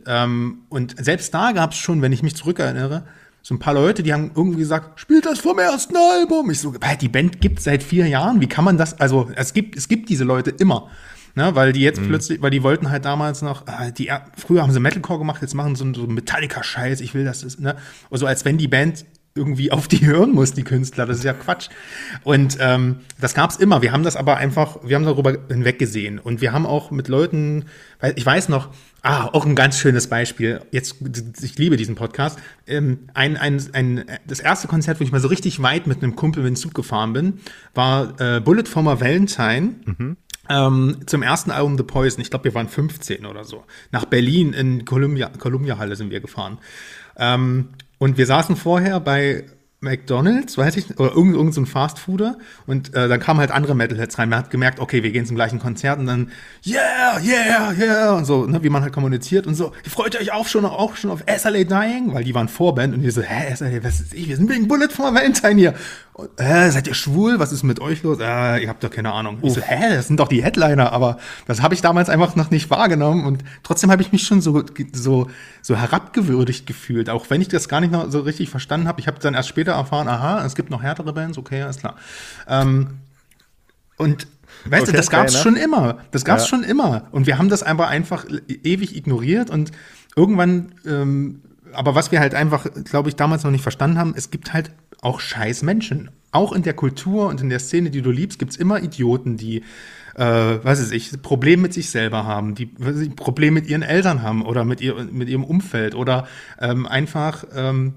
Ähm, 0.06 0.58
und 0.68 0.96
selbst 1.02 1.32
da 1.32 1.52
gab 1.52 1.72
es 1.72 1.78
schon, 1.78 2.02
wenn 2.02 2.12
ich 2.12 2.22
mich 2.22 2.34
zurückerinnere, 2.36 3.04
so 3.46 3.54
ein 3.54 3.60
paar 3.60 3.74
Leute, 3.74 4.02
die 4.02 4.12
haben 4.12 4.32
irgendwie 4.34 4.58
gesagt, 4.58 4.98
spielt 4.98 5.24
das 5.24 5.38
vom 5.38 5.60
ersten 5.60 5.94
Album. 5.96 6.50
Ich 6.50 6.60
so, 6.60 6.74
die 7.00 7.08
Band 7.08 7.40
gibt 7.40 7.60
seit 7.60 7.84
vier 7.84 8.08
Jahren. 8.08 8.40
Wie 8.40 8.48
kann 8.48 8.64
man 8.64 8.76
das? 8.76 8.98
Also 8.98 9.30
es 9.36 9.54
gibt, 9.54 9.76
es 9.76 9.86
gibt 9.86 10.08
diese 10.08 10.24
Leute 10.24 10.50
immer. 10.50 10.90
Ne, 11.36 11.54
weil 11.54 11.74
die 11.74 11.80
jetzt 11.80 12.00
mhm. 12.00 12.08
plötzlich, 12.08 12.40
weil 12.40 12.50
die 12.50 12.62
wollten 12.62 12.90
halt 12.90 13.04
damals 13.04 13.42
noch, 13.42 13.68
äh, 13.68 13.92
die, 13.92 14.10
früher 14.38 14.62
haben 14.62 14.72
sie 14.72 14.80
Metalcore 14.80 15.18
gemacht, 15.18 15.42
jetzt 15.42 15.52
machen 15.52 15.76
sie 15.76 15.84
so, 15.84 15.92
so 15.92 16.06
Metallica-Scheiß, 16.06 17.02
ich 17.02 17.12
will 17.12 17.26
das, 17.26 17.58
ne? 17.58 17.76
Also 18.10 18.24
als 18.24 18.46
wenn 18.46 18.56
die 18.56 18.68
Band 18.68 19.04
irgendwie 19.36 19.70
auf 19.72 19.88
die 19.88 20.04
hören 20.06 20.32
muss, 20.32 20.52
die 20.52 20.64
Künstler. 20.64 21.06
Das 21.06 21.18
ist 21.18 21.24
ja 21.24 21.32
Quatsch. 21.32 21.68
Und 22.24 22.56
ähm, 22.60 23.00
das 23.20 23.34
gab's 23.34 23.56
immer. 23.56 23.82
Wir 23.82 23.92
haben 23.92 24.02
das 24.02 24.16
aber 24.16 24.36
einfach, 24.36 24.78
wir 24.82 24.96
haben 24.96 25.04
darüber 25.04 25.36
hinweggesehen. 25.48 26.18
Und 26.18 26.40
wir 26.40 26.52
haben 26.52 26.66
auch 26.66 26.90
mit 26.90 27.08
Leuten, 27.08 27.66
weil 28.00 28.14
ich 28.16 28.24
weiß 28.24 28.48
noch, 28.48 28.70
ah, 29.02 29.26
auch 29.26 29.46
ein 29.46 29.54
ganz 29.54 29.78
schönes 29.78 30.08
Beispiel. 30.08 30.60
Jetzt, 30.70 30.96
ich 31.42 31.58
liebe 31.58 31.76
diesen 31.76 31.94
Podcast. 31.94 32.38
Ähm, 32.66 33.08
ein, 33.14 33.36
ein, 33.36 33.62
ein, 33.72 34.04
das 34.26 34.40
erste 34.40 34.68
Konzert, 34.68 35.00
wo 35.00 35.04
ich 35.04 35.12
mal 35.12 35.20
so 35.20 35.28
richtig 35.28 35.62
weit 35.62 35.86
mit 35.86 36.02
einem 36.02 36.16
Kumpel 36.16 36.42
mit 36.42 36.50
dem 36.50 36.56
Zug 36.56 36.74
gefahren 36.74 37.12
bin, 37.12 37.40
war 37.74 38.20
äh, 38.20 38.40
Bullet 38.40 38.64
for 38.64 38.82
my 38.82 39.00
Valentine. 39.00 39.76
Mhm. 39.84 40.16
Ähm, 40.48 40.98
zum 41.06 41.22
ersten 41.22 41.50
Album 41.50 41.76
The 41.76 41.82
Poison, 41.82 42.20
ich 42.20 42.30
glaube, 42.30 42.44
wir 42.44 42.54
waren 42.54 42.68
15 42.68 43.26
oder 43.26 43.44
so. 43.44 43.64
Nach 43.90 44.04
Berlin 44.04 44.52
in 44.52 44.84
Columbia, 44.84 45.28
Columbia 45.38 45.78
Halle 45.78 45.96
sind 45.96 46.10
wir 46.10 46.20
gefahren. 46.20 46.58
Ähm, 47.16 47.70
und 47.98 48.18
wir 48.18 48.26
saßen 48.26 48.56
vorher 48.56 49.00
bei 49.00 49.44
McDonalds, 49.80 50.56
weiß 50.56 50.76
ich, 50.78 50.98
oder 50.98 51.12
irgend, 51.12 51.34
irgend 51.34 51.54
so 51.54 51.64
Fastfooder 51.64 52.38
und 52.66 52.94
äh, 52.94 53.08
dann 53.08 53.20
kamen 53.20 53.40
halt 53.40 53.50
andere 53.50 53.74
Metalheads 53.74 54.18
rein. 54.18 54.30
Man 54.30 54.38
hat 54.38 54.50
gemerkt, 54.50 54.80
okay, 54.80 55.02
wir 55.02 55.10
gehen 55.12 55.26
zum 55.26 55.36
gleichen 55.36 55.58
Konzert 55.58 55.98
und 55.98 56.06
dann 56.06 56.30
yeah, 56.66 57.20
yeah, 57.22 57.72
yeah 57.72 58.12
und 58.12 58.24
so, 58.24 58.46
ne, 58.46 58.62
wie 58.62 58.70
man 58.70 58.82
halt 58.82 58.92
kommuniziert 58.92 59.46
und 59.46 59.54
so. 59.54 59.72
Freut 59.88 60.16
euch 60.16 60.32
auch 60.32 60.46
schon, 60.46 60.64
auch 60.64 60.96
schon 60.96 61.10
auf 61.10 61.24
SLA 61.26 61.64
Dying? 61.64 62.14
Weil 62.14 62.24
die 62.24 62.34
waren 62.34 62.48
Vorband 62.48 62.94
und 62.94 63.02
wir 63.02 63.12
so, 63.12 63.22
hä, 63.22 63.54
SLA, 63.54 63.84
was 63.84 64.00
ist 64.00 64.14
ich? 64.14 64.28
Wir 64.28 64.36
sind 64.36 64.48
wegen 64.50 64.66
Bullet 64.66 64.88
for 64.88 65.14
Valentine 65.14 65.56
hier. 65.56 65.74
Und, 66.16 66.30
äh, 66.40 66.70
seid 66.70 66.86
ihr 66.86 66.94
schwul? 66.94 67.40
Was 67.40 67.52
ist 67.52 67.62
mit 67.62 67.78
euch 67.78 68.02
los? 68.02 68.16
Äh, 68.22 68.62
ihr 68.62 68.70
habt 68.70 68.82
doch 68.82 68.88
keine 68.88 69.12
Ahnung. 69.12 69.36
Ich 69.42 69.52
so, 69.52 69.60
hä, 69.60 69.96
das 69.96 70.06
sind 70.06 70.18
doch 70.18 70.28
die 70.28 70.42
Headliner, 70.42 70.90
aber 70.90 71.18
das 71.46 71.60
habe 71.60 71.74
ich 71.74 71.82
damals 71.82 72.08
einfach 72.08 72.34
noch 72.36 72.50
nicht 72.50 72.70
wahrgenommen 72.70 73.26
und 73.26 73.44
trotzdem 73.62 73.90
habe 73.90 74.00
ich 74.00 74.12
mich 74.12 74.22
schon 74.22 74.40
so, 74.40 74.64
so, 74.94 75.28
so 75.60 75.76
herabgewürdigt 75.76 76.66
gefühlt, 76.66 77.10
auch 77.10 77.28
wenn 77.28 77.42
ich 77.42 77.48
das 77.48 77.68
gar 77.68 77.82
nicht 77.82 77.92
noch 77.92 78.10
so 78.10 78.20
richtig 78.20 78.48
verstanden 78.48 78.88
habe. 78.88 78.98
Ich 78.98 79.08
habe 79.08 79.18
dann 79.18 79.34
erst 79.34 79.50
später 79.50 79.72
erfahren, 79.72 80.08
aha, 80.08 80.42
es 80.46 80.54
gibt 80.54 80.70
noch 80.70 80.82
härtere 80.82 81.12
Bands, 81.12 81.36
okay, 81.36 81.60
alles 81.60 81.76
klar. 81.80 81.96
Ähm, 82.48 83.00
und 83.98 84.26
weißt 84.64 84.84
okay, 84.84 84.92
du, 84.92 84.96
das 84.96 85.10
gab 85.10 85.26
es 85.26 85.34
ne? 85.34 85.40
schon 85.40 85.56
immer. 85.56 85.98
Das 86.12 86.24
gab 86.24 86.38
es 86.38 86.44
ja. 86.44 86.48
schon 86.48 86.62
immer. 86.62 87.08
Und 87.12 87.26
wir 87.26 87.36
haben 87.36 87.50
das 87.50 87.62
einfach 87.62 87.90
einfach 87.90 88.24
ewig 88.48 88.96
ignoriert 88.96 89.50
und 89.50 89.70
irgendwann, 90.16 90.72
ähm, 90.86 91.42
aber 91.74 91.94
was 91.94 92.10
wir 92.10 92.20
halt 92.20 92.34
einfach, 92.34 92.66
glaube 92.84 93.10
ich, 93.10 93.16
damals 93.16 93.44
noch 93.44 93.50
nicht 93.50 93.60
verstanden 93.60 93.98
haben, 93.98 94.14
es 94.16 94.30
gibt 94.30 94.54
halt 94.54 94.70
auch 95.02 95.20
scheiß 95.20 95.62
Menschen. 95.62 96.10
Auch 96.32 96.52
in 96.52 96.62
der 96.62 96.74
Kultur 96.74 97.28
und 97.28 97.40
in 97.40 97.48
der 97.48 97.60
Szene, 97.60 97.90
die 97.90 98.02
du 98.02 98.10
liebst, 98.10 98.38
gibt 98.38 98.52
es 98.52 98.58
immer 98.58 98.82
Idioten, 98.82 99.36
die, 99.36 99.62
äh, 100.16 100.58
was 100.62 100.80
weiß 100.80 100.90
ich, 100.90 101.22
Probleme 101.22 101.62
mit 101.62 101.72
sich 101.72 101.88
selber 101.88 102.24
haben, 102.24 102.54
die 102.54 102.66
Probleme 102.66 103.60
mit 103.60 103.68
ihren 103.68 103.82
Eltern 103.82 104.22
haben 104.22 104.44
oder 104.44 104.64
mit, 104.64 104.80
ihr, 104.80 104.94
mit 105.10 105.28
ihrem 105.28 105.44
Umfeld 105.44 105.94
oder 105.94 106.26
ähm, 106.60 106.86
einfach 106.86 107.44
ähm, 107.54 107.94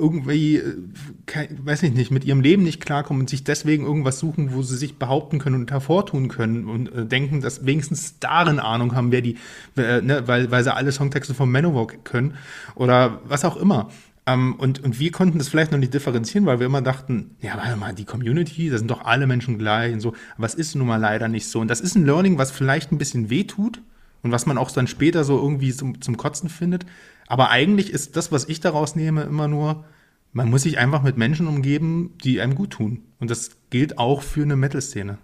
irgendwie, 0.00 0.56
äh, 0.56 1.48
weiß 1.62 1.82
ich 1.84 1.92
nicht, 1.92 2.10
mit 2.10 2.24
ihrem 2.24 2.40
Leben 2.40 2.62
nicht 2.62 2.80
klarkommen 2.80 3.20
und 3.22 3.30
sich 3.30 3.44
deswegen 3.44 3.84
irgendwas 3.84 4.18
suchen, 4.18 4.54
wo 4.54 4.62
sie 4.62 4.76
sich 4.76 4.98
behaupten 4.98 5.38
können 5.38 5.56
und 5.56 5.70
hervortun 5.70 6.28
können 6.28 6.66
und 6.66 6.92
äh, 6.92 7.06
denken, 7.06 7.40
dass 7.40 7.66
wenigstens 7.66 8.18
darin 8.18 8.58
Ahnung 8.58 8.94
haben, 8.94 9.12
wer 9.12 9.20
die, 9.20 9.36
äh, 9.76 10.00
ne, 10.00 10.26
weil, 10.26 10.50
weil 10.50 10.64
sie 10.64 10.74
alle 10.74 10.90
Songtexte 10.90 11.34
von 11.34 11.50
Manowar 11.50 11.86
können 12.04 12.34
oder 12.74 13.20
was 13.26 13.44
auch 13.44 13.56
immer. 13.56 13.90
Ähm, 14.26 14.54
und, 14.54 14.82
und 14.84 14.98
wir 14.98 15.10
konnten 15.12 15.38
das 15.38 15.48
vielleicht 15.48 15.72
noch 15.72 15.78
nicht 15.78 15.94
differenzieren, 15.94 16.46
weil 16.46 16.58
wir 16.58 16.66
immer 16.66 16.82
dachten, 16.82 17.36
ja, 17.40 17.56
warte 17.56 17.76
mal, 17.76 17.94
die 17.94 18.04
Community, 18.04 18.70
da 18.70 18.78
sind 18.78 18.90
doch 18.90 19.04
alle 19.04 19.26
Menschen 19.26 19.58
gleich 19.58 19.92
und 19.92 20.00
so. 20.00 20.14
Es 20.40 20.54
ist 20.54 20.74
nun 20.74 20.86
mal 20.86 20.96
leider 20.96 21.28
nicht 21.28 21.48
so. 21.48 21.60
Und 21.60 21.68
das 21.68 21.80
ist 21.80 21.94
ein 21.94 22.04
Learning, 22.04 22.38
was 22.38 22.50
vielleicht 22.50 22.92
ein 22.92 22.98
bisschen 22.98 23.30
wehtut 23.30 23.82
und 24.22 24.32
was 24.32 24.46
man 24.46 24.58
auch 24.58 24.70
dann 24.70 24.86
später 24.86 25.24
so 25.24 25.38
irgendwie 25.38 25.72
zum, 25.72 26.00
zum 26.00 26.16
Kotzen 26.16 26.48
findet. 26.48 26.86
Aber 27.26 27.50
eigentlich 27.50 27.90
ist 27.90 28.16
das, 28.16 28.32
was 28.32 28.48
ich 28.48 28.60
daraus 28.60 28.96
nehme, 28.96 29.22
immer 29.22 29.48
nur, 29.48 29.84
man 30.32 30.50
muss 30.50 30.62
sich 30.62 30.78
einfach 30.78 31.02
mit 31.02 31.16
Menschen 31.16 31.46
umgeben, 31.46 32.14
die 32.22 32.40
einem 32.40 32.54
gut 32.54 32.70
tun. 32.70 33.02
Und 33.18 33.30
das 33.30 33.52
gilt 33.70 33.98
auch 33.98 34.22
für 34.22 34.42
eine 34.42 34.56
Metal-Szene. 34.56 35.18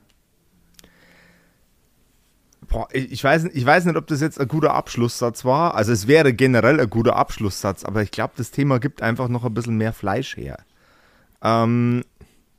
Boah, 2.76 2.88
ich 2.92 3.24
weiß, 3.24 3.44
ich 3.54 3.64
weiß 3.64 3.86
nicht, 3.86 3.96
ob 3.96 4.06
das 4.06 4.20
jetzt 4.20 4.38
ein 4.38 4.48
guter 4.48 4.74
Abschlusssatz 4.74 5.46
war. 5.46 5.76
Also 5.76 5.92
es 5.92 6.08
wäre 6.08 6.34
generell 6.34 6.78
ein 6.78 6.90
guter 6.90 7.16
Abschlusssatz, 7.16 7.84
aber 7.84 8.02
ich 8.02 8.10
glaube, 8.10 8.34
das 8.36 8.50
Thema 8.50 8.78
gibt 8.78 9.00
einfach 9.00 9.28
noch 9.28 9.46
ein 9.46 9.54
bisschen 9.54 9.78
mehr 9.78 9.94
Fleisch 9.94 10.36
her. 10.36 10.58
Ähm, 11.40 12.04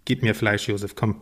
Gib 0.06 0.24
mir 0.24 0.34
Fleisch, 0.34 0.68
Josef, 0.68 0.96
komm. 0.96 1.22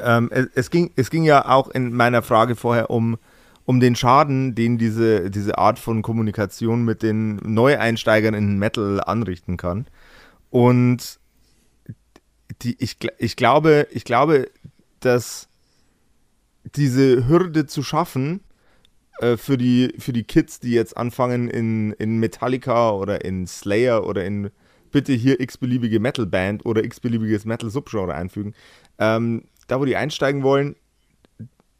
Ähm, 0.00 0.28
es, 0.30 0.46
es, 0.54 0.70
ging, 0.70 0.92
es 0.94 1.10
ging 1.10 1.24
ja 1.24 1.48
auch 1.48 1.68
in 1.68 1.92
meiner 1.92 2.22
Frage 2.22 2.54
vorher 2.54 2.90
um, 2.90 3.18
um 3.64 3.80
den 3.80 3.96
Schaden, 3.96 4.54
den 4.54 4.78
diese, 4.78 5.32
diese 5.32 5.58
Art 5.58 5.80
von 5.80 6.02
Kommunikation 6.02 6.84
mit 6.84 7.02
den 7.02 7.38
Neueinsteigern 7.38 8.34
in 8.34 8.56
Metal 8.60 9.00
anrichten 9.00 9.56
kann. 9.56 9.88
Und 10.50 11.18
die, 12.62 12.76
ich, 12.78 12.98
ich, 13.18 13.34
glaube, 13.34 13.88
ich 13.90 14.04
glaube, 14.04 14.48
dass 15.00 15.48
diese 16.74 17.28
Hürde 17.28 17.66
zu 17.66 17.82
schaffen 17.82 18.40
äh, 19.20 19.36
für, 19.36 19.56
die, 19.56 19.94
für 19.98 20.12
die 20.12 20.24
Kids, 20.24 20.60
die 20.60 20.72
jetzt 20.72 20.96
anfangen 20.96 21.48
in, 21.48 21.92
in 21.92 22.18
Metallica 22.18 22.90
oder 22.90 23.24
in 23.24 23.46
Slayer 23.46 24.06
oder 24.06 24.24
in 24.24 24.50
bitte 24.90 25.12
hier 25.12 25.40
x-beliebige 25.40 26.00
Metal-Band 26.00 26.64
oder 26.64 26.84
x-beliebiges 26.84 27.44
Metal-Subgenre 27.44 28.14
einfügen, 28.14 28.54
ähm, 28.98 29.44
da 29.66 29.80
wo 29.80 29.84
die 29.84 29.96
einsteigen 29.96 30.42
wollen, 30.42 30.76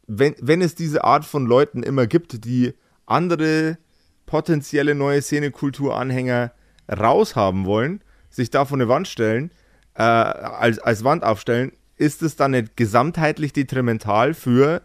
wenn, 0.07 0.35
wenn 0.39 0.61
es 0.61 0.75
diese 0.75 1.03
Art 1.03 1.25
von 1.25 1.45
Leuten 1.45 1.83
immer 1.83 2.07
gibt, 2.07 2.45
die 2.45 2.73
andere 3.05 3.77
potenzielle 4.25 4.95
neue 4.95 5.21
Szene-Kultur-Anhänger 5.21 6.51
raushaben 6.91 7.65
wollen, 7.65 8.03
sich 8.29 8.49
da 8.49 8.65
vor 8.65 8.77
eine 8.77 8.87
Wand 8.87 9.07
stellen, 9.07 9.51
äh, 9.95 10.03
als, 10.03 10.79
als 10.79 11.03
Wand 11.03 11.23
aufstellen, 11.23 11.71
ist 11.97 12.21
es 12.21 12.35
dann 12.35 12.51
nicht 12.51 12.77
gesamtheitlich 12.77 13.53
detrimental 13.53 14.33
für 14.33 14.81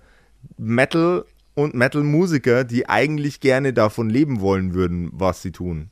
Metal 0.56 1.24
und 1.54 1.74
Metal-Musiker, 1.74 2.64
die 2.64 2.88
eigentlich 2.88 3.40
gerne 3.40 3.72
davon 3.72 4.10
leben 4.10 4.40
wollen 4.40 4.74
würden, 4.74 5.10
was 5.12 5.42
sie 5.42 5.52
tun? 5.52 5.90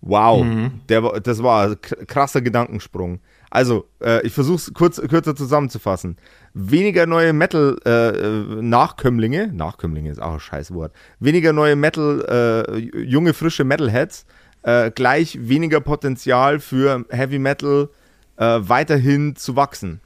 Wow, 0.00 0.44
mhm. 0.44 0.80
der, 0.88 1.20
das 1.20 1.44
war 1.44 1.68
ein 1.68 1.80
krasser 1.80 2.40
Gedankensprung. 2.40 3.20
Also, 3.50 3.84
äh, 4.02 4.26
ich 4.26 4.32
versuche 4.32 4.56
es 4.56 4.74
kurz, 4.74 5.00
kürzer 5.00 5.36
zusammenzufassen. 5.36 6.16
Weniger 6.54 7.06
neue 7.06 7.32
Metal-Nachkömmlinge, 7.32 9.42
äh, 9.42 9.52
Nachkömmlinge 9.52 10.10
ist 10.10 10.20
auch 10.20 10.32
ein 10.32 10.40
scheiß 10.40 10.74
Wort, 10.74 10.92
weniger 11.20 11.52
neue 11.52 11.76
Metal, 11.76 12.64
äh, 12.66 12.78
junge, 13.00 13.32
frische 13.32 13.62
Metalheads, 13.62 14.26
äh, 14.62 14.90
gleich 14.90 15.38
weniger 15.40 15.80
Potenzial 15.80 16.58
für 16.58 17.04
Heavy 17.10 17.38
Metal, 17.38 17.88
äh, 18.36 18.60
weiterhin 18.62 19.36
zu 19.36 19.56
wachsen. 19.56 20.00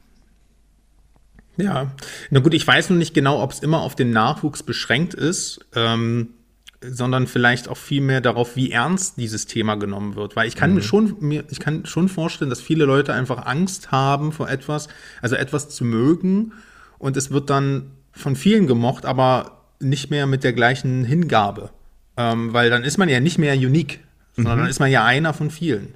Ja, 1.57 1.91
na 2.31 2.41
gut, 2.41 2.55
ich 2.55 2.66
weiß 2.66 2.91
noch 2.91 2.97
nicht 2.97 3.14
genau, 3.14 3.43
ob 3.43 3.53
es 3.53 3.61
immer 3.61 3.81
auf 3.81 3.95
den 3.95 4.11
Nachwuchs 4.11 4.62
beschränkt 4.62 5.14
ist, 5.14 5.61
ähm, 5.74 6.29
sondern 6.83 7.27
vielleicht 7.27 7.68
auch 7.68 7.77
viel 7.77 8.03
mehr 8.03 8.20
darauf, 8.20 8.57
wie 8.57 8.70
ernst 8.70 9.16
dieses 9.16 9.47
Thema 9.47 9.77
genommen 9.77 10.14
wird. 10.14 10.37
Weil 10.37 10.49
ich 10.49 10.57
kann 10.57 10.70
mhm. 10.70 10.77
mir 10.77 10.83
schon, 10.83 11.16
mir, 11.20 11.45
ich 11.51 11.59
kann 11.59 11.87
schon 11.87 12.09
vorstellen, 12.09 12.51
dass 12.51 12.61
viele 12.61 12.85
Leute 12.85 13.14
einfach 13.14 13.47
Angst 13.47 13.91
haben 13.91 14.33
vor 14.33 14.49
etwas, 14.51 14.89
also 15.22 15.37
etwas 15.37 15.70
zu 15.70 15.85
mögen 15.85 16.53
und 16.99 17.16
es 17.16 17.31
wird 17.31 17.51
dann 17.51 17.91
von 18.12 18.37
vielen 18.37 18.66
gemocht, 18.66 19.07
aber 19.07 19.62
nicht 19.81 20.11
mehr 20.11 20.27
mit 20.27 20.45
der 20.45 20.53
gleichen 20.53 21.05
Hingabe. 21.05 21.70
Ähm, 22.16 22.53
weil 22.53 22.70
dann 22.70 22.85
ist 22.85 22.99
man 22.99 23.09
ja 23.09 23.20
nicht 23.20 23.39
mehr 23.39 23.55
unique, 23.55 24.01
sondern 24.35 24.57
mhm. 24.57 24.61
dann 24.62 24.70
ist 24.70 24.81
man 24.81 24.91
ja 24.91 25.05
einer 25.05 25.35
von 25.35 25.51
vielen. 25.51 25.95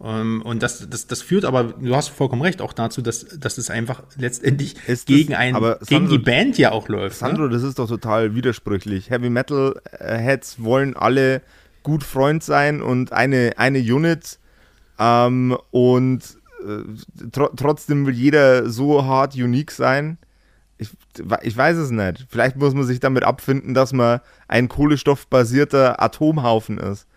Ähm, 0.00 0.42
und 0.42 0.62
das, 0.62 0.88
das, 0.88 1.06
das 1.08 1.22
führt 1.22 1.44
aber, 1.44 1.64
du 1.64 1.94
hast 1.96 2.08
vollkommen 2.08 2.42
recht, 2.42 2.60
auch 2.62 2.72
dazu, 2.72 3.02
dass, 3.02 3.38
dass 3.38 3.58
es 3.58 3.68
einfach 3.68 4.02
letztendlich 4.16 4.76
ist 4.86 5.06
gegen, 5.06 5.30
das, 5.30 5.38
ein, 5.38 5.54
Sandro, 5.54 5.76
gegen 5.86 6.08
die 6.08 6.18
Band 6.18 6.58
ja 6.58 6.70
auch 6.70 6.88
läuft. 6.88 7.20
Ne? 7.20 7.28
Sandro, 7.28 7.42
ne? 7.44 7.50
das 7.50 7.62
ist 7.62 7.78
doch 7.78 7.88
total 7.88 8.34
widersprüchlich. 8.34 9.10
Heavy 9.10 9.30
Metal 9.30 9.80
Heads 9.98 10.62
wollen 10.62 10.96
alle 10.96 11.42
gut 11.82 12.04
Freund 12.04 12.44
sein 12.44 12.80
und 12.80 13.12
eine, 13.12 13.52
eine 13.56 13.78
Unit 13.78 14.38
ähm, 14.98 15.56
und 15.70 16.20
äh, 16.64 17.28
tr 17.30 17.50
trotzdem 17.56 18.06
will 18.06 18.14
jeder 18.14 18.68
so 18.68 19.04
hart 19.04 19.34
unique 19.34 19.72
sein. 19.72 20.18
Ich, 20.76 20.90
ich 21.42 21.56
weiß 21.56 21.76
es 21.76 21.90
nicht. 21.90 22.26
Vielleicht 22.28 22.56
muss 22.56 22.72
man 22.72 22.84
sich 22.84 23.00
damit 23.00 23.24
abfinden, 23.24 23.74
dass 23.74 23.92
man 23.92 24.20
ein 24.46 24.68
kohlenstoffbasierter 24.68 26.00
Atomhaufen 26.00 26.78
ist. 26.78 27.07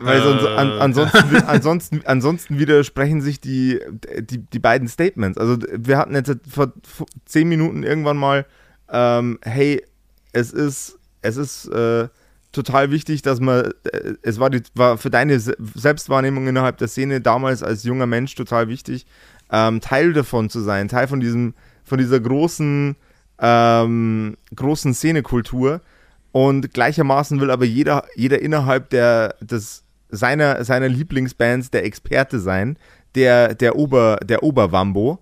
Weil 0.00 0.22
sonst, 0.22 0.46
an, 0.46 0.68
äh. 0.68 0.80
ansonsten, 0.80 1.36
ansonsten, 1.46 2.00
ansonsten 2.04 2.58
widersprechen 2.58 3.20
sich 3.20 3.40
die, 3.40 3.80
die, 4.20 4.38
die 4.38 4.58
beiden 4.58 4.88
Statements. 4.88 5.38
Also 5.38 5.58
wir 5.72 5.98
hatten 5.98 6.14
jetzt 6.14 6.36
vor 6.48 6.72
zehn 7.24 7.48
Minuten 7.48 7.82
irgendwann 7.82 8.16
mal, 8.16 8.46
ähm, 8.90 9.38
hey, 9.42 9.82
es 10.32 10.52
ist, 10.52 10.98
es 11.22 11.36
ist 11.36 11.66
äh, 11.66 12.08
total 12.52 12.90
wichtig, 12.90 13.22
dass 13.22 13.40
man, 13.40 13.72
äh, 13.84 14.14
es 14.22 14.38
war, 14.40 14.50
die, 14.50 14.62
war 14.74 14.98
für 14.98 15.10
deine 15.10 15.38
Selbstwahrnehmung 15.40 16.46
innerhalb 16.46 16.78
der 16.78 16.88
Szene 16.88 17.20
damals 17.20 17.62
als 17.62 17.84
junger 17.84 18.06
Mensch 18.06 18.34
total 18.34 18.68
wichtig, 18.68 19.06
ähm, 19.50 19.80
Teil 19.80 20.12
davon 20.12 20.50
zu 20.50 20.60
sein, 20.60 20.88
Teil 20.88 21.08
von 21.08 21.20
diesem, 21.20 21.54
von 21.84 21.98
dieser 21.98 22.20
großen, 22.20 22.96
ähm, 23.40 24.36
großen 24.54 24.94
Szenekultur. 24.94 25.80
Und 26.30 26.74
gleichermaßen 26.74 27.40
will 27.40 27.50
aber 27.50 27.64
jeder, 27.64 28.04
jeder 28.14 28.40
innerhalb 28.40 28.90
der, 28.90 29.34
des, 29.40 29.84
seiner, 30.10 30.64
seiner 30.64 30.88
Lieblingsbands 30.88 31.70
der 31.70 31.84
Experte 31.84 32.40
sein, 32.40 32.78
der, 33.14 33.54
der, 33.54 33.76
Ober, 33.76 34.18
der 34.22 34.42
Oberwambo 34.42 35.18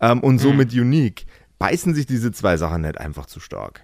ähm, 0.00 0.20
und 0.20 0.38
somit 0.38 0.74
mhm. 0.74 0.82
unique. 0.82 1.26
Beißen 1.58 1.94
sich 1.94 2.06
diese 2.06 2.30
zwei 2.32 2.56
Sachen 2.56 2.82
nicht 2.82 2.98
einfach 2.98 3.26
zu 3.26 3.40
stark? 3.40 3.82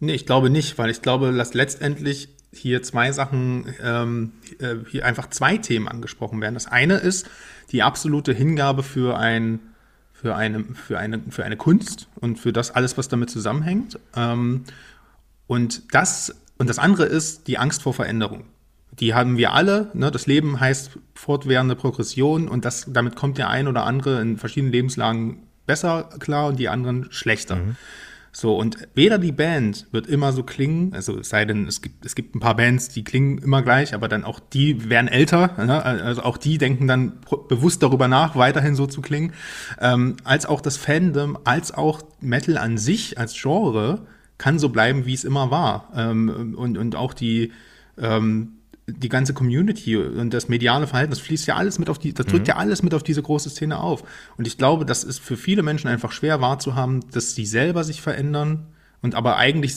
Nee, 0.00 0.14
ich 0.14 0.26
glaube 0.26 0.50
nicht, 0.50 0.78
weil 0.78 0.90
ich 0.90 1.02
glaube, 1.02 1.32
dass 1.32 1.54
letztendlich 1.54 2.28
hier 2.52 2.82
zwei 2.82 3.12
Sachen, 3.12 3.74
ähm, 3.82 4.32
äh, 4.58 4.76
hier 4.88 5.04
einfach 5.04 5.28
zwei 5.30 5.58
Themen 5.58 5.88
angesprochen 5.88 6.40
werden. 6.40 6.54
Das 6.54 6.66
eine 6.66 6.94
ist 6.94 7.28
die 7.72 7.82
absolute 7.82 8.32
Hingabe 8.32 8.82
für 8.82 9.18
ein, 9.18 9.60
für 10.12 10.34
eine, 10.34 10.64
für 10.64 10.98
eine, 10.98 11.20
für 11.30 11.44
eine 11.44 11.56
Kunst 11.56 12.08
und 12.16 12.38
für 12.38 12.52
das 12.52 12.70
alles, 12.70 12.96
was 12.96 13.08
damit 13.08 13.30
zusammenhängt. 13.30 13.98
Ähm, 14.16 14.64
und 15.46 15.94
das, 15.94 16.34
und 16.58 16.68
das 16.68 16.78
andere 16.78 17.04
ist 17.04 17.46
die 17.46 17.58
Angst 17.58 17.82
vor 17.82 17.94
Veränderung 17.94 18.44
die 19.00 19.14
haben 19.14 19.36
wir 19.36 19.52
alle. 19.52 19.90
Ne? 19.94 20.10
Das 20.10 20.26
Leben 20.26 20.60
heißt 20.60 20.98
fortwährende 21.14 21.76
Progression 21.76 22.48
und 22.48 22.64
das, 22.64 22.86
damit 22.88 23.16
kommt 23.16 23.38
der 23.38 23.48
ein 23.48 23.68
oder 23.68 23.84
andere 23.84 24.20
in 24.20 24.36
verschiedenen 24.36 24.72
Lebenslagen 24.72 25.42
besser 25.66 26.08
klar 26.18 26.48
und 26.48 26.58
die 26.58 26.68
anderen 26.68 27.06
schlechter. 27.10 27.56
Mhm. 27.56 27.76
So, 28.30 28.56
und 28.56 28.76
weder 28.94 29.18
die 29.18 29.32
Band 29.32 29.86
wird 29.90 30.06
immer 30.06 30.32
so 30.32 30.42
klingen, 30.42 30.92
also 30.94 31.18
es 31.18 31.28
sei 31.28 31.44
denn, 31.44 31.66
es 31.66 31.80
gibt, 31.80 32.04
es 32.04 32.14
gibt 32.14 32.36
ein 32.36 32.40
paar 32.40 32.56
Bands, 32.56 32.88
die 32.90 33.02
klingen 33.02 33.38
immer 33.38 33.62
gleich, 33.62 33.94
aber 33.94 34.06
dann 34.06 34.22
auch 34.22 34.38
die 34.38 34.88
werden 34.90 35.08
älter, 35.08 35.54
ne? 35.64 35.82
also 35.84 36.22
auch 36.22 36.36
die 36.36 36.58
denken 36.58 36.86
dann 36.86 37.14
bewusst 37.48 37.82
darüber 37.82 38.06
nach, 38.06 38.36
weiterhin 38.36 38.74
so 38.74 38.86
zu 38.86 39.00
klingen, 39.00 39.32
ähm, 39.80 40.16
als 40.24 40.46
auch 40.46 40.60
das 40.60 40.76
Fandom, 40.76 41.38
als 41.44 41.72
auch 41.72 42.02
Metal 42.20 42.58
an 42.58 42.78
sich 42.78 43.18
als 43.18 43.34
Genre 43.34 44.06
kann 44.36 44.58
so 44.58 44.68
bleiben, 44.68 45.04
wie 45.04 45.14
es 45.14 45.24
immer 45.24 45.50
war. 45.50 45.90
Ähm, 45.96 46.54
und, 46.56 46.78
und 46.78 46.94
auch 46.94 47.14
die, 47.14 47.50
ähm, 47.98 48.57
die 48.88 49.08
ganze 49.08 49.34
Community 49.34 49.96
und 49.96 50.32
das 50.32 50.48
mediale 50.48 50.86
Verhalten, 50.86 51.10
das 51.10 51.20
fließt 51.20 51.46
ja 51.46 51.56
alles 51.56 51.78
mit 51.78 51.90
auf 51.90 51.98
die, 51.98 52.12
das 52.14 52.26
drückt 52.26 52.46
mhm. 52.46 52.50
ja 52.50 52.56
alles 52.56 52.82
mit 52.82 52.94
auf 52.94 53.02
diese 53.02 53.22
große 53.22 53.50
Szene 53.50 53.78
auf. 53.78 54.02
Und 54.36 54.46
ich 54.46 54.58
glaube, 54.58 54.84
das 54.84 55.04
ist 55.04 55.20
für 55.20 55.36
viele 55.36 55.62
Menschen 55.62 55.88
einfach 55.88 56.12
schwer 56.12 56.40
wahrzuhaben, 56.40 57.04
dass 57.12 57.34
sie 57.34 57.46
selber 57.46 57.84
sich 57.84 58.00
verändern 58.00 58.66
und 59.00 59.14
aber 59.14 59.36
eigentlich 59.36 59.76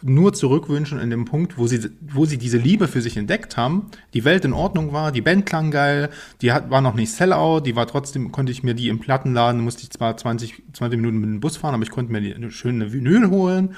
nur 0.00 0.32
zurückwünschen 0.32 1.00
in 1.00 1.10
dem 1.10 1.24
Punkt, 1.24 1.58
wo 1.58 1.66
sie, 1.66 1.90
wo 2.00 2.24
sie 2.24 2.38
diese 2.38 2.58
Liebe 2.58 2.86
für 2.86 3.00
sich 3.00 3.16
entdeckt 3.16 3.56
haben, 3.56 3.86
die 4.14 4.24
Welt 4.24 4.44
in 4.44 4.52
Ordnung 4.52 4.92
war, 4.92 5.10
die 5.10 5.22
Band 5.22 5.44
klang 5.44 5.72
geil, 5.72 6.10
die 6.40 6.52
hat, 6.52 6.70
war 6.70 6.80
noch 6.80 6.94
nicht 6.94 7.10
Sellout, 7.10 7.60
die 7.60 7.74
war 7.74 7.88
trotzdem, 7.88 8.30
konnte 8.30 8.52
ich 8.52 8.62
mir 8.62 8.74
die 8.74 8.88
im 8.88 9.00
Plattenladen, 9.00 9.60
musste 9.60 9.82
ich 9.82 9.90
zwar 9.90 10.16
20, 10.16 10.62
20 10.72 11.00
Minuten 11.00 11.18
mit 11.18 11.30
dem 11.30 11.40
Bus 11.40 11.56
fahren, 11.56 11.74
aber 11.74 11.82
ich 11.82 11.90
konnte 11.90 12.12
mir 12.12 12.20
die, 12.20 12.32
eine 12.32 12.52
schöne 12.52 12.92
Vinyl 12.92 13.30
holen 13.30 13.74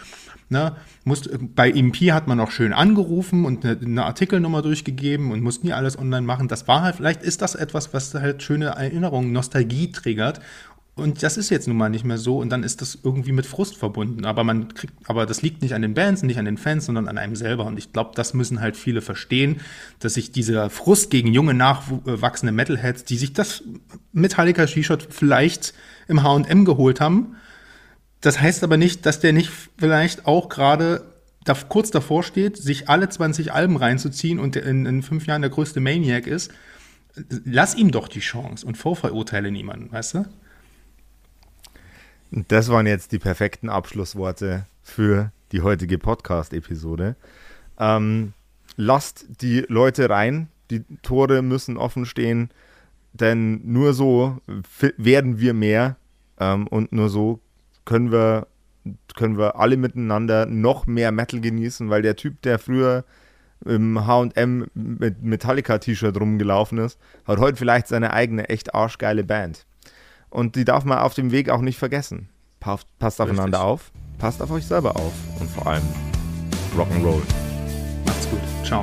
Ne? 0.53 0.76
Musst, 1.05 1.30
bei 1.57 1.70
EMP 1.70 2.12
hat 2.12 2.28
man 2.28 2.38
auch 2.38 2.50
schön 2.50 2.74
angerufen 2.74 3.46
und 3.46 3.64
eine, 3.64 3.78
eine, 3.80 4.05
Artikelnummer 4.05 4.61
durchgegeben 4.61 5.32
und 5.32 5.40
musste 5.40 5.66
nie 5.66 5.72
alles 5.72 5.98
online 5.98 6.26
machen. 6.26 6.46
Das 6.46 6.68
war 6.68 6.82
halt, 6.82 6.96
vielleicht 6.96 7.22
ist 7.22 7.40
das 7.40 7.55
etwas, 7.55 7.94
was 7.94 8.14
halt 8.14 8.42
schöne 8.42 8.66
Erinnerungen, 8.66 9.32
Nostalgie 9.32 9.90
triggert. 9.90 10.40
Und 10.94 11.22
das 11.22 11.38
ist 11.38 11.48
jetzt 11.48 11.68
nun 11.68 11.78
mal 11.78 11.88
nicht 11.88 12.05
mehr 12.05 12.18
so 12.18 12.38
und 12.38 12.50
dann 12.50 12.62
ist 12.64 12.82
das 12.82 12.98
irgendwie 13.03 13.32
mit 13.32 13.46
Frust 13.46 13.78
verbunden. 13.78 14.26
Aber 14.26 14.44
man 14.44 14.74
kriegt, 14.74 14.92
aber 15.09 15.24
das 15.24 15.40
liegt 15.40 15.62
nicht 15.62 15.74
an 15.74 15.80
den 15.80 15.94
Bands, 15.94 16.22
nicht 16.22 16.38
an 16.38 16.44
den 16.44 16.59
Fans, 16.59 16.84
sondern 16.84 17.09
an 17.09 17.16
einem 17.16 17.34
selber. 17.34 17.64
Und 17.64 17.78
ich 17.78 17.94
glaube, 17.94 18.11
das 18.14 18.34
müssen 18.34 18.61
halt 18.61 18.76
viele 18.76 19.00
verstehen, 19.00 19.62
dass 20.00 20.14
sich 20.14 20.32
dieser 20.32 20.68
Frust 20.68 21.11
gegen 21.11 21.32
junge, 21.32 21.55
nachwachsende 21.55 22.53
Metalheads, 22.53 23.05
die 23.05 23.16
sich 23.16 23.32
das 23.32 23.64
Metallica 24.12 24.66
T-Shirt 24.66 25.09
vielleicht 25.09 25.72
im 26.09 26.22
H&M 26.22 26.66
geholt 26.66 27.00
haben, 27.00 27.36
das 28.22 28.40
heißt 28.40 28.64
aber 28.64 28.76
nicht, 28.76 29.04
dass 29.04 29.20
der 29.20 29.32
nicht 29.32 29.50
vielleicht 29.76 30.26
auch 30.26 30.48
gerade 30.48 31.04
da, 31.44 31.54
kurz 31.54 31.90
davor 31.90 32.22
steht, 32.22 32.56
sich 32.56 32.88
alle 32.88 33.08
20 33.08 33.52
Alben 33.52 33.76
reinzuziehen 33.76 34.38
und 34.38 34.56
in, 34.56 34.86
in 34.86 35.02
fünf 35.02 35.26
Jahren 35.26 35.42
der 35.42 35.50
größte 35.50 35.80
Maniac 35.80 36.26
ist. 36.26 36.52
Lass 37.44 37.74
ihm 37.74 37.90
doch 37.90 38.08
die 38.08 38.20
Chance 38.20 38.64
und 38.64 38.78
vorverurteile 38.78 39.50
niemanden, 39.50 39.92
weißt 39.92 40.14
du? 40.14 40.24
Das 42.30 42.70
waren 42.70 42.86
jetzt 42.86 43.12
die 43.12 43.18
perfekten 43.18 43.68
Abschlussworte 43.68 44.66
für 44.82 45.32
die 45.50 45.60
heutige 45.60 45.98
Podcast-Episode. 45.98 47.16
Ähm, 47.78 48.32
lasst 48.76 49.26
die 49.42 49.66
Leute 49.68 50.08
rein, 50.08 50.48
die 50.70 50.84
Tore 51.02 51.42
müssen 51.42 51.76
offen 51.76 52.06
stehen, 52.06 52.50
denn 53.12 53.60
nur 53.70 53.92
so 53.92 54.38
werden 54.96 55.40
wir 55.40 55.52
mehr 55.52 55.96
ähm, 56.38 56.66
und 56.68 56.92
nur 56.92 57.10
so 57.10 57.40
können 57.85 58.12
wir, 58.12 58.47
können 59.14 59.39
wir 59.39 59.57
alle 59.57 59.76
miteinander 59.76 60.47
noch 60.47 60.87
mehr 60.87 61.12
Metal 61.12 61.41
genießen, 61.41 61.91
weil 61.91 62.03
der 62.03 62.16
Typ, 62.16 62.43
der 62.43 62.59
früher 62.59 63.05
im 63.64 64.07
HM 64.07 64.66
mit 64.74 65.22
Metallica-T-Shirt 65.22 66.18
rumgelaufen 66.18 66.78
ist, 66.78 66.99
hat 67.24 67.39
heute 67.39 67.57
vielleicht 67.57 67.89
seine 67.89 68.12
eigene 68.12 68.49
echt 68.49 68.74
arschgeile 68.74 69.24
Band. 69.24 69.66
Und 70.30 70.57
die 70.57 70.64
darf 70.64 70.85
man 70.85 70.99
auf 70.99 71.14
dem 71.14 71.30
Weg 71.30 71.51
auch 71.51 71.61
nicht 71.61 71.78
vergessen. 71.78 72.28
Passt, 72.59 72.87
passt 72.99 73.20
aufeinander 73.20 73.59
Richtig. 73.59 73.72
auf, 73.72 73.93
passt 74.18 74.43
auf 74.43 74.51
euch 74.51 74.66
selber 74.66 74.97
auf 74.97 75.12
und 75.41 75.51
vor 75.51 75.66
allem 75.66 75.83
Rock'n'Roll. 76.76 77.22
Macht's 78.07 78.30
gut. 78.30 78.41
Ciao. 78.64 78.83